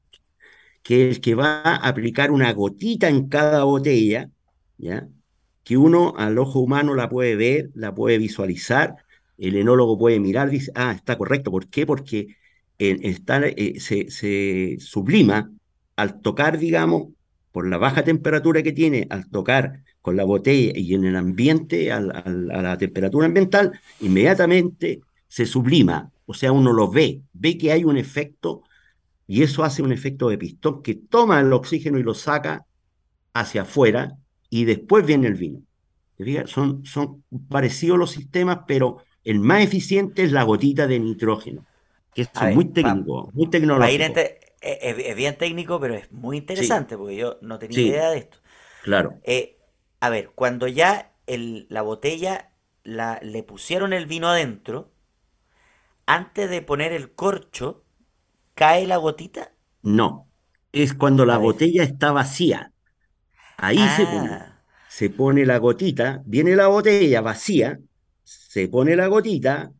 que 0.85 1.09
es 1.09 1.15
el 1.15 1.21
que 1.21 1.33
va 1.33 1.61
a 1.63 1.87
aplicar 1.87 2.29
una 2.29 2.53
gotita 2.53 3.09
en 3.09 3.27
cada 3.27 3.63
botella, 3.63 4.29
¿ya? 4.77 5.07
que 5.63 5.77
uno 5.77 6.13
al 6.15 6.37
ojo 6.37 6.59
humano 6.59 6.93
la 6.93 7.09
puede 7.09 7.35
ver, 7.35 7.71
la 7.73 7.95
puede 7.95 8.19
visualizar, 8.19 8.95
el 9.39 9.55
enólogo 9.57 9.97
puede 9.97 10.19
mirar, 10.19 10.51
dice, 10.51 10.71
ah, 10.75 10.93
está 10.95 11.17
correcto. 11.17 11.49
¿Por 11.49 11.69
qué? 11.69 11.87
Porque 11.87 12.37
eh, 12.77 12.99
está, 13.01 13.41
eh, 13.47 13.79
se, 13.79 14.11
se 14.11 14.77
sublima 14.79 15.51
al 15.95 16.21
tocar, 16.21 16.59
digamos, 16.59 17.07
por 17.51 17.67
la 17.67 17.77
baja 17.79 18.03
temperatura 18.03 18.61
que 18.61 18.71
tiene, 18.71 19.07
al 19.09 19.27
tocar 19.31 19.81
con 20.05 20.17
la 20.17 20.23
botella 20.23 20.73
y 20.75 20.93
en 20.93 21.05
el 21.05 21.15
ambiente, 21.15 21.91
al, 21.91 22.11
al, 22.15 22.51
a 22.51 22.61
la 22.61 22.77
temperatura 22.77 23.25
ambiental, 23.27 23.79
inmediatamente 23.99 25.03
se 25.27 25.45
sublima. 25.47 26.11
O 26.25 26.33
sea, 26.35 26.51
uno 26.51 26.73
lo 26.73 26.89
ve, 26.91 27.23
ve 27.33 27.57
que 27.57 27.71
hay 27.71 27.83
un 27.83 27.97
efecto 27.97 28.63
y 29.27 29.43
eso 29.43 29.63
hace 29.63 29.83
un 29.83 29.91
efecto 29.93 30.29
de 30.29 30.37
pistón 30.39 30.83
que 30.83 30.95
toma 30.95 31.39
el 31.41 31.53
oxígeno 31.53 31.99
y 31.99 32.03
lo 32.03 32.13
saca 32.15 32.65
hacia 33.33 33.63
afuera 33.63 34.17
y 34.49 34.65
después 34.65 35.05
viene 35.05 35.27
el 35.27 35.35
vino. 35.35 35.61
Son, 36.47 36.85
son 36.85 37.23
parecidos 37.49 37.97
los 37.99 38.11
sistemas, 38.11 38.59
pero 38.67 38.97
el 39.23 39.39
más 39.39 39.63
eficiente 39.63 40.23
es 40.23 40.31
la 40.31 40.43
gotita 40.43 40.87
de 40.87 40.99
nitrógeno, 40.99 41.65
que 42.13 42.23
es 42.23 42.41
muy 42.41 42.71
técnico, 42.71 43.31
muy 43.33 43.49
tecnológico. 43.49 44.21
entre... 44.21 44.39
Es, 44.61 44.97
es- 44.97 45.15
bien 45.15 45.37
técnico, 45.37 45.79
pero 45.79 45.93
es 45.95 46.11
muy 46.11 46.37
Sí, 46.53 46.75
interesante 46.77 46.97
porque 46.97 47.15
yo 47.17 47.37
no 47.41 47.59
tenía 47.59 47.81
sí, 47.81 47.85
idea 47.85 48.09
de 48.09 48.17
esto. 48.19 48.37
claro. 48.81 49.21
Eh, 49.23 49.54
a 50.05 50.09
ver, 50.09 50.31
cuando 50.35 50.67
ya 50.67 51.13
el- 51.27 51.67
la 51.69 51.81
botella 51.81 52.51
la, 52.83 53.19
le 53.21 53.43
pusieron 53.43 53.93
el 53.93 54.05
vino 54.05 54.29
adentro, 54.29 54.91
antes 56.07 56.49
de 56.49 56.63
poner 56.63 56.93
el 56.93 57.13
corcho, 57.13 57.83
cae 58.55 58.87
la 58.87 58.97
gotita. 58.97 59.53
No, 59.83 60.29
es 60.71 60.93
cuando 60.93 61.25
la 61.25 61.37
botella 61.37 61.83
está 61.83 62.11
vacía. 62.11 62.73
Ahí 63.57 63.89
se 63.89 64.07
pone. 64.07 64.37
Ah, 64.37 64.61
Se 64.87 65.09
pone 65.11 65.45
la 65.45 65.59
gotita, 65.59 66.23
viene 66.25 66.55
la 66.55 66.67
botella 66.67 67.21
vacía, 67.21 67.79
se 68.23 68.69
pone 68.69 68.95
la 68.95 69.07
gotita, 69.07 69.73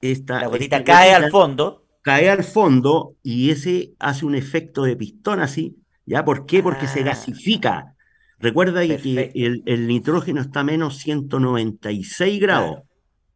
esta, 0.00 0.42
la 0.42 0.46
esta 0.52 0.84
gotita 0.84 0.84
cae 0.84 1.12
al 1.14 1.26
fondo. 1.26 1.84
cae 2.02 2.30
al 2.30 2.44
fondo 2.44 3.16
y 3.22 3.50
ese 3.52 3.94
hace 3.98 4.26
un 4.26 4.34
efecto 4.36 4.84
de 4.84 4.96
pistón 4.96 5.40
así, 5.40 5.78
¿ya? 6.06 6.24
¿Por 6.24 6.46
qué? 6.46 6.62
Porque 6.62 6.88
se 6.88 7.02
Ah, 7.02 7.04
gasifica. 7.04 7.95
Recuerda 8.38 8.80
ahí 8.80 8.96
que 8.96 9.30
perfecto. 9.30 9.46
el, 9.46 9.62
el 9.66 9.86
nitrógeno 9.86 10.40
está 10.42 10.60
a 10.60 10.64
menos 10.64 10.98
196 10.98 12.40
grados, 12.40 12.76
Claro, 12.76 12.86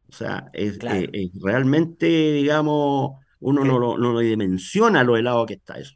o 0.08 0.12
sea, 0.12 0.50
es, 0.54 0.78
eh, 0.84 1.10
es 1.12 1.30
realmente, 1.42 2.06
digamos, 2.06 3.12
uno 3.40 3.64
no 3.64 3.78
lo, 3.78 3.98
no 3.98 4.12
lo 4.12 4.20
dimensiona 4.20 5.04
lo 5.04 5.16
helado 5.16 5.46
que 5.46 5.54
está 5.54 5.78
eso. 5.78 5.94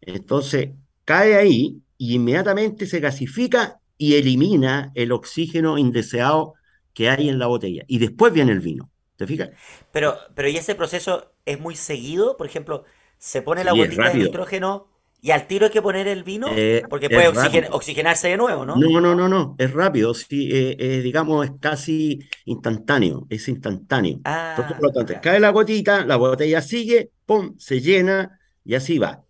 Entonces, 0.00 0.70
cae 1.04 1.36
ahí 1.36 1.82
y 1.98 2.14
inmediatamente 2.16 2.86
se 2.86 3.00
gasifica 3.00 3.80
y 3.98 4.14
elimina 4.16 4.92
el 4.94 5.12
oxígeno 5.12 5.78
indeseado 5.78 6.54
que 6.94 7.10
hay 7.10 7.28
en 7.28 7.38
la 7.38 7.46
botella. 7.46 7.84
Y 7.88 7.98
después 7.98 8.32
viene 8.32 8.52
el 8.52 8.60
vino. 8.60 8.90
¿Te 9.16 9.26
fijas? 9.26 9.50
pero, 9.90 10.18
pero 10.34 10.48
¿y 10.48 10.56
ese 10.56 10.74
proceso 10.74 11.32
es 11.44 11.60
muy 11.60 11.76
seguido? 11.76 12.36
Por 12.36 12.46
ejemplo, 12.46 12.84
se 13.18 13.42
pone 13.42 13.64
la 13.64 13.72
Sí, 13.72 13.72
gotita 13.72 14.08
de 14.10 14.16
nitrógeno 14.16 14.88
y 15.20 15.30
al 15.32 15.46
tiro 15.46 15.66
hay 15.66 15.72
que 15.72 15.82
poner 15.82 16.08
el 16.08 16.24
vino 16.24 16.66
Eh, 16.70 16.82
porque 16.88 17.10
puede 17.10 17.28
oxigen- 17.28 17.68
oxigenarse 17.70 18.28
de 18.28 18.36
nuevo, 18.36 18.64
¿no? 18.66 18.88
No, 18.90 19.00
no, 19.00 19.14
no, 19.14 19.28
no, 19.28 19.56
es 19.58 19.72
rápido, 19.72 20.12
sí, 20.14 20.50
eh, 20.52 20.76
eh, 20.78 21.00
digamos, 21.00 21.46
es 21.46 21.52
casi 21.58 22.18
instantáneo, 22.44 23.26
es 23.30 23.48
instantáneo. 23.48 24.20
Entonces, 24.50 24.76
por 24.76 24.84
Ah, 24.84 24.88
lo 24.88 24.92
tanto, 24.92 25.20
cae 25.20 25.40
la 25.40 25.50
gotita, 25.50 26.04
la 26.04 26.16
botella 26.16 26.60
sigue, 26.60 27.10
pum, 27.24 27.56
se 27.58 27.80
llena 27.80 28.38
y 28.64 28.74
así 28.74 28.98
va. 28.98 29.24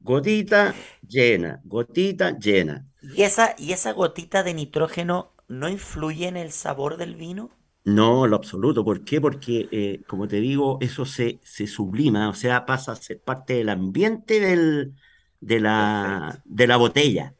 Gotita, 0.00 0.76
llena, 1.02 1.60
gotita, 1.64 2.38
llena. 2.38 2.86
¿Y 3.10 3.24
esa, 3.24 3.54
y 3.58 3.72
esa 3.74 3.92
gotita 3.92 4.42
de 4.42 4.54
nitrógeno 4.54 5.34
no 5.46 5.68
influye 5.68 6.26
en 6.26 6.38
el 6.38 6.52
sabor 6.52 6.96
del 6.96 7.16
vino? 7.16 7.50
No, 7.84 8.26
lo 8.26 8.36
absoluto. 8.36 8.84
¿Por 8.84 9.02
qué? 9.04 9.20
Porque, 9.20 9.68
eh, 9.72 10.04
como 10.06 10.28
te 10.28 10.36
digo, 10.40 10.78
eso 10.82 11.06
se, 11.06 11.40
se 11.42 11.66
sublima, 11.66 12.28
o 12.28 12.34
sea, 12.34 12.66
pasa 12.66 12.92
a 12.92 12.96
ser 12.96 13.22
parte 13.22 13.54
del 13.54 13.70
ambiente 13.70 14.40
del, 14.40 14.94
de 15.40 15.60
Perfecto, 15.60 15.60
la, 15.60 16.42
de 16.44 16.66
la 16.66 16.76
botella, 16.76 17.34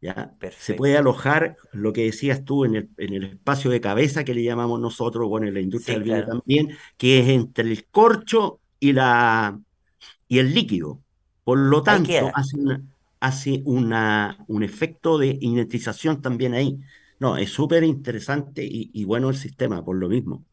¿ya? 0.00 0.32
Se 0.56 0.74
puede 0.74 0.96
alojar, 0.96 1.56
lo 1.72 1.92
que 1.92 2.04
decías 2.04 2.44
tú, 2.44 2.64
en 2.64 2.76
el, 2.76 2.90
en 2.98 3.14
el 3.14 3.24
espacio 3.24 3.70
de 3.70 3.80
cabeza 3.80 4.24
que 4.24 4.34
le 4.34 4.42
llamamos 4.44 4.80
nosotros, 4.80 5.28
bueno, 5.28 5.48
en 5.48 5.54
la 5.54 5.60
industria 5.60 5.94
Sí, 5.94 5.98
del 5.98 6.04
vino 6.04 6.24
claro. 6.24 6.26
también, 6.26 6.76
que 6.96 7.20
es 7.20 7.28
entre 7.28 7.68
el 7.70 7.86
corcho 7.90 8.60
y, 8.80 8.92
la, 8.92 9.60
y 10.28 10.38
el 10.38 10.54
líquido. 10.54 11.02
Por 11.44 11.58
lo 11.58 11.82
tanto, 11.82 12.30
hace, 12.34 12.56
una, 12.58 12.82
hace 13.20 13.62
una, 13.64 14.38
un 14.48 14.62
efecto 14.62 15.18
de 15.18 15.38
inertización 15.40 16.22
también 16.22 16.54
ahí. 16.54 16.80
No, 17.20 17.36
es 17.36 17.50
súper 17.50 17.84
interesante 17.84 18.64
y, 18.64 18.90
y 18.92 19.04
bueno 19.04 19.28
el 19.30 19.36
sistema, 19.36 19.84
por 19.84 19.96
lo 19.96 20.08
mismo, 20.08 20.46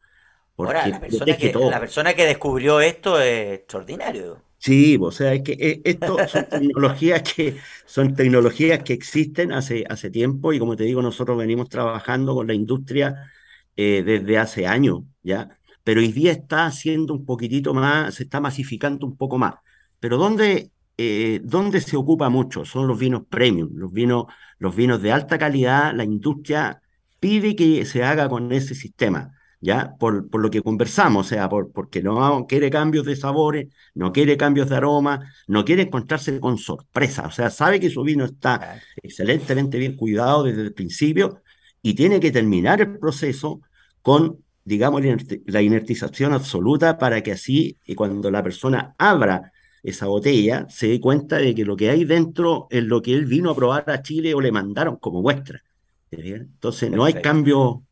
Ahora, 0.62 0.86
la 0.88 1.00
persona 1.00 1.36
que, 1.38 1.62
la 1.64 1.80
persona 1.80 2.14
que 2.14 2.24
descubrió 2.26 2.80
esto 2.80 3.20
es 3.20 3.54
extraordinario. 3.60 4.42
Sí, 4.62 4.98
o 5.00 5.10
sea, 5.10 5.32
es 5.32 5.42
que 5.42 5.52
eh, 5.58 5.80
esto 5.84 6.18
son 6.28 6.46
tecnologías 6.50 7.22
que 7.22 7.56
son 7.86 8.14
tecnologías 8.14 8.82
que 8.82 8.92
existen 8.92 9.52
hace, 9.52 9.84
hace 9.88 10.10
tiempo 10.10 10.52
y 10.52 10.58
como 10.58 10.76
te 10.76 10.84
digo, 10.84 11.00
nosotros 11.00 11.38
venimos 11.38 11.68
trabajando 11.70 12.34
con 12.34 12.46
la 12.46 12.52
industria 12.54 13.32
eh, 13.76 14.02
desde 14.04 14.36
hace 14.38 14.66
años, 14.66 15.00
¿ya? 15.22 15.58
Pero 15.82 16.00
hoy 16.00 16.12
día 16.12 16.32
está 16.32 16.66
haciendo 16.66 17.14
un 17.14 17.24
poquitito 17.24 17.72
más, 17.72 18.14
se 18.14 18.24
está 18.24 18.38
masificando 18.40 19.06
un 19.06 19.16
poco 19.16 19.38
más. 19.38 19.54
Pero 19.98 20.18
¿dónde, 20.18 20.70
eh, 20.98 21.40
dónde 21.42 21.80
se 21.80 21.96
ocupa 21.96 22.28
mucho? 22.28 22.64
Son 22.66 22.86
los 22.86 22.98
vinos 22.98 23.22
premium, 23.30 23.70
los 23.74 23.90
vinos, 23.92 24.26
los 24.58 24.76
vinos 24.76 25.00
de 25.00 25.10
alta 25.12 25.38
calidad. 25.38 25.94
La 25.94 26.04
industria 26.04 26.82
pide 27.18 27.56
que 27.56 27.86
se 27.86 28.04
haga 28.04 28.28
con 28.28 28.52
ese 28.52 28.74
sistema, 28.74 29.32
¿ya? 29.60 29.96
Por, 29.98 30.28
por 30.30 30.40
lo 30.40 30.50
que 30.50 30.62
conversamos, 30.62 31.26
o 31.26 31.28
sea, 31.28 31.48
por, 31.48 31.72
porque 31.72 32.02
no 32.02 32.46
quiere 32.48 32.70
cambios 32.70 33.04
de 33.06 33.16
sabores 33.16 33.68
no 33.94 34.12
quiere 34.12 34.36
cambios 34.36 34.68
de 34.70 34.76
aroma, 34.76 35.32
no 35.46 35.64
quiere 35.64 35.82
encontrarse 35.82 36.40
con 36.40 36.58
sorpresa, 36.58 37.26
o 37.26 37.30
sea, 37.30 37.50
sabe 37.50 37.80
que 37.80 37.90
su 37.90 38.02
vino 38.02 38.24
está 38.24 38.64
excelentemente 39.02 39.78
bien 39.78 39.96
cuidado 39.96 40.44
desde 40.44 40.62
el 40.62 40.72
principio 40.74 41.42
y 41.82 41.94
tiene 41.94 42.20
que 42.20 42.30
terminar 42.32 42.80
el 42.80 42.98
proceso 42.98 43.60
con, 44.02 44.44
digamos, 44.64 45.02
la 45.02 45.08
inerti- 45.08 45.42
la 45.46 45.62
inertización 45.62 46.32
absoluta 46.32 46.98
para 46.98 47.22
que 47.22 47.32
así, 47.32 47.78
y 47.84 47.94
cuando 47.94 48.30
la 48.30 48.42
persona 48.42 48.94
abra 48.98 49.52
esa 49.82 50.06
botella, 50.06 50.66
se 50.68 50.88
dé 50.88 51.00
cuenta 51.00 51.38
de 51.38 51.54
que 51.54 51.64
lo 51.64 51.76
que 51.76 51.90
hay 51.90 52.04
dentro 52.04 52.66
es 52.70 52.84
lo 52.84 53.00
que 53.02 53.14
él 53.14 53.24
vino 53.26 53.50
a 53.50 53.56
probar 53.56 53.88
a 53.90 54.02
Chile 54.02 54.34
o 54.34 54.40
le 54.40 54.52
mandaron 54.52 54.96
como 54.96 55.22
muestra. 55.22 55.62
Entonces, 56.10 56.90
no 56.90 57.04
hay 57.04 57.20
cambio 57.20 57.84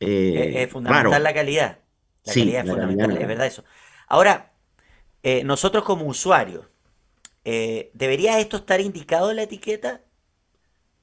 eh, 0.00 0.62
es 0.62 0.70
fundamental 0.70 1.22
raro. 1.22 1.22
la 1.22 1.34
calidad. 1.34 1.80
La 2.24 2.34
Sí, 2.34 2.60
calidad 2.62 2.62
es 2.62 2.66
la 2.66 2.66
fundamental, 2.68 3.16
es. 3.22 3.28
verdad 3.28 3.46
eso. 3.46 3.64
Ahora, 4.08 4.52
eh, 5.22 5.44
nosotros 5.44 5.84
como 5.84 6.06
usuarios, 6.06 6.66
eh, 7.44 7.90
¿debería 7.94 8.40
esto 8.40 8.58
estar 8.58 8.80
indicado 8.80 9.30
en 9.30 9.36
la 9.38 9.44
etiqueta? 9.44 10.02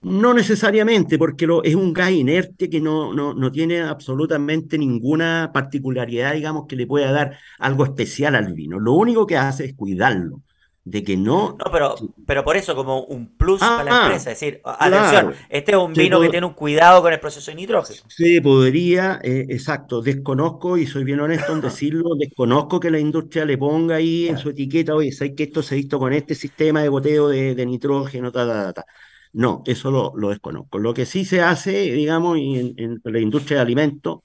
No 0.03 0.33
necesariamente, 0.33 1.19
porque 1.19 1.45
lo, 1.45 1.63
es 1.63 1.75
un 1.75 1.93
gas 1.93 2.09
inerte 2.11 2.69
que 2.71 2.81
no, 2.81 3.13
no, 3.13 3.35
no 3.35 3.51
tiene 3.51 3.81
absolutamente 3.81 4.75
ninguna 4.79 5.51
particularidad, 5.53 6.33
digamos, 6.33 6.65
que 6.67 6.75
le 6.75 6.87
pueda 6.87 7.11
dar 7.11 7.37
algo 7.59 7.85
especial 7.85 8.33
al 8.35 8.53
vino. 8.55 8.79
Lo 8.79 8.93
único 8.93 9.27
que 9.27 9.37
hace 9.37 9.65
es 9.65 9.75
cuidarlo, 9.75 10.41
de 10.83 11.03
que 11.03 11.17
no... 11.17 11.57
No, 11.63 11.71
pero, 11.71 11.95
pero 12.25 12.43
por 12.43 12.57
eso, 12.57 12.75
como 12.75 13.03
un 13.03 13.37
plus 13.37 13.71
para 13.73 13.83
la 13.83 13.91
Ah, 13.91 13.95
empresa. 13.97 14.31
Es 14.31 14.39
decir, 14.39 14.61
atención, 14.63 15.29
claro. 15.29 15.37
este 15.49 15.71
es 15.73 15.77
un 15.77 15.95
vino 15.95 16.19
que 16.19 16.29
tiene 16.29 16.47
un 16.47 16.53
cuidado 16.53 17.01
con 17.01 17.13
el 17.13 17.19
proceso 17.19 17.51
de 17.51 17.55
nitrógeno. 17.55 18.03
se 18.07 18.41
podría, 18.41 19.19
eh, 19.23 19.45
exacto, 19.49 20.01
desconozco, 20.01 20.77
y 20.77 20.85
soy 20.85 21.03
bien 21.05 21.21
honesto 21.21 21.53
en 21.53 21.61
decirlo, 21.61 22.15
desconozco 22.19 22.79
que 22.79 22.91
la 22.91 22.99
industria 22.99 23.45
le 23.45 23.57
ponga 23.57 23.95
ahí 23.95 24.27
en 24.27 24.37
su 24.37 24.49
etiqueta, 24.49 24.93
oye, 24.95 25.11
¿sabes 25.13 25.33
que 25.35 25.43
esto 25.43 25.63
se 25.63 25.75
visto 25.75 25.97
con 25.97 26.11
este 26.13 26.35
sistema 26.35 26.81
de 26.81 26.89
boteo 26.89 27.29
de, 27.29 27.55
de 27.55 27.65
nitrógeno? 27.65 28.31
Ta, 28.31 28.45
ta, 28.45 28.65
ta, 28.65 28.73
ta"? 28.73 28.85
No, 29.33 29.63
eso 29.65 29.91
lo, 29.91 30.11
lo 30.17 30.29
desconozco. 30.29 30.77
Lo 30.77 30.93
que 30.93 31.05
sí 31.05 31.23
se 31.25 31.41
hace, 31.41 31.71
digamos, 31.93 32.37
en, 32.37 32.73
en 32.77 33.01
la 33.05 33.19
industria 33.19 33.57
de 33.57 33.61
alimentos, 33.63 34.19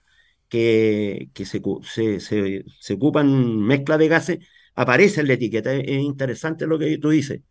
que, 0.49 1.31
que 1.35 1.45
se, 1.47 1.61
se, 1.85 2.21
se, 2.21 2.65
se 2.81 2.95
ocupan 2.95 3.59
mezcla 3.61 3.99
de 3.99 4.09
gases, 4.09 4.39
aparece 4.77 5.23
en 5.23 5.29
la 5.29 5.35
etiqueta. 5.35 5.75
Es, 5.75 5.83
es 5.85 5.99
interesante 6.03 6.67
lo 6.69 6.79
que 6.79 6.99
tú 6.99 7.11
dices. 7.11 7.43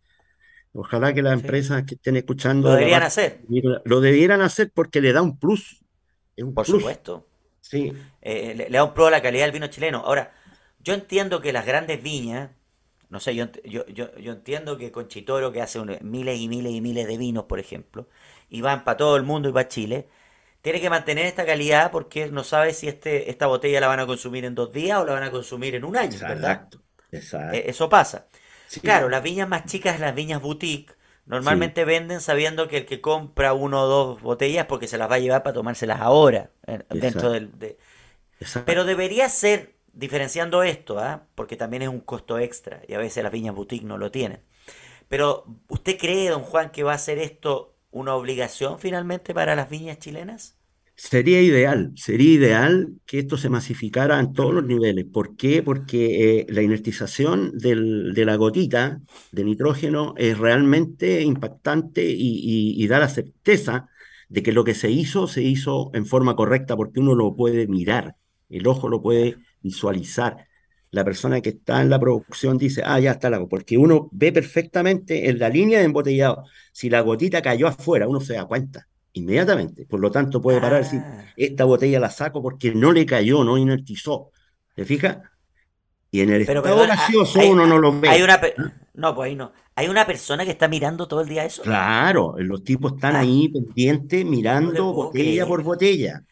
Ojalá 0.72 1.14
que 1.14 1.22
las 1.22 1.34
sí. 1.34 1.52
empresas 1.52 1.84
que 1.84 1.96
estén 1.96 2.16
escuchando 2.16 2.68
Lo 2.68 2.72
deberían 2.72 3.02
parte 3.02 3.04
hacer, 3.04 3.46
lo 3.84 4.00
debieran 4.00 4.40
hacer 4.42 4.70
porque 4.74 5.00
le 5.00 5.12
da 5.12 5.22
un 5.22 5.38
plus. 5.38 5.84
Es 6.36 6.44
un 6.44 6.54
por 6.54 6.64
plus. 6.64 7.00
supuesto. 7.06 7.26
Sí, 7.60 7.92
Eh, 8.22 8.54
le, 8.56 8.70
le 8.70 8.78
da 8.78 8.84
un 8.84 8.94
pro 8.94 9.06
a 9.06 9.10
la 9.10 9.22
calidad 9.22 9.44
del 9.46 9.52
vino 9.52 9.66
chileno. 9.68 10.00
Ahora, 10.04 10.34
yo 10.80 10.94
entiendo 10.94 11.40
que 11.40 11.52
las 11.52 11.66
grandes 11.66 12.02
viñas, 12.02 12.50
no 13.10 13.20
sé, 13.20 13.34
yo, 13.34 13.46
yo, 13.64 13.86
yo, 13.88 14.16
yo 14.18 14.32
entiendo 14.32 14.78
que 14.78 14.92
Conchitoro, 14.92 15.52
que 15.52 15.62
hace 15.62 15.80
un- 15.80 15.98
miles 16.02 16.40
y 16.40 16.48
miles 16.48 16.72
y 16.72 16.80
miles 16.80 17.06
de 17.08 17.18
vinos, 17.18 17.44
por 17.46 17.60
ejemplo, 17.60 18.08
y 18.50 18.60
van 18.62 18.84
para 18.84 18.96
todo 18.98 19.16
el 19.16 19.22
mundo 19.24 19.48
y 19.48 19.52
para 19.52 19.68
Chile, 19.68 20.08
tiene 20.62 20.80
que 20.80 20.90
mantener 20.90 21.26
esta 21.26 21.46
calidad 21.46 21.90
porque 21.92 22.28
no 22.30 22.44
sabe 22.44 22.74
si 22.74 22.88
este, 22.88 23.30
esta 23.30 23.46
botella 23.48 23.80
la 23.80 23.88
van 23.88 24.00
a 24.00 24.06
consumir 24.06 24.44
en 24.44 24.54
dos 24.54 24.72
días 24.72 25.00
o 25.00 25.06
la 25.06 25.14
van 25.14 25.24
a 25.24 25.30
consumir 25.32 25.74
en 25.76 25.84
un 25.84 25.96
año, 25.96 26.22
¿verdad? 26.26 26.62
exacto, 26.62 26.82
Eh, 26.84 26.85
exacto. 27.12 27.56
eso 27.56 27.88
pasa. 27.88 28.28
Claro, 28.82 29.06
Sí, 29.06 29.10
las 29.12 29.22
viñas 29.22 29.48
más 29.48 29.64
chicas, 29.66 30.00
las 30.00 30.14
viñas 30.14 30.42
boutique, 30.42 30.92
sí, 30.92 30.96
normalmente 31.26 31.84
venden 31.84 32.20
sabiendo 32.20 32.68
que 32.68 32.78
el 32.78 32.86
que 32.86 33.00
compra 33.00 33.52
uno 33.52 33.82
o 33.82 33.86
dos 33.86 34.22
botellas 34.22 34.66
porque 34.66 34.88
se 34.88 34.98
las 34.98 35.10
va 35.10 35.16
a 35.16 35.18
llevar 35.20 35.42
para 35.42 35.54
tomárselas 35.54 36.00
ahora, 36.00 36.50
eh, 36.66 36.82
dentro 36.90 37.30
del, 37.30 37.56
de, 37.58 37.78
pero 38.64 38.84
debería 38.84 39.28
ser, 39.28 39.74
diferenciando 39.92 40.62
esto, 40.62 40.98
¿ah? 40.98 41.26
Porque 41.34 41.56
también 41.56 41.82
es 41.82 41.88
un 41.88 42.00
costo 42.00 42.38
extra 42.38 42.82
y 42.86 42.94
a 42.94 42.98
veces 42.98 43.22
las 43.22 43.32
viñas 43.32 43.54
boutique 43.54 43.84
no 43.84 43.98
lo 43.98 44.10
tienen. 44.10 44.42
Pero, 45.08 45.44
¿usted 45.68 45.98
cree, 45.98 46.28
don 46.30 46.42
Juan, 46.42 46.70
que 46.70 46.82
va 46.82 46.94
a 46.94 46.98
ser 46.98 47.18
esto 47.18 47.76
una 47.90 48.14
obligación 48.14 48.78
finalmente 48.78 49.34
para 49.34 49.54
las 49.56 49.70
viñas 49.70 49.98
chilenas? 49.98 50.55
Sería 50.98 51.42
ideal, 51.42 51.92
sería 51.94 52.32
ideal 52.32 52.94
que 53.04 53.18
esto 53.18 53.36
se 53.36 53.50
masificara 53.50 54.18
en 54.18 54.32
todos 54.32 54.54
los 54.54 54.64
niveles. 54.64 55.04
¿Por 55.04 55.36
qué? 55.36 55.62
Porque 55.62 56.40
eh, 56.40 56.46
la 56.48 56.62
inertización 56.62 57.52
de 57.58 58.24
la 58.24 58.36
gotita 58.36 59.02
de 59.30 59.44
nitrógeno 59.44 60.14
es 60.16 60.38
realmente 60.38 61.22
impactante 61.22 62.02
y, 62.06 62.86
da 62.88 62.98
la 62.98 63.08
certeza 63.10 63.88
de 64.30 64.42
que 64.42 64.52
lo 64.52 64.64
que 64.64 64.74
se 64.74 64.90
hizo 64.90 65.26
se 65.28 65.42
hizo 65.42 65.90
en 65.94 66.06
forma 66.06 66.34
correcta 66.34 66.76
porque 66.76 67.00
uno 67.00 67.14
lo 67.14 67.36
puede 67.36 67.66
mirar, 67.68 68.16
el 68.48 68.66
ojo 68.66 68.88
lo 68.88 69.02
puede 69.02 69.36
visualizar. 69.60 70.48
La 70.90 71.04
persona 71.04 71.42
que 71.42 71.50
está 71.50 71.82
en 71.82 71.90
la 71.90 72.00
producción 72.00 72.56
dice, 72.58 72.82
ah, 72.84 72.98
ya 73.00 73.12
está 73.12 73.28
la, 73.28 73.44
porque 73.46 73.76
uno 73.76 74.08
ve 74.12 74.32
perfectamente 74.32 75.28
en 75.28 75.38
la 75.38 75.50
línea 75.50 75.80
de 75.80 75.84
embotellado, 75.84 76.44
si 76.72 76.88
la 76.88 77.00
gotita 77.02 77.42
cayó 77.42 77.68
afuera, 77.68 78.08
uno 78.08 78.20
se 78.20 78.34
da 78.34 78.46
cuenta 78.46 78.88
inmediatamente. 79.16 79.86
Por 79.86 80.00
lo 80.00 80.10
tanto, 80.10 80.40
puede 80.42 80.60
parar 80.60 80.80
y 80.80 80.84
decir, 80.84 81.00
Ah, 81.02 81.24
esta 81.36 81.64
botella 81.64 82.00
la 82.00 82.10
saco 82.10 82.42
porque 82.42 82.74
no 82.74 82.92
le 82.92 83.06
cayó, 83.06 83.44
no 83.44 83.58
inertizó. 83.58 84.30
¿Te 84.74 84.84
fijas? 84.84 85.18
Y 86.10 86.20
en 86.22 86.30
el 86.30 86.42
pero 86.44 86.62
estado 86.62 86.86
gaseoso 86.86 87.40
hay, 87.40 87.50
uno 87.50 87.66
no 87.66 87.78
lo 87.78 88.00
hay 88.04 88.22
ve. 88.22 88.22
una... 88.22 88.40
pe- 88.40 88.54
¿ah? 88.58 88.72
No, 88.94 89.14
pues 89.14 89.28
ahí 89.28 89.36
no. 89.36 89.52
¿Hay 89.74 89.88
una 89.88 90.06
persona 90.06 90.44
que 90.44 90.52
está 90.52 90.68
mirando 90.68 91.06
todo 91.08 91.20
el 91.20 91.28
día 91.28 91.44
eso? 91.44 91.62
Claro, 91.62 92.34
los 92.38 92.62
tipos 92.62 92.92
están 92.94 93.16
Ah, 93.16 93.20
ahí 93.20 93.48
pendientes 93.48 94.24
mirando 94.24 94.94
botella 94.94 95.46
por 95.46 95.62
botella. 95.62 96.24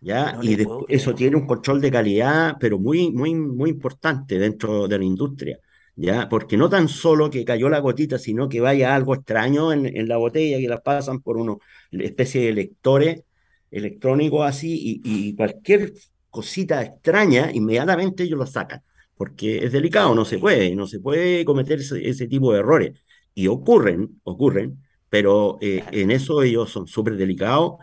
¿ya? 0.00 0.36
No 0.36 0.42
Y 0.42 0.56
le 0.56 0.58
puedo 0.58 0.80
despu- 0.80 0.86
eso 0.88 1.14
tiene 1.14 1.36
un 1.36 1.46
control 1.46 1.80
de 1.80 1.90
calidad, 1.90 2.56
pero 2.60 2.78
muy, 2.78 3.12
muy, 3.12 3.34
muy 3.34 3.70
importante 3.70 4.38
dentro 4.38 4.88
de 4.88 4.98
la 4.98 5.04
industria, 5.04 5.58
¿ya? 5.96 6.28
Porque 6.28 6.56
no 6.56 6.68
tan 6.68 6.88
solo 6.88 7.30
que 7.30 7.44
cayó 7.44 7.68
la 7.68 7.78
gotita, 7.80 8.18
sino 8.18 8.48
que 8.48 8.60
vaya 8.60 8.94
algo 8.94 9.14
extraño 9.14 9.72
en, 9.72 9.86
en 9.86 10.08
la 10.08 10.16
botella, 10.16 10.58
que 10.58 10.68
la 10.68 10.82
pasan 10.82 11.20
por 11.20 11.36
una 11.36 11.56
especie 11.92 12.46
de 12.46 12.52
lectores 12.52 13.24
electrónicos 13.70 14.46
así, 14.46 15.00
y, 15.04 15.28
y 15.30 15.34
cualquier 15.36 15.92
cosita 16.30 16.82
extraña, 16.82 17.50
inmediatamente 17.52 18.22
ellos 18.24 18.38
la 18.38 18.46
sacan, 18.46 18.82
porque 19.16 19.64
es 19.64 19.72
delicado, 19.72 20.14
no 20.14 20.24
se 20.24 20.38
puede, 20.38 20.74
no 20.76 20.86
se 20.86 21.00
puede 21.00 21.44
cometer 21.44 21.80
ese, 21.80 22.08
ese 22.08 22.26
tipo 22.28 22.52
de 22.52 22.60
errores. 22.60 23.00
Y 23.34 23.48
ocurren, 23.48 24.20
ocurren, 24.24 24.80
pero 25.08 25.58
eh, 25.60 25.84
en 25.92 26.10
eso 26.12 26.42
ellos 26.42 26.70
son 26.70 26.86
súper 26.86 27.16
delicados 27.16 27.74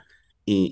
y, 0.45 0.69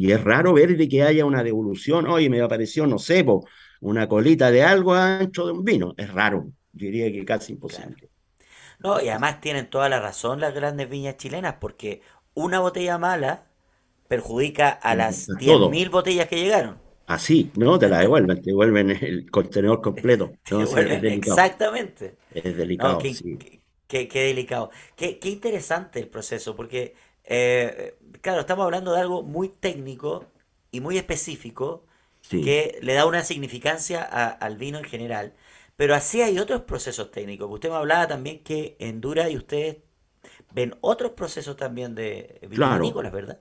y- 0.00 0.06
y 0.06 0.12
es 0.12 0.22
raro 0.22 0.52
ver 0.54 0.76
de 0.76 0.88
que 0.88 1.02
haya 1.02 1.24
una 1.24 1.42
devolución. 1.44 2.06
Oye, 2.08 2.28
me 2.30 2.40
apareció, 2.40 2.86
no 2.86 2.98
sé, 2.98 3.24
po, 3.24 3.46
una 3.80 4.08
colita 4.08 4.50
de 4.50 4.62
algo 4.62 4.94
ancho 4.94 5.46
de 5.46 5.52
un 5.52 5.64
vino. 5.64 5.94
Es 5.96 6.12
raro. 6.12 6.52
Yo 6.72 6.86
diría 6.86 7.12
que 7.12 7.24
casi 7.26 7.52
Claro. 7.66 7.94
imposible. 7.94 8.10
No, 8.82 9.00
y 9.02 9.08
además 9.10 9.40
tienen 9.42 9.70
toda 9.70 9.88
la 9.90 10.00
razón 10.00 10.40
las 10.40 10.54
grandes 10.54 10.88
viñas 10.90 11.16
chilenas, 11.18 11.56
porque 11.60 12.02
una 12.34 12.60
botella 12.60 12.98
mala 12.98 13.46
perjudica 14.08 14.70
a 14.70 14.94
las 14.96 15.36
A 15.36 15.38
diez 15.38 15.38
todo. 15.44 15.68
mil 15.68 15.90
botellas 15.90 16.28
que 16.28 16.36
llegaron. 16.40 16.80
Así, 17.06 17.50
¿no? 17.56 17.78
Te 17.78 17.88
la 17.88 17.98
devuelven, 18.00 18.36
te 18.42 18.50
devuelven 18.50 18.90
el 18.90 19.30
contenedor 19.30 19.80
completo. 19.80 20.36
Te 20.44 20.54
Entonces 20.54 20.90
es 20.90 21.02
delicado. 21.02 21.40
exactamente. 21.40 22.16
Es 22.30 22.56
No, 22.78 22.96
delicado, 22.96 22.98
qué, 22.98 23.22
sí. 23.22 23.38
qué- 23.38 23.62
qué- 23.88 24.08
qué 24.08 24.20
delicado. 24.24 24.70
Qué, 24.96 25.18
qué 25.18 25.30
interesante 25.30 26.00
el 26.00 26.08
proceso, 26.08 26.56
porque, 26.56 26.94
eh, 27.24 27.98
claro, 28.22 28.40
estamos 28.40 28.64
hablando 28.64 28.92
de 28.94 29.00
algo 29.00 29.22
muy 29.22 29.48
técnico 29.48 30.26
y 30.70 30.80
muy 30.80 30.98
específico 30.98 31.86
Sí. 32.20 32.38
que 32.40 32.78
le 32.82 32.94
da 32.94 33.06
una 33.06 33.24
significancia 33.24 34.02
a- 34.04 34.28
al 34.30 34.56
vino 34.58 34.78
en 34.78 34.84
general. 34.84 35.34
Pero 35.78 35.96
así 35.96 36.22
hay 36.22 36.38
otros 36.40 36.62
procesos 36.64 37.12
técnicos. 37.12 37.50
Usted 37.50 37.70
me 37.70 37.76
hablaba 37.76 38.08
también 38.08 38.44
que 38.44 38.76
en 38.80 39.00
Dura 39.02 39.30
y 39.30 39.38
ustedes 39.38 39.78
ven 40.52 40.76
otros 40.82 41.12
procesos 41.12 41.56
también 41.56 41.94
de 41.96 42.40
Claro, 42.52 42.88
vitivinícolas, 42.90 43.12
¿verdad? 43.12 43.40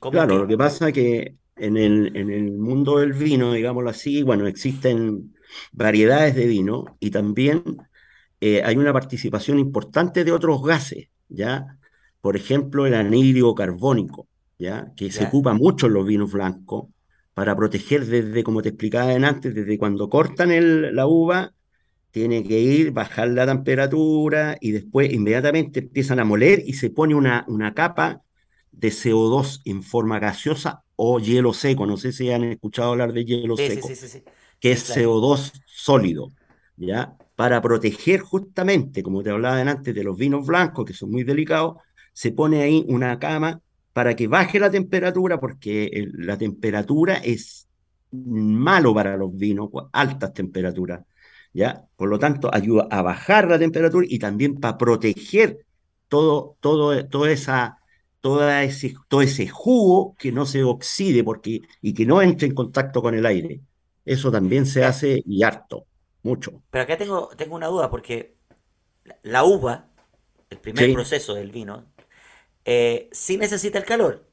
¿Cómo 0.00 0.26
claro. 0.26 0.38
Lo 0.38 0.46
que 0.46 0.56
pasa 0.58 0.88
es 0.88 0.94
que 0.94 1.36
en 1.56 1.76
el, 1.76 2.16
en 2.16 2.30
el 2.30 2.52
mundo 2.52 2.98
del 2.98 3.12
vino, 3.12 3.52
digámoslo 3.52 3.90
así, 3.90 4.22
bueno, 4.22 4.46
existen 4.46 5.34
variedades 5.72 6.34
de 6.34 6.46
vino 6.46 6.84
y 7.00 7.10
también 7.10 7.62
eh, 8.40 8.62
hay 8.64 8.76
una 8.76 8.92
participación 8.92 9.58
importante 9.58 10.24
de 10.24 10.32
otros 10.32 10.62
gases, 10.64 11.08
¿ya? 11.28 11.78
Por 12.20 12.36
ejemplo, 12.36 12.86
el 12.86 12.94
anhídrido 12.94 13.54
carbónico, 13.54 14.28
¿ya? 14.58 14.92
Que 14.96 15.10
se 15.12 15.24
ocupa 15.24 15.54
mucho 15.54 15.86
en 15.86 15.94
los 15.94 16.06
vinos 16.06 16.32
blancos 16.32 16.86
para 17.34 17.56
proteger 17.56 18.06
desde, 18.06 18.44
como 18.44 18.62
te 18.62 18.70
explicaba 18.70 19.12
antes, 19.14 19.54
desde 19.54 19.78
cuando 19.78 20.08
cortan 20.08 20.50
el- 20.52 20.94
la 20.94 21.06
uva, 21.06 21.54
tiene 22.10 22.42
que 22.44 22.58
ir, 22.60 22.92
bajar 22.92 23.28
la 23.28 23.46
temperatura 23.46 24.56
y 24.60 24.72
después 24.72 25.12
inmediatamente 25.12 25.80
empiezan 25.80 26.20
a 26.20 26.24
moler 26.24 26.62
y 26.66 26.74
se 26.74 26.90
pone 26.90 27.14
una, 27.14 27.44
una 27.48 27.74
capa 27.74 28.22
de 28.72 28.90
CO2 28.90 29.62
en 29.64 29.82
forma 29.82 30.18
gaseosa 30.18 30.84
o 30.96 31.18
hielo 31.20 31.52
seco. 31.54 31.86
No 31.86 31.96
sé 31.96 32.12
si 32.12 32.30
han 32.30 32.44
escuchado 32.44 32.92
hablar 32.92 33.12
de 33.12 33.24
hielo 33.24 33.56
Sí, 33.56 33.68
seco 33.68 33.88
sí, 33.88 33.96
sí, 33.96 34.08
sí. 34.08 34.24
que 34.60 34.72
es 34.72 34.84
claro. 34.84 35.02
CO2 35.02 35.52
sólido, 35.66 36.28
¿ya? 36.76 37.16
Para 37.36 37.60
proteger 37.62 38.20
justamente, 38.20 39.02
como 39.02 39.22
te 39.22 39.30
hablaba 39.30 39.60
antes, 39.60 39.94
de 39.94 40.04
los 40.04 40.16
vinos 40.16 40.46
blancos, 40.46 40.84
que 40.84 40.94
son 40.94 41.10
muy 41.10 41.24
delicados, 41.24 41.76
se 42.12 42.32
pone 42.32 42.62
ahí 42.62 42.84
una 42.88 43.18
cama 43.18 43.60
para 43.92 44.14
que 44.16 44.28
baje 44.28 44.58
la 44.60 44.70
temperatura, 44.70 45.40
porque 45.40 46.08
la 46.14 46.36
temperatura 46.38 47.16
es 47.16 47.68
malo 48.12 48.94
para 48.94 49.16
los 49.16 49.36
vinos, 49.36 49.70
altas 49.92 50.32
temperaturas, 50.34 51.04
¿ya? 51.52 51.86
Por 51.96 52.08
lo 52.08 52.18
tanto, 52.18 52.50
ayuda 52.54 52.86
a 52.90 53.02
bajar 53.02 53.48
la 53.48 53.58
temperatura 53.58 54.06
y 54.08 54.18
también 54.18 54.58
para 54.60 54.78
proteger 54.78 55.66
todo, 56.08 56.56
todo, 56.60 57.06
toda 57.08 57.30
esa, 57.30 57.78
toda 58.20 58.62
ese, 58.64 58.94
todo 59.08 59.22
ese 59.22 59.48
jugo 59.48 60.14
que 60.18 60.32
no 60.32 60.46
se 60.46 60.62
oxide 60.64 61.24
porque, 61.24 61.62
y 61.80 61.94
que 61.94 62.06
no 62.06 62.22
entre 62.22 62.48
en 62.48 62.54
contacto 62.54 63.02
con 63.02 63.14
el 63.14 63.26
aire. 63.26 63.60
Eso 64.04 64.30
también 64.30 64.66
se 64.66 64.84
hace 64.84 65.22
y 65.26 65.42
harto. 65.42 65.86
mucho. 66.22 66.62
Pero 66.70 66.84
acá 66.84 66.96
tengo, 66.96 67.28
tengo 67.36 67.56
una 67.56 67.66
duda, 67.68 67.90
porque 67.90 68.36
la 69.22 69.44
uva, 69.44 69.90
el 70.50 70.58
primer 70.60 70.90
Sí, 70.90 70.90
proceso 70.90 71.34
del 71.34 71.50
vino, 71.52 71.92
eh, 72.64 73.10
sí 73.12 73.38
necesita 73.38 73.78
el 73.78 73.84
calor, 73.86 74.26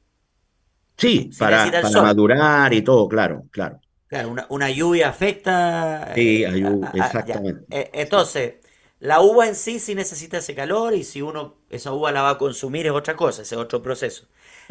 sí, 0.96 1.34
sí 1.36 1.36
para, 1.38 1.78
para 1.80 2.00
madurar 2.00 2.72
y 2.74 2.82
todo, 2.82 3.08
claro, 3.08 3.44
claro. 3.50 3.80
Claro, 4.08 4.30
una, 4.30 4.46
una 4.50 4.70
lluvia 4.70 5.08
afecta. 5.10 6.14
Sí, 6.14 6.44
eh, 6.44 6.64
a- 6.64 6.90
a- 6.92 6.92
exactamente. 6.98 7.66
Eh, 7.70 7.90
entonces, 7.94 8.54
la 9.00 9.20
uva 9.20 9.46
en 9.48 9.54
sí 9.54 9.78
sí 9.78 9.94
necesita 9.94 10.38
ese 10.38 10.54
calor 10.54 10.94
y 10.94 11.04
si 11.04 11.22
uno 11.22 11.56
esa 11.70 11.92
uva 11.92 12.12
la 12.12 12.22
va 12.22 12.30
a 12.30 12.38
consumir 12.38 12.86
es 12.86 12.92
otra 12.92 13.16
cosa, 13.16 13.42
ese 13.42 13.54
es 13.54 13.60
otro 13.60 13.82
proceso. 13.82 14.26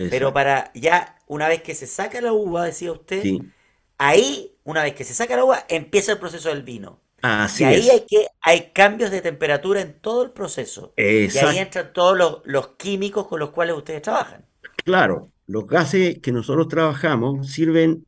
Pero 0.08 0.34
exacto. 0.34 0.34
para 0.34 0.72
ya, 0.74 1.20
una 1.28 1.48
vez 1.48 1.62
que 1.64 1.76
se 1.76 1.88
saca 1.88 2.22
la 2.22 2.34
uva, 2.34 2.66
decía 2.66 2.92
usted, 2.92 3.30
Sí, 3.30 3.54
ahí, 3.98 4.56
una 4.64 4.84
vez 4.84 4.96
que 4.96 5.04
se 5.06 5.14
saca 5.16 5.36
la 5.38 5.46
uva, 5.46 5.66
empieza 5.70 6.14
el 6.14 6.20
proceso 6.20 6.50
del 6.50 6.64
vino. 6.64 7.02
Y 7.58 7.64
así 7.64 7.64
ahí 7.64 7.90
es. 7.90 7.92
hay 7.92 8.06
que, 8.08 8.28
hay 8.42 8.72
cambios 8.74 9.12
de 9.12 9.22
temperatura 9.22 9.82
en 9.82 10.00
todo 10.02 10.24
el 10.24 10.32
proceso. 10.32 10.96
Y 11.32 11.40
ahí 11.40 11.58
Exacto. 11.58 11.60
entran 11.60 11.94
todos 11.94 12.18
los, 12.18 12.42
los 12.46 12.70
químicos 12.78 13.28
con 13.28 13.40
los 13.40 13.52
cuales 13.52 13.76
ustedes 13.78 14.02
trabajan. 14.04 14.46
Claro, 14.84 15.32
los 15.48 15.68
gases 15.68 16.20
que 16.22 16.32
nosotros 16.32 16.68
trabajamos 16.68 17.52
sirven 17.52 18.06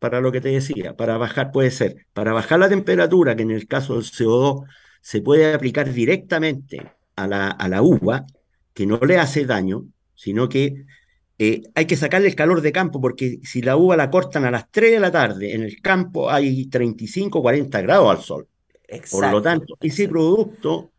para 0.00 0.20
lo 0.20 0.32
que 0.32 0.40
te 0.40 0.50
decía, 0.50 0.96
para 0.96 1.18
bajar, 1.18 1.52
puede 1.52 1.70
ser, 1.70 2.06
para 2.14 2.32
bajar 2.32 2.58
la 2.60 2.68
temperatura, 2.68 3.36
que 3.36 3.42
en 3.44 3.52
el 3.52 3.68
caso 3.68 3.94
del 3.94 4.04
CO2 4.04 4.64
se 5.02 5.22
puede 5.22 5.54
aplicar 5.54 5.92
directamente 5.92 6.92
a 7.16 7.28
la, 7.28 7.48
a 7.50 7.68
la 7.68 7.82
uva, 7.82 8.26
que 8.74 8.86
no 8.86 8.98
le 8.98 9.18
hace 9.18 9.46
daño, 9.46 9.86
sino 10.16 10.48
que 10.48 10.86
eh, 11.38 11.62
hay 11.74 11.86
que 11.86 11.96
sacarle 11.96 12.28
el 12.28 12.34
calor 12.34 12.60
de 12.62 12.72
campo, 12.72 13.00
porque 13.00 13.38
si 13.44 13.62
la 13.62 13.76
uva 13.76 13.96
la 13.96 14.10
cortan 14.10 14.44
a 14.44 14.50
las 14.50 14.70
3 14.70 14.92
de 14.92 15.00
la 15.00 15.12
tarde, 15.12 15.54
en 15.54 15.62
el 15.62 15.80
campo 15.80 16.30
hay 16.30 16.66
35, 16.66 17.42
40 17.42 17.80
grados 17.82 18.10
al 18.10 18.22
sol. 18.22 18.48
Por 19.10 19.28
lo 19.28 19.40
Exacto, 19.40 19.42
tanto, 19.42 19.78
ese 19.80 20.04
exacto. 20.04 20.12
producto 20.12 20.92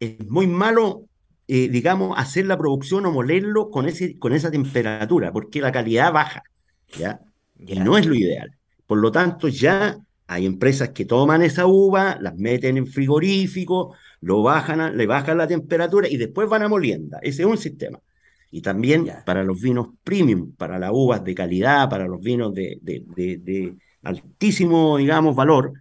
es 0.00 0.28
muy 0.28 0.46
malo, 0.46 1.08
eh, 1.48 1.68
digamos, 1.68 2.18
hacer 2.18 2.46
la 2.46 2.58
producción 2.58 3.06
o 3.06 3.12
molerlo 3.12 3.70
con 3.70 3.86
ese, 3.88 4.18
con 4.18 4.32
esa 4.34 4.50
temperatura, 4.50 5.32
porque 5.32 5.60
la 5.60 5.72
calidad 5.72 6.12
baja, 6.12 6.42
¿ya? 6.88 7.20
Y 7.58 7.80
no 7.80 7.96
es 7.98 8.06
lo 8.06 8.14
ideal. 8.14 8.50
Por 8.86 8.98
lo 8.98 9.10
tanto, 9.12 9.48
ya 9.48 9.96
hay 10.26 10.46
empresas 10.46 10.90
que 10.90 11.04
toman 11.04 11.42
esa 11.42 11.66
uva, 11.66 12.18
las 12.20 12.36
meten 12.36 12.76
en 12.76 12.86
frigorífico, 12.86 13.94
lo 14.20 14.42
bajan 14.42 14.80
a- 14.80 14.90
le 14.90 15.06
bajan 15.06 15.38
la 15.38 15.46
temperatura 15.46 16.08
y 16.08 16.16
después 16.16 16.48
van 16.48 16.62
a 16.62 16.68
molienda. 16.68 17.18
Ese 17.22 17.42
es 17.42 17.48
un 17.48 17.58
sistema. 17.58 18.00
Y 18.50 18.62
también 18.62 19.18
para 19.24 19.42
los 19.44 19.60
vinos 19.60 19.88
premium, 20.04 20.52
para 20.56 20.78
las 20.78 20.90
uvas 20.92 21.22
de 21.24 21.34
calidad, 21.34 21.88
para 21.90 22.06
los 22.06 22.20
vinos 22.20 22.54
de, 22.54 22.78
de 22.82 23.04
de- 23.06 23.36
de 23.38 23.76
altísimo, 24.02 24.96
digamos, 24.98 25.34
valor 25.36 25.72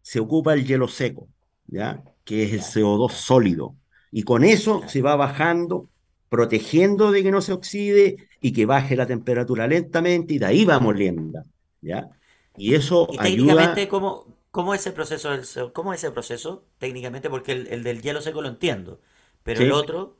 se 0.00 0.20
ocupa 0.20 0.54
el 0.54 0.66
hielo 0.66 0.88
seco, 0.88 1.28
¿ya? 1.66 2.02
Que 2.24 2.44
es 2.44 2.52
el 2.52 2.60
ya, 2.60 2.62
CO2 2.62 3.12
ya, 3.12 3.16
sólido. 3.16 3.76
Y 4.10 4.22
con 4.24 4.44
eso 4.44 4.82
se 4.88 5.02
va 5.02 5.16
bajando, 5.16 5.90
protegiendo 6.28 7.12
de 7.12 7.22
que 7.22 7.30
no 7.30 7.40
se 7.40 7.52
oxide 7.52 8.16
y 8.42 8.52
que 8.54 8.66
baje 8.66 8.96
la 8.96 9.06
temperatura 9.08 9.68
lentamente 9.68 10.34
y 10.34 10.40
de 10.40 10.46
ahí 10.46 10.66
va 10.66 10.80
molienda, 10.80 11.46
¿ya? 11.82 12.08
Y 12.56 12.74
eso 12.74 13.08
y 13.10 13.18
ayuda, 13.18 13.80
técnicamente, 13.80 13.88
¿cómo, 13.88 14.26
cómo 14.50 14.74
es 14.74 14.86
el 14.86 14.94
proceso 14.94 15.30
del, 15.30 15.72
cómo 15.72 15.92
es 15.92 16.00
ese 16.02 16.12
proceso? 16.12 16.64
Técnicamente, 16.78 17.30
porque 17.30 17.52
el, 17.52 17.66
el 17.68 17.82
del 17.84 18.02
hielo 18.02 18.20
seco 18.22 18.42
lo 18.42 18.48
entiendo, 18.48 19.00
pero 19.42 19.62
el 19.62 19.70
otro, 19.72 20.18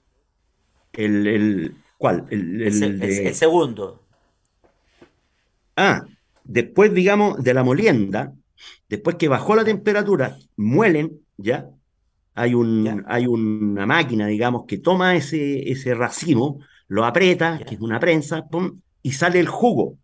El, 0.92 1.26
el, 1.26 1.84
¿cuál? 1.98 2.26
El, 2.30 2.62
el, 2.62 2.96
el 3.02 3.02
el- 3.02 3.18
el 3.24 3.34
segundo, 3.34 4.00
Ah, 5.76 6.06
después, 6.44 6.92
digamos, 6.94 7.42
de 7.42 7.54
la 7.54 7.64
molienda, 7.64 8.34
después 8.88 9.16
que 9.16 9.28
bajó 9.28 9.56
la 9.56 9.64
temperatura, 9.64 10.36
muelen, 10.56 11.20
¿ya? 11.36 11.70
hay, 12.34 12.54
un, 12.54 13.04
hay 13.08 13.26
una 13.26 13.86
máquina, 13.86 14.26
digamos, 14.28 14.66
que 14.66 14.78
toma 14.78 15.16
ese, 15.16 15.70
ese 15.72 15.94
racimo, 15.94 16.60
lo 16.92 17.04
aprieta, 17.06 17.64
que 17.66 17.74
es 17.76 17.80
una 17.80 17.98
prensa, 18.00 18.46
pum, 18.48 18.80
y 19.02 19.12
sale 19.12 19.40
el 19.40 19.48
jugo. 19.48 19.98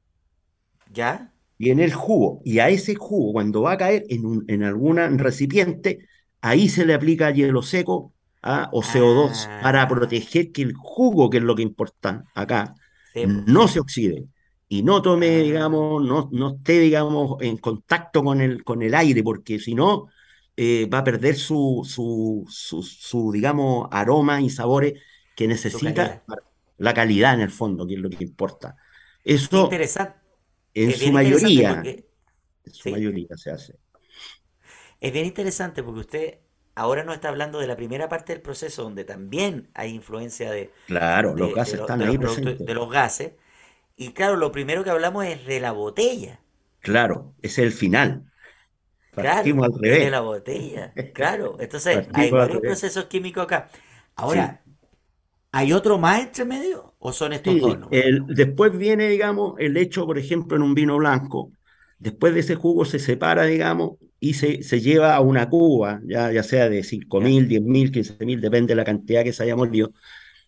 ¿Ya? 0.87 1.33
Y 1.59 1.71
en 1.71 1.81
el 1.81 1.93
jugo, 1.93 2.41
y 2.45 2.61
a 2.61 2.69
ese 2.69 2.95
jugo, 2.95 3.33
cuando 3.33 3.63
va 3.63 3.73
a 3.73 3.79
caer 3.79 4.05
en, 4.09 4.25
un, 4.25 4.45
en 4.49 4.63
algún 4.63 4.99
recipiente, 5.19 6.07
ahí 6.41 6.69
se 6.69 6.87
le 6.87 6.95
aplica 6.95 7.31
hielo 7.33 7.63
seco 7.63 8.15
¿ah? 8.43 8.69
o 8.73 8.83
CO2 8.83 9.51
para 9.59 9.87
Ah, 9.87 9.89
proteger 9.89 10.53
que 10.53 10.63
el 10.63 10.75
jugo, 10.75 11.31
que 11.31 11.39
es 11.39 11.43
lo 11.43 11.57
que 11.57 11.63
importa 11.63 12.25
acá, 12.35 12.75
sí, 13.13 13.27
po, 13.29 13.45
no 13.47 13.69
se 13.69 13.81
oxide 13.81 14.27
y 14.69 14.83
no 14.83 15.03
tome, 15.03 15.39
Ah, 15.39 15.43
digamos, 15.43 16.05
no, 16.05 16.29
no 16.33 16.57
esté, 16.57 16.79
digamos, 16.81 17.37
en 17.41 17.57
contacto 17.59 18.23
con 18.23 18.41
el, 18.41 18.63
con 18.65 18.83
el 18.83 18.95
aire, 18.95 19.23
porque 19.25 19.59
si 19.59 19.75
no, 19.75 20.07
eh, 20.57 20.89
va 20.93 20.99
a 20.99 21.05
perder 21.05 21.37
su, 21.37 21.83
su, 21.85 22.45
su, 22.49 22.83
su, 22.83 23.33
digamos, 23.33 23.89
aroma 23.91 24.41
y 24.41 24.51
sabores 24.51 24.95
que 25.35 25.49
necesita 25.49 26.23
para 26.27 26.43
la 26.79 26.95
calidad 26.95 27.35
en 27.35 27.41
el 27.43 27.51
fondo, 27.51 27.87
que 27.87 27.95
es 27.95 28.01
lo 28.01 28.11
que 28.11 28.25
importa. 28.25 28.77
Eso 29.25 29.83
interesante. 29.83 30.19
en 30.75 30.93
Es 30.93 31.01
su 31.01 31.11
mayoría, 31.13 31.67
porque, 31.67 32.09
en 32.65 32.73
su 32.75 32.89
¿sí? 32.89 32.91
mayoría 32.91 33.37
se 33.37 33.51
hace. 33.53 33.79
Es 35.01 35.13
bien 35.13 35.27
interesante 35.27 35.83
porque 35.83 36.01
usted 36.01 36.39
ahora 36.75 37.05
nos 37.05 37.15
está 37.17 37.29
hablando 37.29 37.59
de 37.59 37.67
la 37.67 37.77
primera 37.77 38.09
parte 38.09 38.33
del 38.33 38.43
proceso 38.43 38.83
donde 38.83 39.05
también 39.05 39.71
hay 39.75 39.95
influencia 39.95 40.51
de, 40.51 40.73
Claro, 40.87 41.37
los 41.37 41.53
de, 41.53 41.55
gases 41.55 41.81
están 41.81 42.01
de 42.01 42.07
los 42.07 42.17
ahí 42.17 42.19
productos, 42.19 42.57
presentes. 42.57 42.67
de 42.67 42.75
los 42.75 42.91
gases. 42.91 43.33
Y 43.97 44.13
claro, 44.15 44.37
lo 44.37 44.53
primero 44.53 44.85
que 44.85 44.91
hablamos 44.91 45.27
es 45.27 45.47
de 45.47 45.61
la 45.61 45.73
botella. 45.73 46.41
Claro, 46.81 47.35
es 47.43 47.59
el 47.59 47.71
final. 47.73 48.33
Partimos 49.13 49.67
Claro, 49.67 49.69
al 49.69 49.81
es 49.83 49.99
de 49.99 50.11
revés. 50.11 50.11
la 50.11 50.21
botella. 50.21 50.97
Claro, 51.13 51.57
entonces 51.61 52.05
hay 52.13 52.33
Partimos 52.33 52.33
varios 52.33 52.63
revés. 52.63 52.63
procesos 52.65 53.07
químicos 53.07 53.45
acá. 53.45 53.69
Ahora, 54.17 54.63
¿hay 55.59 55.73
otro 55.73 55.99
más 55.99 56.21
entre 56.21 56.45
medio 56.45 56.95
o 56.99 57.13
son 57.13 57.33
estos 57.33 57.59
dos? 57.61 57.79
El, 57.91 58.25
después 58.29 58.77
viene, 58.77 59.09
digamos, 59.09 59.55
el 59.59 59.77
hecho, 59.77 60.07
por 60.07 60.19
ejemplo, 60.19 60.57
en 60.57 60.63
un 60.63 60.75
vino 60.75 60.97
blanco. 60.99 61.53
Después 61.99 62.35
de 62.35 62.41
ese 62.41 62.55
jugo 62.55 62.85
se 62.85 62.99
separa, 62.99 63.45
digamos, 63.45 63.93
y 64.21 64.35
se, 64.35 64.63
se 64.63 64.81
lleva 64.81 65.15
a 65.17 65.21
una 65.21 65.49
cuba, 65.49 66.01
ya, 66.07 66.33
ya 66.33 66.43
sea 66.43 66.69
de 66.69 66.83
cinco 66.85 67.21
¿Ya? 67.21 67.29
mil, 67.29 67.49
diez 67.49 67.63
mil, 67.63 67.91
quince 67.93 68.17
mil, 68.25 68.41
depende 68.41 68.73
de 68.73 68.77
la 68.77 68.85
cantidad 68.85 69.25
que 69.25 69.33
se 69.33 69.43
haya 69.43 69.57
molido. 69.57 69.93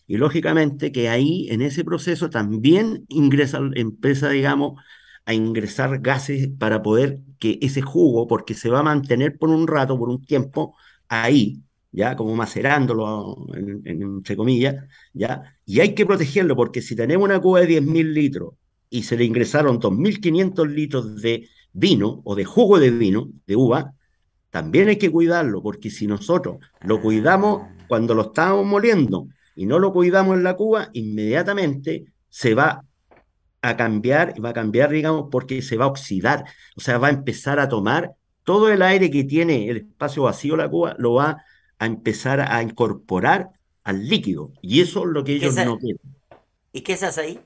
Y 0.07 0.17
lógicamente 0.19 0.93
que 0.93 1.09
ahí, 1.09 1.49
en 1.51 1.63
ese 1.63 1.85
proceso, 1.85 2.31
también 2.31 3.07
ingresa, 3.09 3.61
empieza, 3.75 4.31
digamos, 4.31 4.81
a 5.27 5.35
ingresar 5.35 6.01
gases 6.01 6.49
para 6.59 6.83
poder 6.83 7.21
que 7.39 7.59
ese 7.63 7.83
jugo, 7.83 8.27
porque 8.29 8.55
se 8.55 8.71
va 8.71 8.81
a 8.81 8.83
mantener 8.83 9.39
por 9.39 9.51
un 9.51 9.67
rato, 9.69 9.99
por 9.99 10.09
un 10.11 10.25
tiempo, 10.25 10.77
ahí, 11.09 11.63
ya, 11.93 12.16
como 12.16 12.34
macerándolo, 12.36 13.47
en- 13.55 13.82
en- 13.84 14.03
entre 14.03 14.36
comillas, 14.36 14.76
ya, 15.12 15.43
y 15.66 15.80
hay 15.80 15.95
que 15.95 16.07
protegerlo, 16.07 16.57
porque 16.57 16.82
si 16.82 16.97
tenemos 16.97 17.24
una 17.24 17.41
cuba 17.41 17.61
de 17.61 17.66
10.000 17.66 18.12
litros 18.14 18.55
y 18.88 19.03
se 19.05 19.16
le 19.16 19.24
ingresaron 19.24 19.78
2.500 19.78 20.68
litros 20.68 21.20
de 21.22 21.49
vino 21.72 22.20
o 22.24 22.34
de 22.34 22.45
jugo 22.45 22.78
de 22.78 22.91
vino, 22.91 23.28
de 23.47 23.57
uva, 23.57 23.95
también 24.51 24.88
hay 24.88 24.97
que 24.99 25.11
cuidarlo, 25.11 25.62
porque 25.62 25.91
si 25.91 26.07
nosotros 26.07 26.59
lo 26.82 27.01
cuidamos 27.01 27.62
Ah, 27.62 27.74
cuando 27.88 28.14
lo 28.14 28.22
estamos 28.22 28.66
moliendo 28.66 29.28
y 29.55 29.66
no 29.66 29.78
lo 29.78 29.93
cuidamos 29.93 30.36
en 30.36 30.45
la 30.45 30.57
cuba, 30.57 30.91
inmediatamente 30.93 32.07
se 32.28 32.55
va 32.55 32.84
a 33.62 33.76
cambiar, 33.76 34.34
va 34.45 34.51
a 34.51 34.53
cambiar, 34.55 34.91
digamos, 34.91 35.28
porque 35.30 35.62
se 35.62 35.76
va 35.76 35.84
a 35.86 35.88
oxidar, 35.88 36.45
o 36.76 36.80
sea, 36.80 36.99
va 36.99 37.09
a 37.09 37.11
empezar 37.11 37.61
a 37.61 37.68
tomar 37.68 38.12
todo 38.45 38.70
el 38.70 38.82
aire 38.82 39.11
que 39.11 39.24
tiene 39.24 39.68
el 39.68 39.76
espacio 39.78 40.24
vacío 40.24 40.57
la 40.57 40.68
cuba, 40.70 40.95
lo 40.99 41.14
va 41.14 41.43
a 41.81 41.87
empezar 41.87 42.41
a 42.43 42.62
incorporar 42.62 43.51
al 43.85 44.09
líquido, 44.09 44.53
y 44.62 44.83
eso 44.83 45.01
es 45.01 45.07
lo 45.09 45.24
que 45.24 45.35
¿y 45.35 45.41
qué 45.41 45.47
ellos 45.47 45.57
no 45.57 45.78
quieren. 45.78 46.01
y 46.72 46.81
qué 46.83 46.97
se 46.97 47.07
hace 47.07 47.20
ahí? 47.22 47.41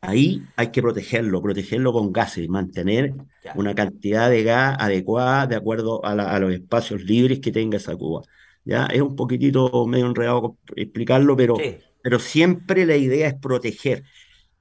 Ahí 0.00 0.42
hay 0.56 0.70
que 0.70 0.82
protegerlo, 0.82 1.42
protegerlo 1.42 1.92
con 1.92 2.12
gases, 2.12 2.48
mantener 2.48 3.14
Ya. 3.44 3.52
una 3.56 3.74
cantidad 3.74 4.30
de 4.30 4.44
gas 4.44 4.76
adecuada 4.78 5.46
de 5.46 5.56
acuerdo 5.56 6.04
a, 6.04 6.14
la- 6.14 6.30
a 6.34 6.38
los 6.38 6.52
espacios 6.52 7.02
libres 7.02 7.40
que 7.40 7.50
tenga 7.52 7.78
esa 7.78 7.96
cuba. 7.96 8.22
Ya 8.64 8.86
es 8.86 9.00
un 9.02 9.16
poquitito 9.16 9.86
medio 9.86 10.06
enredado 10.06 10.58
explicarlo, 10.76 11.36
pero, 11.36 11.56
Sí. 11.56 11.78
pero 12.02 12.18
siempre 12.18 12.86
la 12.86 12.96
idea 12.96 13.28
es 13.28 13.34
proteger, 13.34 14.04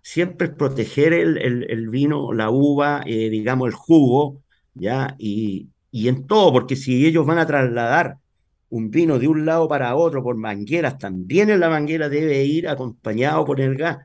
siempre 0.01 0.47
es 0.47 0.53
proteger 0.55 1.13
el, 1.13 1.37
el- 1.39 1.71
el 1.71 1.89
vino, 1.89 2.33
la 2.33 2.49
uva, 2.51 3.03
eh, 3.05 3.29
digamos 3.29 3.67
el 3.69 3.73
jugo, 3.75 4.43
ya, 4.73 5.15
y, 5.19 5.69
y 5.91 6.07
en 6.09 6.27
todo, 6.27 6.51
porque 6.53 6.75
si 6.75 7.05
ellos 7.05 7.25
van 7.25 7.39
a 7.39 7.45
trasladar 7.47 8.17
un 8.75 8.89
vino 8.91 9.19
de 9.19 9.27
un 9.27 9.45
lado 9.45 9.67
para 9.67 9.95
otro 9.95 10.23
por 10.23 10.35
mangueras, 10.37 10.97
también 10.97 11.49
en 11.49 11.59
la 11.59 11.69
manguera 11.69 12.09
debe 12.09 12.43
ir 12.45 12.67
acompañado 12.67 13.45
con 13.45 13.59
el 13.59 13.75
gas 13.77 13.99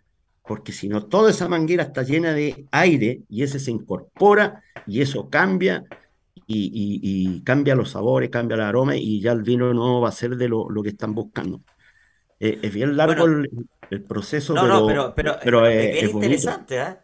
porque 0.46 0.72
si 0.72 0.88
no, 0.88 1.06
toda 1.06 1.30
esa 1.30 1.48
manguera 1.48 1.84
está 1.84 2.02
llena 2.02 2.32
de 2.34 2.66
aire 2.72 3.22
y 3.28 3.42
ese 3.44 3.60
se 3.60 3.70
incorpora 3.70 4.62
y 4.86 5.00
eso 5.00 5.28
cambia 5.30 5.84
y, 6.46 6.66
y- 6.66 7.36
y 7.38 7.42
cambia 7.44 7.74
los 7.76 7.90
sabores, 7.92 8.30
cambia 8.30 8.56
el 8.56 8.62
aroma 8.62 8.96
y 8.96 9.20
ya 9.20 9.32
el 9.32 9.42
vino 9.42 9.72
no 9.74 10.00
va 10.00 10.08
a 10.10 10.12
ser 10.12 10.36
de 10.36 10.48
lo, 10.48 10.68
lo 10.70 10.82
que 10.82 10.90
están 10.90 11.14
buscando. 11.14 11.62
Eh, 12.40 12.60
es 12.62 12.74
bien 12.74 12.96
largo 12.96 13.24
Bueno, 13.24 13.26
el, 13.26 13.50
el 13.90 14.04
proceso, 14.04 14.58
no, 14.58 14.68
no, 14.68 14.84
pero, 14.84 15.14
pero, 15.14 15.38
pero 15.42 15.66
eh, 15.66 15.90
pero 15.92 16.06
es 16.06 16.10
es, 16.10 16.16
bien 16.18 16.32
es 16.32 16.42
interesante, 16.42 16.80
¿ah? 16.80 17.02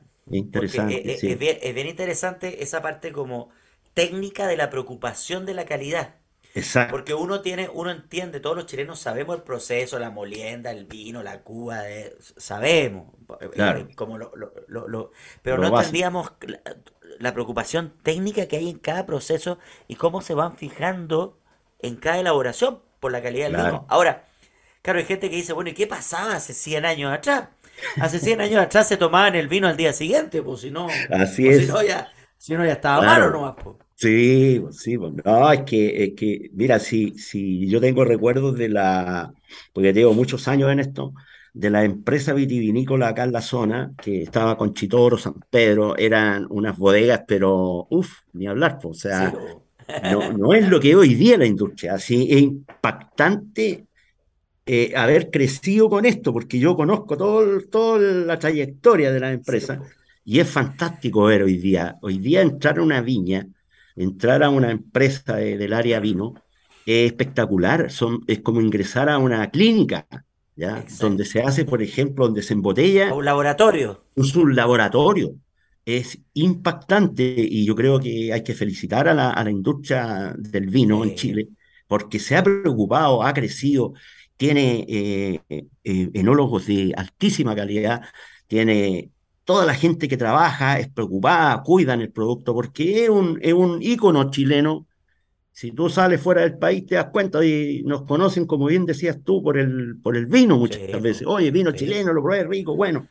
Porque 0.53 0.79
interesante, 0.79 1.11
es, 1.11 1.23
es- 1.25 1.25
es 1.33 1.39
sí, 1.39 1.39
bien, 1.39 1.59
es 1.63 1.75
bien 1.75 1.87
interesante 1.89 2.63
esa 2.63 2.83
parte 2.83 3.13
como 3.13 3.51
técnica 3.95 4.47
de 4.47 4.57
la 4.57 4.71
preocupación 4.71 5.47
de 5.47 5.55
la 5.55 5.67
calidad. 5.67 6.17
Exacto, 6.61 6.95
Porque 6.97 7.15
uno 7.15 7.41
tiene, 7.43 7.69
uno 7.73 7.91
entiende, 7.91 8.39
todos 8.41 8.57
los 8.57 8.67
chilenos 8.67 9.01
sabemos 9.01 9.37
el 9.37 9.43
proceso, 9.43 9.99
la 9.99 10.11
molienda, 10.11 10.71
el 10.71 10.87
vino, 10.87 11.23
la 11.23 11.43
cuba, 11.43 11.83
de- 11.83 12.17
sabemos, 12.37 13.13
eh, 13.41 13.51
claro, 13.55 13.89
eh, 13.89 13.95
como 13.97 14.19
lo, 14.19 14.33
lo- 14.37 14.53
lo- 14.69 14.89
lo- 14.89 15.11
pero 15.43 15.59
no 15.59 15.67
básico. 15.71 16.07
entendíamos 16.07 16.33
la, 16.43 16.61
la 17.19 17.33
preocupación 17.33 17.93
técnica 18.03 18.47
que 18.47 18.57
hay 18.57 18.71
en 18.71 18.79
cada 18.79 19.05
proceso 19.07 19.59
y 19.89 19.97
cómo 19.97 20.21
se 20.23 20.35
van 20.35 20.57
fijando 20.57 21.39
en 21.81 21.97
cada 21.97 22.21
elaboración 22.21 22.83
por 23.01 23.13
la 23.13 23.23
calidad 23.23 23.47
del 23.47 23.57
vino. 23.57 23.73
Claro, 23.73 23.87
Ahora, 23.89 24.25
claro, 24.83 24.99
hay 25.01 25.05
gente 25.07 25.31
que 25.31 25.37
dice, 25.37 25.53
bueno, 25.53 25.71
¿y 25.71 25.75
qué 25.75 25.87
pasaba 25.87 26.35
hace 26.37 26.55
100 26.55 26.85
años 26.87 27.13
atrás? 27.13 27.49
Hace 27.99 28.21
100 28.21 28.41
años 28.41 28.63
atrás 28.63 28.89
se 28.89 28.97
tomaban 28.97 29.35
el 29.35 29.49
vino 29.49 29.69
al 29.69 29.77
día 29.77 29.93
siguiente, 29.93 30.43
pues 30.43 30.61
si 30.63 30.71
no, 30.71 31.11
así 31.11 31.43
pues 31.43 31.57
si 31.57 31.67
no 31.67 31.83
ya, 31.83 32.13
si 32.39 32.55
no 32.55 32.65
ya 32.65 32.73
estaba 32.75 33.03
malo 33.03 33.31
claro. 33.31 33.31
nomás, 33.31 33.57
pues. 33.63 33.77
Sí, 33.99 34.59
pues 34.61 34.77
sí, 34.79 34.99
pues, 34.99 35.15
no, 35.25 35.51
es 35.53 35.63
que, 35.63 36.05
es 36.05 36.15
que, 36.15 36.51
mira, 36.53 36.79
si, 36.79 37.13
si 37.19 37.67
yo 37.67 37.81
tengo 37.81 38.05
recuerdos 38.05 38.57
de 38.59 38.69
la, 38.69 39.33
porque 39.73 39.95
llevo 39.95 40.13
muchos 40.13 40.49
años 40.49 40.71
en 40.71 40.81
esto, 40.81 41.15
de 41.55 41.71
la 41.71 41.83
empresa 41.83 42.35
vitivinícola 42.35 43.09
acá 43.09 43.25
en 43.25 43.33
la 43.33 43.41
zona, 43.41 43.95
que 44.03 44.23
estaba 44.23 44.59
con 44.59 44.75
Chitoro, 44.75 45.17
San 45.17 45.35
Pedro, 45.49 45.97
eran 45.97 46.47
unas 46.51 46.77
bodegas, 46.77 47.23
pero, 47.27 47.87
uff, 47.89 48.21
ni 48.35 48.47
hablar, 48.47 48.79
pues, 48.83 48.99
o 48.99 49.09
sea, 49.09 49.33
no, 50.03 50.33
no 50.33 50.53
es 50.55 50.69
lo 50.69 50.79
que 50.79 50.95
hoy 50.95 51.15
día 51.15 51.39
la 51.39 51.47
industria, 51.47 51.95
así 51.95 52.29
es 52.31 52.43
impactante 52.43 53.87
eh, 54.67 54.93
haber 54.97 55.31
crecido 55.31 55.89
con 55.89 56.05
esto, 56.05 56.33
porque 56.33 56.59
yo 56.59 56.77
conozco 56.77 57.17
todo, 57.17 57.61
toda 57.71 57.99
la 58.01 58.39
trayectoria 58.39 59.13
de 59.13 59.21
la 59.21 59.33
empresa 59.33 59.81
y 60.25 60.41
es 60.41 60.51
fantástico 60.51 61.25
ver 61.25 61.43
hoy 61.45 61.57
día, 61.59 61.97
hoy 62.03 62.19
día 62.19 62.43
entrar 62.43 62.79
a 62.79 62.83
una 62.83 63.01
viña, 63.01 63.47
entrar 63.97 64.43
a 64.43 64.51
una 64.51 64.71
empresa 64.71 65.37
de- 65.37 65.57
del 65.59 65.73
área 65.73 66.01
vino, 66.01 66.35
es 66.85 67.07
espectacular, 67.11 67.91
son, 67.91 68.21
es 68.27 68.41
como 68.41 68.61
ingresar 68.61 69.09
a 69.09 69.19
una 69.19 69.51
clínica, 69.51 70.07
¿ya? 70.55 70.85
Donde 71.01 71.25
se 71.25 71.43
hace, 71.43 71.65
por 71.65 71.83
ejemplo, 71.83 72.27
donde 72.27 72.43
se 72.43 72.55
embotella 72.55 73.13
un 73.15 73.25
laboratorio. 73.25 74.03
es 74.15 74.35
un 74.37 74.55
laboratorio. 74.55 75.35
Es 75.85 76.19
impactante 76.35 77.23
y 77.39 77.65
yo 77.65 77.77
creo 77.77 78.01
que 78.01 78.33
hay 78.33 78.43
que 78.43 78.55
felicitar 78.55 79.07
a 79.09 79.15
la, 79.15 79.31
a 79.31 79.45
la 79.45 79.51
industria 79.53 80.35
del 80.37 80.67
vino 80.69 81.05
en 81.05 81.15
Chile 81.15 81.49
porque 81.87 82.19
se 82.19 82.37
ha 82.37 82.43
preocupado, 82.43 83.23
ha 83.23 83.33
crecido, 83.33 83.93
tiene 84.37 84.85
eh, 84.89 85.41
eh, 85.49 86.11
enólogos 86.15 86.67
de 86.67 86.93
altísima 86.97 87.55
calidad, 87.55 88.03
tiene 88.49 89.13
toda 89.47 89.67
la 89.67 89.75
gente 89.75 90.09
que 90.09 90.19
trabaja, 90.19 90.81
es 90.81 90.91
preocupada, 90.91 91.63
cuidan 91.65 92.03
el 92.03 92.13
producto 92.13 92.55
porque 92.55 93.05
es 93.05 93.11
un, 93.11 93.39
es 93.43 93.55
un 93.55 93.83
ícono 93.83 94.31
chileno. 94.31 94.89
Si 95.53 95.73
tú 95.73 95.91
sales 95.91 96.21
fuera 96.23 96.43
del 96.43 96.59
país 96.59 96.87
te 96.87 96.97
das 96.97 97.07
cuenta 97.13 97.45
y 97.45 97.83
nos 97.85 98.05
conocen, 98.05 98.47
como 98.47 98.67
bien 98.67 98.87
decías 98.87 99.23
tú, 99.25 99.43
por 99.43 99.59
el, 99.59 99.99
por 100.03 100.17
el 100.17 100.27
vino 100.27 100.59
muchas 100.59 100.83
sí, 100.83 100.93
veces. 101.03 101.27
Oye, 101.27 101.51
vino 101.53 101.73
sí. 101.73 101.79
chileno, 101.79 102.13
lo 102.15 102.23
probé 102.23 102.45
rico, 102.45 102.77
bueno 102.77 103.09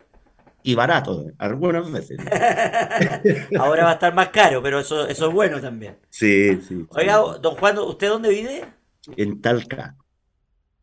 y 0.63 0.75
barato, 0.75 1.27
algunas 1.37 1.91
veces. 1.91 2.19
Ahora 3.55 3.83
va 3.85 3.91
a 3.91 3.93
estar 3.93 4.13
más 4.15 4.29
caro, 4.29 4.61
pero 4.63 4.79
eso, 4.79 5.07
eso 5.07 5.27
es 5.27 5.33
bueno 5.33 5.61
también. 5.61 5.97
Sí, 6.09 6.61
sí, 6.61 6.87
Oiga, 6.89 7.17
sí. 7.17 7.39
don 7.41 7.55
Juan, 7.55 7.77
¿usted 7.79 8.09
dónde 8.09 8.29
vive? 8.29 8.65
En 9.17 9.41
Talca. 9.41 9.97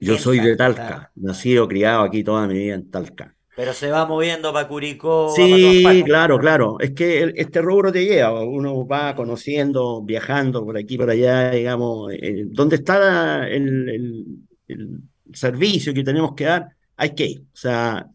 Yo 0.00 0.14
En 0.14 0.18
soy 0.18 0.40
de. 0.40 0.56
Talca, 0.56 1.12
nacido, 1.16 1.68
criado 1.68 2.02
aquí 2.02 2.24
toda 2.24 2.46
mi 2.48 2.54
vida 2.54 2.74
en 2.74 2.90
Talca. 2.90 3.36
Pero 3.54 3.72
se 3.74 3.90
va 3.90 4.06
moviendo 4.06 4.52
para 4.52 4.68
Curicó, 4.68 5.50
para 5.50 5.74
Sí, 5.74 6.02
claro, 6.04 6.38
claro. 6.38 6.78
Es 6.80 6.90
que 6.92 7.32
este 7.36 7.62
rubro 7.62 7.90
te 7.92 8.04
lleva, 8.04 8.42
uno 8.44 8.86
va 8.86 9.14
conociendo, 9.14 10.02
viajando 10.02 10.64
por 10.64 10.76
aquí, 10.76 10.98
por 10.98 11.08
allá, 11.10 11.50
digamos, 11.52 12.12
eh, 12.12 12.44
donde 12.48 12.76
está 12.76 13.48
el, 13.48 13.88
el- 13.88 14.48
el 14.68 15.00
servicio 15.32 15.94
que 15.94 16.04
tenemos 16.04 16.34
que 16.34 16.44
dar, 16.44 16.76
hay 16.96 17.14
que 17.14 17.26
ir. 17.26 17.40
O 17.42 17.56
sea, 17.56 18.10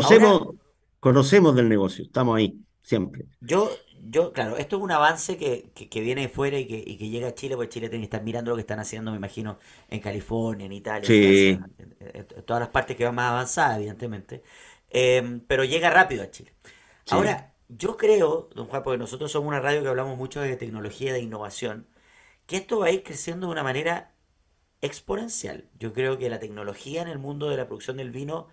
Ahora, 0.00 0.28
conocemos, 0.30 0.54
conocemos 1.00 1.56
del 1.56 1.68
negocio, 1.68 2.04
estamos 2.04 2.36
ahí, 2.36 2.56
siempre. 2.82 3.26
yo, 3.40 3.70
yo, 4.00 4.32
claro, 4.32 4.56
esto 4.56 4.76
es 4.76 4.82
un 4.82 4.90
avance 4.92 5.36
que, 5.36 5.70
que, 5.74 5.88
que 5.88 6.00
viene 6.00 6.22
de 6.22 6.28
fuera 6.28 6.58
y 6.58 6.66
que, 6.66 6.82
y 6.86 6.96
que 6.96 7.08
llega 7.08 7.28
a 7.28 7.34
Chile, 7.34 7.56
porque 7.56 7.68
Chile 7.70 7.88
tiene 7.88 8.02
que 8.02 8.06
estar 8.06 8.22
mirando 8.22 8.50
lo 8.50 8.56
que 8.56 8.60
están 8.62 8.78
haciendo, 8.80 9.10
me 9.10 9.16
imagino, 9.16 9.58
en 9.88 10.00
California, 10.00 10.66
en 10.66 10.72
Italia, 10.72 11.08
en 11.08 11.14
Sí, 11.14 11.16
Francia, 11.16 11.68
en, 11.78 11.96
en- 12.00 12.26
en 12.36 12.42
todas 12.44 12.60
las 12.60 12.68
partes 12.70 12.96
que 12.96 13.04
van 13.04 13.14
más 13.14 13.30
avanzadas, 13.32 13.78
evidentemente. 13.78 14.42
Em, 14.92 15.40
pero 15.46 15.64
llega 15.64 15.90
rápido 15.90 16.22
a 16.24 16.30
Chile. 16.30 16.54
sí, 17.04 17.16
Ahora, 17.16 17.54
yo 17.68 17.96
creo, 17.96 18.50
don 18.54 18.66
Juan, 18.68 18.82
porque 18.84 18.98
nosotros 18.98 19.32
somos 19.32 19.48
una 19.48 19.60
radio 19.60 19.82
que 19.82 19.88
hablamos 19.88 20.18
mucho 20.18 20.40
de 20.40 20.56
tecnología 20.56 21.12
de 21.12 21.20
innovación, 21.20 21.88
que 22.46 22.56
esto 22.56 22.80
va 22.80 22.86
a 22.88 22.90
ir 22.92 23.02
creciendo 23.04 23.46
de 23.48 23.52
una 23.52 23.62
manera 23.64 24.14
exponencial. 24.82 25.70
Yo 25.78 25.92
creo 25.92 26.18
que 26.18 26.30
la 26.30 26.38
tecnología 26.40 27.02
en 27.02 27.08
el 27.08 27.18
mundo 27.18 27.48
de 27.50 27.56
la 27.56 27.66
producción 27.66 27.96
del 27.98 28.10
vino 28.10 28.48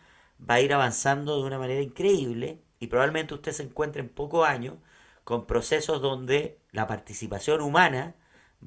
va 0.50 0.56
a 0.56 0.62
ir 0.62 0.74
avanzando 0.74 1.38
de 1.38 1.44
una 1.48 1.60
manera 1.60 1.82
increíble 1.82 2.62
y 2.80 2.88
probablemente 2.88 3.34
usted 3.34 3.52
se 3.54 3.64
encuentre 3.64 4.02
en 4.02 4.10
pocos 4.10 4.48
años 4.48 4.76
con 5.24 5.46
procesos 5.48 6.02
donde 6.02 6.60
la 6.72 6.88
participación 6.88 7.62
humana 7.62 8.16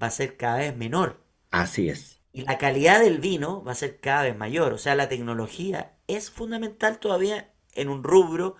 va 0.01 0.09
a 0.09 0.11
ser 0.11 0.37
cada 0.37 0.59
vez 0.59 0.77
menor 0.77 1.21
así 1.51 1.89
es. 1.89 2.21
y 2.33 2.43
la 2.43 2.59
calidad 2.59 3.01
del 3.01 3.19
vino 3.19 3.63
va 3.65 3.73
a 3.73 3.75
ser 3.75 4.01
cada 4.01 4.23
vez 4.25 4.37
mayor. 4.37 4.73
O 4.73 4.79
sea, 4.79 4.95
la 4.95 5.09
tecnología 5.09 5.97
es 6.07 6.31
fundamental 6.31 6.99
todavía 6.99 7.52
en 7.75 7.89
un 7.89 8.03
rubro 8.05 8.57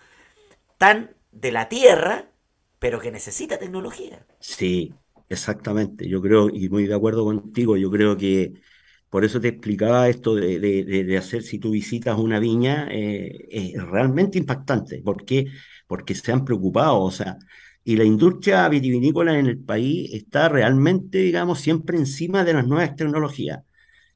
tan 0.79 1.17
de 1.33 1.53
la 1.53 1.69
tierra, 1.69 2.31
pero 2.79 3.01
que 3.01 3.13
necesita 3.13 3.59
tecnología. 3.59 4.27
Sí, 4.39 4.99
exactamente. 5.29 6.09
Yo 6.09 6.21
creo, 6.21 6.49
y 6.51 6.69
muy 6.69 6.87
de 6.87 6.95
acuerdo 6.95 7.25
contigo, 7.25 7.77
yo 7.77 7.91
creo 7.91 8.17
que 8.17 8.55
por 9.09 9.25
eso 9.25 9.41
te 9.41 9.49
explicaba 9.49 10.09
esto 10.09 10.35
de, 10.35 10.59
de- 10.59 10.85
hacer 11.19 11.43
si 11.43 11.59
tú 11.59 11.71
visitas 11.73 12.19
una 12.19 12.39
viña, 12.41 12.89
eh, 12.91 13.47
es 13.51 13.83
realmente 13.87 14.39
impactante. 14.39 15.03
¿Por 15.03 15.25
qué? 15.25 15.47
Porque 15.87 16.15
se 16.15 16.33
han 16.33 16.45
preocupado, 16.45 17.01
o 17.03 17.11
sea, 17.11 17.37
y 17.85 17.97
la 17.97 18.05
industria 18.05 18.69
vitivinícola 18.69 19.39
en 19.39 19.47
el 19.47 19.59
país 19.63 20.11
está 20.15 20.49
realmente, 20.49 21.19
digamos, 21.19 21.61
siempre 21.61 21.99
encima 21.99 22.45
de 22.45 22.55
las 22.55 22.67
nuevas 22.67 22.97
tecnologías. 22.97 23.61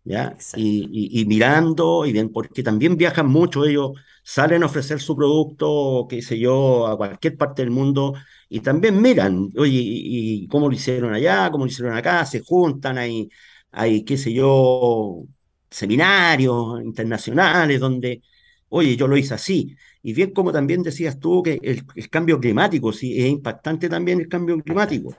¿Ya? 0.07 0.29
Exacto. 0.29 0.61
Y, 0.61 0.89
y- 1.19 1.21
y 1.23 1.25
mirando, 1.27 2.07
y 2.07 2.13
bien, 2.13 2.31
porque 2.33 2.63
también 2.63 2.97
viajan 2.97 3.27
mucho, 3.29 3.65
ellos 3.65 3.93
salen 4.25 4.63
a 4.63 4.67
ofrecer 4.67 5.01
su 5.01 5.17
producto, 5.17 6.07
qué 6.09 6.23
sé 6.23 6.39
yo, 6.39 6.87
a 6.87 6.97
cualquier 6.97 7.37
parte 7.37 7.63
del 7.63 7.71
mundo, 7.73 8.15
y 8.49 8.61
también 8.61 9.01
miran, 9.03 9.51
oye, 9.57 9.73
y, 9.73 10.45
y 10.45 10.49
cómo 10.49 10.69
lo 10.69 10.75
hicieron 10.75 11.15
allá, 11.15 11.51
cómo 11.51 11.65
lo 11.65 11.71
hicieron 11.71 11.97
acá, 11.97 12.25
se 12.27 12.41
juntan, 12.41 12.99
hay, 12.99 13.29
hay, 13.73 14.05
qué 14.05 14.17
sé 14.19 14.33
yo, 14.33 15.25
seminarios 15.71 16.83
internacionales 16.83 17.81
donde, 17.81 18.23
oye, 18.69 18.97
yo 18.97 19.09
lo 19.09 19.17
hice 19.17 19.35
así. 19.35 19.77
Y 20.03 20.13
bien 20.15 20.33
como 20.33 20.53
también 20.53 20.83
decías 20.83 21.19
tú 21.19 21.43
que 21.43 21.59
el, 21.63 21.85
el 21.95 22.11
cambio 22.11 22.41
climático, 22.41 22.93
sí, 22.93 23.21
es 23.21 23.29
impactante 23.29 23.89
también 23.89 24.21
el 24.21 24.29
cambio 24.29 24.59
climático. 24.63 25.17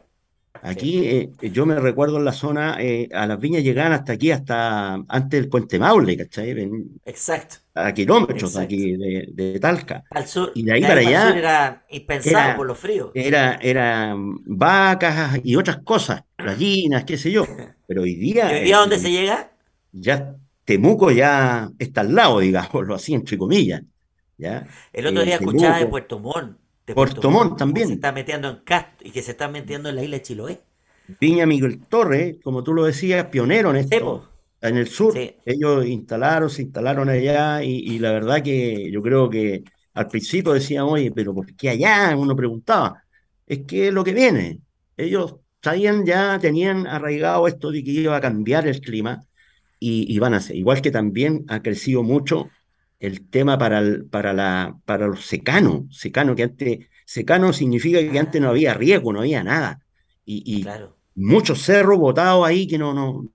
Aquí 0.62 1.06
eh, 1.08 1.32
yo 1.52 1.66
me 1.66 1.80
recuerdo 1.80 2.18
en 2.18 2.26
la 2.26 2.34
zona, 2.34 2.78
eh, 2.82 3.10
a 3.14 3.28
las 3.28 3.40
viñas 3.40 3.64
llegaban 3.64 3.94
hasta 3.94 4.14
aquí, 4.14 4.32
hasta 4.32 4.96
antes 5.08 5.40
del 5.42 5.50
Puente 5.50 5.80
Maule, 5.80 6.18
¿cachai? 6.18 6.70
Exacto. 7.06 7.58
A 7.76 7.94
kilómetros 7.94 8.56
de 8.56 8.64
Exacto. 8.64 8.64
aquí, 8.64 8.98
de, 8.98 9.30
de 9.34 9.60
Talca. 9.60 10.04
Al 10.10 10.28
sur, 10.28 10.52
Y 10.54 10.64
de 10.64 10.74
ahí 10.74 10.82
de 10.82 10.88
para 10.88 11.02
allá 11.02 11.30
era 11.38 11.86
impensado 11.90 12.56
por 12.56 12.66
era, 12.66 12.68
los 12.68 12.78
fríos. 12.80 13.12
era, 13.14 13.56
eran 13.58 14.36
vacas 14.46 15.40
y 15.44 15.56
otras 15.56 15.80
cosas, 15.84 16.24
gallinas, 16.38 17.06
qué 17.06 17.18
sé 17.18 17.32
yo. 17.32 17.56
Pero 17.86 18.02
hoy 18.04 18.16
¿Y 18.30 18.34
día 18.34 18.48
hoy 18.48 18.60
día 18.62 18.78
eh, 18.78 18.80
dónde 18.80 19.00
se 19.00 19.12
llega? 19.12 19.52
ya 19.92 20.36
Temuco 20.66 21.12
ya 21.12 21.70
está 21.80 22.02
al 22.02 22.14
lado, 22.16 22.40
digámoslo 22.40 22.96
así, 22.96 23.14
entre 23.14 23.38
comillas. 23.38 23.84
¿ya? 24.38 24.68
El 24.94 25.08
otro 25.08 25.22
Eh, 25.22 25.26
día 25.26 25.36
escuchaba 25.36 25.78
de 25.80 25.86
Temuco, 25.86 25.88
Puerto 25.88 26.20
Montt, 26.20 26.60
Puerto 26.94 27.32
Montt 27.32 27.58
cómo 27.70 27.86
se 27.86 27.94
también. 27.94 27.94
está 27.94 28.12
metiendo 28.12 28.50
en 28.50 28.58
Castro 28.64 29.08
y 29.08 29.12
que 29.12 29.22
se 29.22 29.32
está 29.32 29.48
metiendo 29.50 29.90
en 29.90 29.96
la 29.96 30.04
isla 30.04 30.18
de 30.18 30.24
Chiloé. 30.24 30.62
Viña 31.08 31.46
Miguel 31.46 31.88
Torres, 31.88 32.38
como 32.44 32.64
tú 32.64 32.74
lo 32.74 32.86
decías, 32.86 33.28
pionero 33.28 33.70
en 33.72 33.78
Sí, 33.90 33.98
esto, 33.98 34.30
en 34.62 34.78
el 34.78 34.88
sur. 34.88 35.24
Sí, 35.24 35.36
Ellos 35.46 35.86
instalaron, 35.86 36.50
se 36.50 36.64
instalaron 36.64 37.08
allá 37.10 37.64
y, 37.64 37.70
y 37.96 38.00
la 38.00 38.12
verdad 38.12 38.44
que 38.44 38.92
yo 38.92 39.02
creo 39.02 39.30
que 39.30 39.64
al 39.94 40.08
principio 40.08 40.54
decían, 40.54 40.84
oye, 40.86 41.12
pero 41.12 41.34
¿por 41.34 41.56
qué 41.56 41.70
allá? 41.70 42.16
Uno 42.18 42.36
preguntaba. 42.36 43.04
Es 43.46 43.60
que 43.66 43.88
es 43.88 43.94
lo 43.94 44.04
que 44.04 44.14
viene. 44.14 44.60
Ellos 44.98 45.38
sabían 45.64 46.06
ya, 46.06 46.38
tenían 46.40 46.86
arraigado 46.88 47.48
esto 47.48 47.72
de 47.72 47.84
que 47.84 47.92
iba 47.92 48.16
a 48.18 48.22
cambiar 48.22 48.68
el 48.68 48.82
clima 48.82 49.26
y, 49.80 50.14
y 50.14 50.20
van 50.20 50.34
a 50.34 50.38
hacer. 50.38 50.56
Igual 50.56 50.82
que 50.82 50.92
también 50.92 51.46
ha 51.50 51.62
crecido 51.62 52.04
mucho 52.04 52.50
el 53.00 53.30
tema 53.30 53.58
para, 53.58 53.80
el- 53.80 54.06
para, 54.06 54.34
la, 54.34 54.78
para 54.86 55.08
los 55.08 55.26
secanos. 55.26 55.84
Secano, 55.92 56.36
que 56.36 56.44
antes, 56.44 56.80
secano 57.06 57.54
significa 57.54 58.00
que 58.00 58.20
antes 58.20 58.42
no 58.42 58.50
había 58.50 58.74
riego, 58.74 59.14
no 59.14 59.20
había 59.22 59.44
nada. 59.44 59.82
Y, 60.26 60.44
y 60.60 60.64
claro, 60.64 60.98
muchos 61.16 61.62
cerros 61.64 61.98
botados 62.00 62.46
ahí 62.46 62.68
que 62.68 62.78
no, 62.78 62.94
no, 62.94 63.30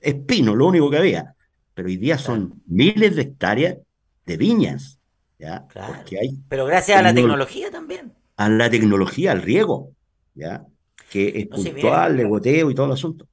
espino, 0.00 0.54
lo 0.54 0.66
único 0.66 0.90
que 0.90 0.98
había. 0.98 1.34
Pero 1.74 1.88
hoy 1.88 1.96
día 1.96 2.16
claro, 2.16 2.48
son 2.50 2.62
miles 2.66 3.16
de 3.16 3.22
hectáreas 3.22 3.78
de 4.26 4.36
viñas, 4.36 4.98
¿ya? 5.38 5.66
claro. 5.68 5.94
Porque 5.94 6.18
hay 6.18 6.38
Pero 6.48 6.66
gracias 6.66 6.98
a 6.98 7.02
la 7.02 7.10
tecno- 7.10 7.16
tecnología 7.22 7.70
también. 7.70 8.14
a 8.36 8.48
la 8.48 8.70
tecnología, 8.70 9.32
al 9.32 9.42
riego, 9.42 9.94
¿ya? 10.34 10.66
que 11.10 11.28
es 11.28 11.48
No 11.50 11.56
puntual, 11.56 12.16
de 12.16 12.24
goteo 12.24 12.70
y 12.70 12.74
todo 12.74 12.86
el 12.86 12.92
asunto. 12.92 13.28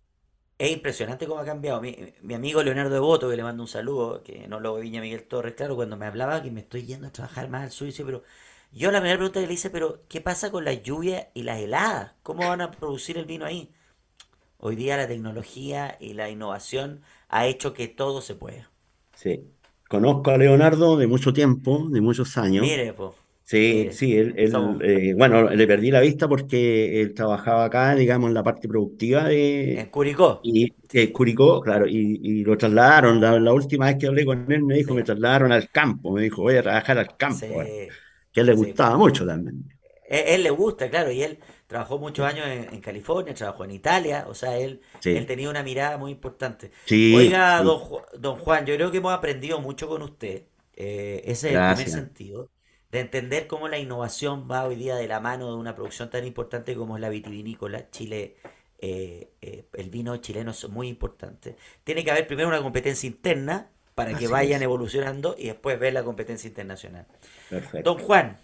Es 0.58 0.72
impresionante 0.72 1.28
cómo 1.28 1.42
ha 1.42 1.46
cambiado. 1.46 1.82
Mi, 1.82 1.96
mi 2.22 2.34
amigo 2.34 2.64
Leonardo 2.64 2.94
de 2.94 3.00
Boto, 3.00 3.30
que 3.30 3.36
le 3.36 3.44
mando 3.44 3.64
un 3.64 3.68
saludo, 3.68 4.24
que 4.24 4.48
no 4.48 4.60
lo 4.60 4.76
Viña 4.78 5.02
Miguel 5.02 5.24
Torres, 5.24 5.54
claro, 5.56 5.76
cuando 5.76 5.98
me 5.98 6.06
hablaba 6.06 6.42
que 6.42 6.52
me 6.52 6.62
estoy 6.62 6.86
yendo 6.86 7.08
a 7.08 7.12
trabajar 7.12 7.50
más 7.50 7.64
al 7.64 7.72
sur, 7.72 7.88
dice, 7.88 8.06
pero 8.06 8.24
yo 8.72 8.92
la 8.92 9.00
primera 9.00 9.18
pregunta 9.18 9.40
que 9.42 9.48
le 9.48 9.54
hice, 9.54 9.70
pero 9.70 10.02
¿qué 10.10 10.22
pasa 10.22 10.52
con 10.52 10.66
las 10.66 10.82
lluvias 10.84 11.28
y 11.34 11.44
las 11.44 11.60
heladas? 11.60 12.14
¿Cómo 12.24 12.48
van 12.48 12.62
a 12.62 12.72
producir 12.72 13.18
el 13.18 13.26
vino 13.26 13.46
ahí? 13.46 13.72
Hoy 14.58 14.76
día 14.76 14.98
la 14.98 15.08
tecnología 15.08 15.98
y 16.00 16.14
la 16.14 16.30
innovación 16.30 17.02
ha 17.30 17.48
hecho 17.48 17.74
que 17.74 17.88
todo 17.88 18.22
se 18.22 18.36
pueda. 18.36 18.72
Sí. 19.14 19.52
Conozco 19.88 20.32
a 20.32 20.38
Leonardo 20.38 20.98
de 20.98 21.08
mucho 21.08 21.32
tiempo, 21.32 21.88
de 21.90 22.02
muchos 22.02 22.38
años. 22.38 22.62
Mire, 22.64 22.94
pues, 22.94 23.14
Sí, 23.48 23.90
mire, 23.90 23.92
sí, 23.92 24.18
él, 24.18 24.34
él, 24.38 24.80
eh, 24.82 25.14
bueno, 25.16 25.50
le 25.52 25.68
perdí 25.68 25.92
la 25.92 26.02
vista 26.02 26.28
porque 26.28 27.00
él 27.02 27.14
trabajaba 27.14 27.66
acá, 27.66 27.94
digamos, 27.94 28.30
en 28.30 28.34
la 28.34 28.42
parte 28.44 28.68
productiva 28.68 29.26
de 29.26 29.82
en 29.82 29.90
Curicó. 29.92 30.32
y, 30.42 30.74
eh, 30.94 31.12
Curicó, 31.12 31.62
claro, 31.62 31.86
y, 31.88 32.20
y 32.24 32.44
lo 32.44 32.58
trasladaron. 32.58 33.22
La, 33.22 33.40
la 33.40 33.54
última 33.54 33.86
vez 33.88 33.98
que 34.00 34.08
hablé 34.08 34.26
con 34.26 34.52
él 34.52 34.64
me 34.64 34.76
dijo, 34.76 34.96
me 34.96 35.04
trasladaron 35.04 35.52
al 35.52 35.70
campo, 35.72 36.12
me 36.14 36.24
dijo, 36.24 36.42
voy 36.44 36.56
a 36.58 36.64
trabajar 36.64 36.98
al 36.98 37.16
campo, 37.18 37.56
ahora", 37.56 37.72
sí, 37.72 38.00
que 38.32 38.42
a 38.42 38.44
él 38.44 38.48
le 38.48 38.54
sí. 38.54 38.56
gustaba 38.56 38.98
mucho 38.98 39.26
también. 39.28 39.64
Él, 40.08 40.24
él 40.28 40.44
le 40.44 40.50
gusta, 40.52 40.90
claro, 40.90 41.12
y 41.12 41.24
él 41.24 41.40
trabajó 41.68 41.98
muchos 42.00 42.26
años 42.26 42.46
en, 42.48 42.74
en 42.74 42.82
California, 42.82 43.34
trabajó 43.34 43.66
en 43.66 43.72
Italia, 43.72 44.26
o 44.28 44.36
sea, 44.36 44.58
él, 44.58 44.82
él 45.12 45.26
tenía 45.26 45.50
una 45.50 45.64
mirada 45.64 45.98
muy 45.98 46.12
importante. 46.12 46.72
sí, 46.86 47.40
Oiga, 47.40 47.62
don, 47.64 47.82
don 48.20 48.38
Juan, 48.38 48.66
yo 48.66 48.76
creo 48.76 48.92
que 48.92 48.98
hemos 48.98 49.14
aprendido 49.14 49.60
mucho 49.60 49.88
con 49.88 50.02
usted. 50.02 50.44
Eh, 50.76 51.22
ese 51.26 51.50
es 51.50 51.56
el 51.56 51.64
primer 51.64 51.88
sentido, 51.90 52.50
de 52.96 53.02
entender 53.02 53.46
cómo 53.46 53.68
la 53.68 53.78
innovación 53.78 54.48
va 54.50 54.64
hoy 54.64 54.78
día 54.78 54.96
de 54.96 55.06
la 55.06 55.20
mano 55.20 55.50
de 55.50 55.58
una 55.58 55.76
producción 55.76 56.10
tan 56.10 56.26
importante 56.26 56.76
como 56.76 56.96
es 56.96 57.02
la 57.02 57.10
vitivinícola. 57.10 57.90
Chile, 57.92 58.38
eh, 58.80 59.32
eh, 59.42 59.66
el 59.74 59.90
vino 59.90 60.16
chileno 60.16 60.52
es 60.52 60.70
muy 60.70 60.88
importante. 60.88 61.58
Tiene 61.84 62.06
que 62.06 62.12
haber 62.12 62.26
primero 62.26 62.48
una 62.48 62.62
competencia 62.62 63.06
interna 63.06 63.68
para 63.96 64.14
que 64.14 64.30
vayan 64.30 64.62
es, 64.62 64.64
evolucionando 64.64 65.36
y 65.38 65.48
después 65.48 65.78
ver 65.78 65.92
la 65.92 66.04
competencia 66.04 66.48
internacional. 66.48 67.06
Don 67.50 67.60
perfecto. 67.60 67.98
Juan, 68.00 68.38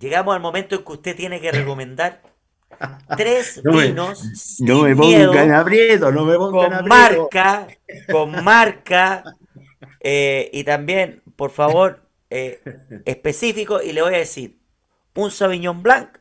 llegamos 0.00 0.34
al 0.34 0.42
momento 0.42 0.74
en 0.74 0.84
que 0.84 0.92
usted 0.92 1.14
tiene 1.14 1.40
que 1.40 1.52
recomendar 1.52 2.22
tres 3.16 3.60
No 3.62 3.72
me, 3.72 3.86
vinos 3.86 4.58
no 4.58 4.82
me 4.82 4.96
miedo, 4.96 5.32
aprieto, 5.54 6.10
no 6.10 6.24
me 6.24 6.36
con 6.36 6.88
marca, 6.88 7.68
con 8.10 8.42
marca, 8.42 9.22
eh, 10.00 10.50
y 10.52 10.64
también, 10.64 11.22
por 11.36 11.52
favor, 11.52 12.05
eh, 12.36 13.02
específico, 13.04 13.80
y 13.82 13.92
le 13.92 14.02
voy 14.02 14.14
a 14.14 14.18
decir 14.18 14.58
un 15.14 15.30
Sauvignon 15.30 15.82
Blanc 15.82 16.18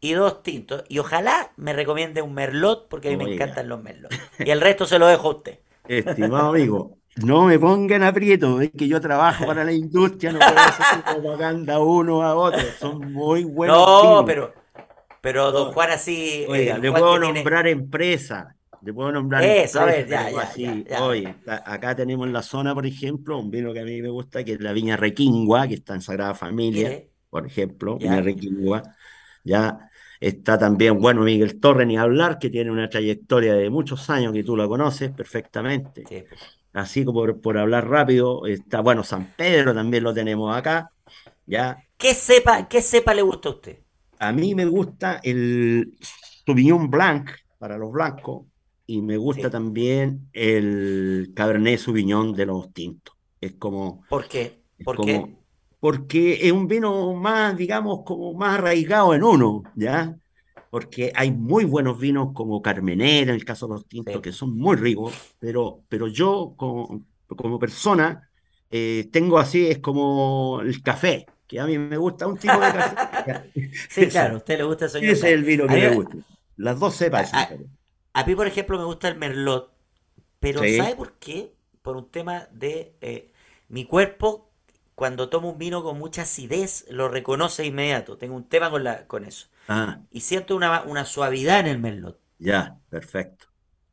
y 0.00 0.12
dos 0.12 0.42
tintos. 0.42 0.84
Y 0.88 0.98
ojalá 0.98 1.52
me 1.56 1.72
recomiende 1.72 2.22
un 2.22 2.34
Merlot, 2.34 2.88
porque 2.88 3.08
a 3.08 3.10
mí 3.12 3.16
me 3.16 3.32
encantan 3.34 3.68
los 3.68 3.82
Merlot. 3.82 4.12
Y 4.38 4.50
el 4.50 4.60
resto 4.60 4.86
se 4.86 4.98
lo 4.98 5.06
dejo 5.06 5.28
a 5.28 5.34
usted. 5.36 5.58
Estimado 5.86 6.48
amigo, 6.50 6.98
no 7.16 7.44
me 7.46 7.58
pongan 7.58 8.02
aprieto, 8.02 8.60
es 8.60 8.70
que 8.72 8.88
yo 8.88 9.00
trabajo 9.00 9.46
para 9.46 9.64
la 9.64 9.72
industria, 9.72 10.32
no 10.32 10.42
puedo 10.42 10.64
hacer 10.64 11.04
propaganda 11.04 11.78
uno 11.78 12.22
a 12.22 12.34
otro, 12.34 12.72
son 12.78 13.12
muy 13.12 13.44
buenos 13.44 13.86
No, 13.86 14.02
vinos. 14.02 14.24
pero, 14.26 14.54
pero 15.20 15.52
don 15.52 15.72
Juan 15.72 15.90
así, 15.90 16.46
Oiga, 16.48 16.78
le 16.78 16.92
puedo 16.92 17.18
tiene... 17.20 17.26
nombrar 17.34 17.66
empresa, 17.68 18.56
le 18.84 18.92
puedo 18.92 19.12
nombrar 19.12 19.44
Eso, 19.44 19.80
a 19.80 19.84
ver, 19.86 20.08
ya, 20.08 20.28
así, 20.40 20.86
ya. 20.88 21.00
oye, 21.00 21.34
a- 21.46 21.72
acá 21.74 21.94
tenemos 21.96 22.26
en 22.26 22.32
la 22.32 22.42
zona, 22.42 22.74
por 22.74 22.86
ejemplo, 22.86 23.38
un 23.38 23.50
vino 23.50 23.72
que 23.72 23.80
a 23.80 23.84
mí 23.84 24.00
me 24.02 24.08
gusta, 24.10 24.44
que 24.44 24.52
es 24.54 24.60
la 24.60 24.72
Viña 24.72 24.96
Requingua, 24.96 25.66
que 25.68 25.74
está 25.74 25.94
en 25.94 26.02
Sagrada 26.02 26.34
Familia, 26.34 26.96
por 27.30 27.46
ejemplo, 27.46 27.98
Viña 27.98 28.20
Requingua, 28.20 28.82
ya 29.44 29.90
está 30.20 30.58
también, 30.58 30.98
bueno, 31.00 31.22
Miguel 31.22 31.60
Torre, 31.60 31.86
ni 31.86 31.96
hablar, 31.96 32.38
que 32.38 32.50
tiene 32.50 32.70
una 32.70 32.88
trayectoria 32.88 33.54
de 33.54 33.70
muchos 33.70 34.08
años, 34.10 34.32
que 34.32 34.44
tú 34.44 34.56
la 34.56 34.68
conoces 34.68 35.10
perfectamente. 35.12 36.08
sí. 36.08 36.24
Así 36.72 37.04
como 37.04 37.20
por, 37.20 37.40
por 37.40 37.58
hablar 37.58 37.88
rápido, 37.88 38.46
está, 38.46 38.80
bueno, 38.80 39.04
San 39.04 39.34
Pedro 39.36 39.74
también 39.74 40.04
lo 40.04 40.14
tenemos 40.14 40.56
acá, 40.56 40.90
ya. 41.46 41.78
¿Qué 42.00 42.14
cepa, 42.14 42.68
qué 42.68 42.80
cepa 42.82 43.14
le 43.14 43.22
gusta 43.22 43.48
a 43.48 43.52
usted? 43.52 43.78
A 44.18 44.32
mí 44.32 44.54
me 44.54 44.64
gusta 44.66 45.20
el 45.22 45.96
Sauvignon 46.46 46.90
Blanc 46.90 47.30
para 47.58 47.76
los 47.78 47.92
blancos 47.92 48.46
y 48.86 49.02
me 49.02 49.16
gusta 49.16 49.48
Sí. 49.48 49.52
también 49.52 50.28
el 50.32 51.32
Cabernet 51.34 51.78
Sauvignon 51.78 52.34
de 52.34 52.46
los 52.46 52.72
tintos. 52.72 53.14
Es 53.40 53.54
como, 53.54 54.04
¿Por 54.08 54.26
qué? 54.28 54.62
porque 55.80 56.46
es 56.46 56.52
un 56.52 56.66
vino 56.66 57.14
más, 57.14 57.56
digamos, 57.56 58.02
como 58.04 58.32
más 58.34 58.58
arraigado 58.58 59.14
en 59.14 59.22
uno, 59.22 59.62
¿ya? 59.74 60.16
Porque 60.70 61.12
hay 61.14 61.30
muy 61.30 61.64
buenos 61.64 61.98
vinos 62.00 62.30
como 62.34 62.62
Carmener, 62.62 63.24
en 63.28 63.34
el 63.34 63.44
caso 63.44 63.66
de 63.68 63.74
los 63.74 63.86
tintos, 63.88 64.20
Sí, 64.20 64.22
que 64.22 64.32
son 64.32 64.56
muy 64.56 64.76
ricos, 64.76 65.14
pero, 65.38 65.84
pero 65.88 66.08
yo 66.08 66.54
como, 66.56 67.04
como 67.26 67.58
persona 67.58 68.28
eh, 68.70 69.08
tengo 69.12 69.38
así, 69.38 69.66
es 69.68 69.78
como 69.78 70.60
el 70.62 70.82
café, 70.82 71.26
que 71.46 71.60
a 71.60 71.66
mí 71.66 71.78
me 71.78 71.96
gusta 71.96 72.26
un 72.26 72.38
tipo 72.38 72.60
de 72.60 72.72
café. 72.72 72.98
sí, 73.90 74.08
claro, 74.08 74.34
a 74.34 74.36
usted 74.38 74.58
le 74.58 74.64
gusta 74.64 74.86
el 74.86 74.90
Sauvignon 74.90 75.14
ese 75.16 75.28
es 75.28 75.34
el 75.34 75.44
vino 75.44 75.68
que 75.68 75.76
me 75.78 75.90
gusta. 75.90 76.16
Las 76.56 76.78
dos 76.80 76.96
cepas, 76.96 77.32
a, 77.34 77.48
a- 78.14 78.24
mí, 78.24 78.34
por 78.36 78.46
ejemplo, 78.46 78.78
me 78.78 78.84
gusta 78.84 79.08
el 79.08 79.16
Merlot, 79.18 79.72
pero 80.40 80.68
¿sabe 80.68 80.96
Sí. 80.96 80.96
por 80.96 81.14
qué? 81.14 81.54
Por 81.82 81.96
un 81.96 82.10
tema 82.10 82.48
de 82.52 82.96
eh, 83.02 83.32
mi 83.68 83.86
cuerpo, 83.86 84.50
cuando 84.96 85.28
tomo 85.30 85.50
un 85.52 85.58
vino 85.58 85.82
con 85.82 85.98
mucha 85.98 86.22
acidez, 86.22 86.86
lo 86.90 87.08
reconoce 87.08 87.64
inmediato. 87.66 88.18
Tengo 88.18 88.36
un 88.36 88.48
tema 88.48 88.70
con 88.70 88.84
la, 88.84 89.06
con 89.08 89.24
eso. 89.24 89.48
Ah, 89.68 90.04
Y 90.12 90.20
siento 90.22 90.56
una, 90.56 90.82
una 90.84 91.04
suavidad 91.06 91.60
en 91.60 91.68
el 91.68 91.78
Merlot. 91.80 92.20
ya, 92.38 92.80
perfecto, 92.88 93.46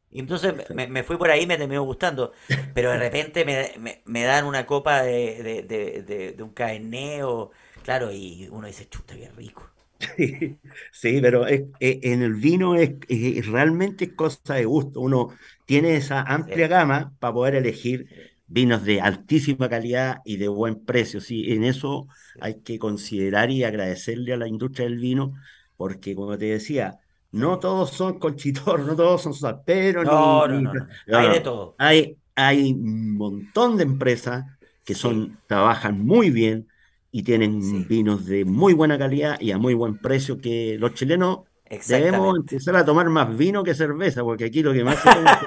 Y 0.09 0.19
entonces 0.19 0.53
me, 0.69 0.87
perfecto. 0.87 0.87
me 0.87 1.03
fui 1.03 1.17
por 1.17 1.31
ahí, 1.31 1.47
me 1.47 1.57
terminó 1.57 1.83
gustando. 1.83 2.33
Pero 2.73 2.91
de 2.91 2.97
repente 2.97 3.45
me, 3.45 3.73
me- 3.79 4.01
me 4.05 4.23
dan 4.23 4.45
una 4.45 4.65
copa 4.65 5.01
de, 5.03 5.41
de, 5.43 5.63
de, 5.63 6.03
de- 6.03 6.31
de 6.33 6.43
un 6.43 6.51
Cabernet 6.53 7.23
o... 7.23 7.51
Claro, 7.83 8.11
y 8.11 8.47
uno 8.51 8.67
dice, 8.67 8.87
chuta, 8.89 9.15
qué 9.15 9.29
rico. 9.31 9.70
Sí, 10.17 10.59
sí, 10.91 11.21
pero 11.21 11.45
es- 11.47 11.63
es- 11.79 11.99
en 12.03 12.21
el 12.23 12.33
vino 12.35 12.75
es, 12.75 12.95
es- 13.07 13.45
realmente 13.47 14.15
cosa 14.15 14.55
de 14.55 14.65
gusto. 14.65 14.99
Uno 15.01 15.29
tiene 15.65 15.95
esa 15.95 16.21
amplia 16.23 16.67
gama 16.67 17.13
para 17.19 17.33
poder 17.33 17.55
elegir 17.55 18.07
vinos 18.47 18.83
de 18.83 18.99
altísima 19.01 19.69
calidad 19.69 20.17
y 20.25 20.37
de 20.37 20.47
buen 20.47 20.83
precio. 20.85 21.21
Sí, 21.21 21.51
en 21.53 21.63
eso 21.63 22.07
hay 22.39 22.61
que 22.61 22.79
considerar 22.79 23.51
y 23.51 23.63
agradecerle 23.63 24.33
a 24.33 24.37
la 24.37 24.47
industria 24.47 24.85
del 24.87 24.97
vino, 24.97 25.33
porque 25.77 26.15
como 26.15 26.37
te 26.37 26.45
decía, 26.45 26.99
no 27.31 27.59
todos 27.59 27.91
son 27.91 28.19
conchitor, 28.19 28.79
no 28.85 28.95
todos 28.95 29.21
son 29.21 29.33
salperos, 29.33 30.07
No, 30.07 30.47
no, 30.47 30.59
ni... 30.59 30.61
no, 30.61 30.75
no. 30.75 30.87
No, 31.07 31.17
Hay 31.17 31.29
de 31.29 31.39
todo. 31.41 31.77
Hay, 31.77 32.17
hay 32.35 32.73
un 32.73 33.17
montón 33.17 33.77
de 33.77 33.83
empresas 33.83 34.45
que 34.83 34.93
Sí, 34.93 34.95
son, 34.95 35.41
trabajan 35.47 35.99
muy 36.05 36.29
bien 36.29 36.67
y 37.11 37.23
tienen 37.23 37.61
sí, 37.61 37.85
vinos 37.87 38.25
de 38.25 38.45
muy 38.45 38.73
buena 38.73 38.97
calidad 38.97 39.39
y 39.39 39.51
a 39.51 39.57
muy 39.57 39.73
buen 39.73 39.97
precio 39.97 40.39
que 40.39 40.77
los 40.79 40.93
chilenos 40.93 41.39
debemos 41.87 42.37
empezar 42.37 42.75
a 42.75 42.85
tomar 42.85 43.09
más 43.09 43.35
vino 43.37 43.63
que 43.63 43.73
cerveza, 43.73 44.23
porque 44.23 44.45
aquí 44.45 44.61
lo 44.63 44.73
que 44.73 44.83
más 44.83 44.97
se 44.99 45.09
toma 45.09 45.41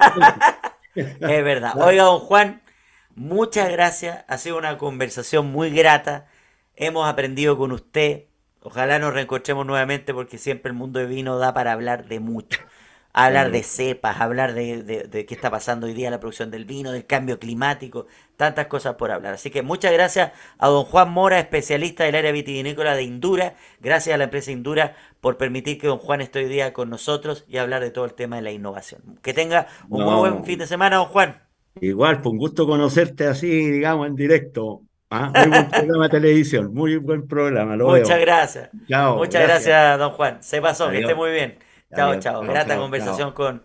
es 0.95 1.43
verdad. 1.43 1.73
Oiga, 1.75 2.03
don 2.03 2.19
Juan, 2.19 2.61
muchas 3.15 3.71
gracias. 3.71 4.23
Ha 4.27 4.37
sido 4.37 4.57
una 4.57 4.77
conversación 4.77 5.51
muy 5.51 5.71
grata. 5.71 6.27
Hemos 6.75 7.07
aprendido 7.07 7.57
con 7.57 7.71
usted. 7.71 8.25
Ojalá 8.61 8.97
nos 8.97 9.13
reencontremos 9.13 9.65
nuevamente 9.65 10.13
porque 10.13 10.37
siempre 10.37 10.71
el 10.71 10.77
mundo 10.77 10.99
de 10.99 11.05
vino 11.05 11.37
da 11.37 11.53
para 11.53 11.73
hablar 11.73 12.07
de 12.07 12.19
mucho. 12.19 12.59
Hablar 13.17 13.49
de 13.51 13.63
cepas, 13.63 14.19
hablar 14.19 14.53
de, 14.53 14.83
de- 14.83 15.03
de 15.03 15.25
qué 15.25 15.33
está 15.35 15.49
pasando 15.49 15.87
hoy 15.87 15.93
día 15.93 16.11
la 16.11 16.19
producción 16.19 16.51
del 16.51 16.65
vino, 16.65 16.91
del 16.91 17.05
cambio 17.05 17.39
climático, 17.39 18.07
tantas 18.35 18.67
cosas 18.67 18.95
por 18.95 19.09
hablar. 19.11 19.33
Así 19.35 19.49
que 19.51 19.61
muchas 19.61 19.93
gracias 19.93 20.31
a 20.57 20.67
don 20.67 20.83
Juan 20.83 21.11
Mora, 21.11 21.39
especialista 21.39 22.03
del 22.03 22.15
área 22.15 22.31
vitivinícola 22.33 22.93
de 22.95 23.03
Indura. 23.03 23.55
Gracias 23.79 24.13
a 24.13 24.17
la 24.17 24.25
empresa 24.25 24.51
Indura 24.51 24.95
por 25.21 25.37
permitir 25.37 25.77
que 25.79 25.87
don 25.87 25.97
Juan 25.99 26.19
esté 26.21 26.39
hoy 26.39 26.49
día 26.49 26.73
con 26.73 26.89
nosotros 26.89 27.45
y 27.47 27.57
hablar 27.57 27.81
de 27.81 27.91
todo 27.91 28.03
el 28.05 28.13
tema 28.15 28.35
de 28.35 28.41
la 28.41 28.51
innovación. 28.51 29.01
Que 29.21 29.33
tenga 29.33 29.67
un 29.89 30.03
muy 30.03 30.15
buen 30.15 30.43
fin 30.43 30.59
de 30.59 30.67
semana, 30.67 30.97
don 30.97 31.05
Juan. 31.07 31.41
igual, 31.79 32.21
fue 32.21 32.31
un 32.31 32.37
gusto 32.37 32.65
conocerte 32.67 33.27
así, 33.27 33.47
digamos, 33.71 34.07
en 34.07 34.15
directo. 34.15 34.83
Ah, 35.09 35.31
muy 35.35 35.49
buen 35.49 35.71
programa 35.71 36.05
de 36.05 36.09
televisión, 36.09 36.73
muy 36.73 36.97
buen 36.97 37.27
programa, 37.27 37.75
lo 37.75 37.87
Muchas 37.87 38.19
veo. 38.19 38.19
gracias. 38.19 38.71
Chao, 38.87 39.13
Muchas 39.13 39.43
gracias. 39.43 39.75
gracias, 39.75 39.99
don 39.99 40.11
Juan. 40.13 40.43
Se 40.43 40.61
pasó, 40.61 40.91
que 40.91 40.99
esté 40.99 41.13
Adiós, 41.13 41.15
muy 41.15 41.31
bien. 41.31 41.59
Chao, 41.95 42.19
chao. 42.19 42.41
Grata 42.41 42.77
conversación 42.77 43.29
chao. 43.29 43.33
con, 43.33 43.63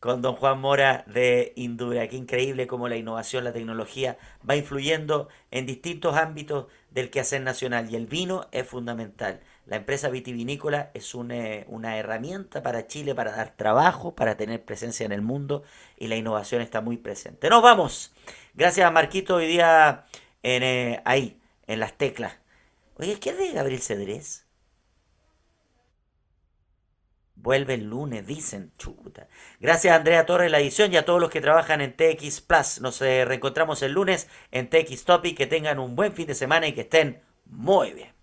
con 0.00 0.22
don 0.22 0.34
Juan 0.36 0.60
Mora 0.60 1.04
de 1.06 1.52
Indura. 1.56 2.06
Qué 2.08 2.16
increíble 2.16 2.66
cómo 2.66 2.88
la 2.88 2.96
innovación, 2.96 3.44
la 3.44 3.52
tecnología 3.52 4.18
va 4.48 4.56
influyendo 4.56 5.28
en 5.50 5.66
distintos 5.66 6.16
ámbitos 6.16 6.66
del 6.90 7.10
quehacer 7.10 7.42
nacional 7.42 7.90
y 7.90 7.96
el 7.96 8.06
vino 8.06 8.46
es 8.52 8.66
fundamental. 8.66 9.40
La 9.66 9.76
empresa 9.76 10.08
vitivinícola 10.08 10.90
es 10.94 11.14
una, 11.14 11.64
una 11.66 11.98
herramienta 11.98 12.62
para 12.62 12.86
Chile 12.86 13.14
para 13.14 13.32
dar 13.32 13.54
trabajo, 13.54 14.14
para 14.14 14.36
tener 14.36 14.64
presencia 14.64 15.04
en 15.04 15.12
el 15.12 15.20
mundo 15.20 15.62
y 15.98 16.06
la 16.08 16.16
innovación 16.16 16.62
está 16.62 16.80
muy 16.80 16.96
presente. 16.96 17.50
Nos 17.50 17.62
vamos. 17.62 18.12
Gracias 18.54 18.86
a 18.86 18.90
Marquito 18.90 19.36
hoy 19.36 19.46
día 19.46 20.06
en, 20.42 20.62
eh, 20.62 21.02
ahí, 21.04 21.38
en 21.66 21.80
las 21.80 21.92
teclas. 21.98 22.38
Oye, 22.96 23.20
¿qué 23.20 23.30
es 23.30 23.38
de 23.38 23.52
Gabriel 23.52 23.82
Cedrés? 23.82 24.47
Vuelve 27.40 27.74
el 27.74 27.84
lunes, 27.84 28.26
dicen. 28.26 28.72
Chuta. 28.78 29.28
Gracias 29.60 29.96
Andrea 29.96 30.26
Torres, 30.26 30.50
la 30.50 30.58
edición, 30.58 30.92
y 30.92 30.96
a 30.96 31.04
todos 31.04 31.20
los 31.20 31.30
que 31.30 31.40
trabajan 31.40 31.80
en 31.80 31.94
TX 31.94 32.40
Plus. 32.40 32.80
Nos 32.80 33.00
eh, 33.00 33.24
reencontramos 33.24 33.82
el 33.82 33.92
lunes 33.92 34.28
en 34.50 34.68
TX 34.68 35.04
Topic. 35.04 35.36
Que 35.36 35.46
tengan 35.46 35.78
un 35.78 35.94
buen 35.94 36.12
fin 36.12 36.26
de 36.26 36.34
semana 36.34 36.66
y 36.66 36.72
que 36.72 36.82
estén 36.82 37.22
muy 37.46 37.92
bien. 37.92 38.17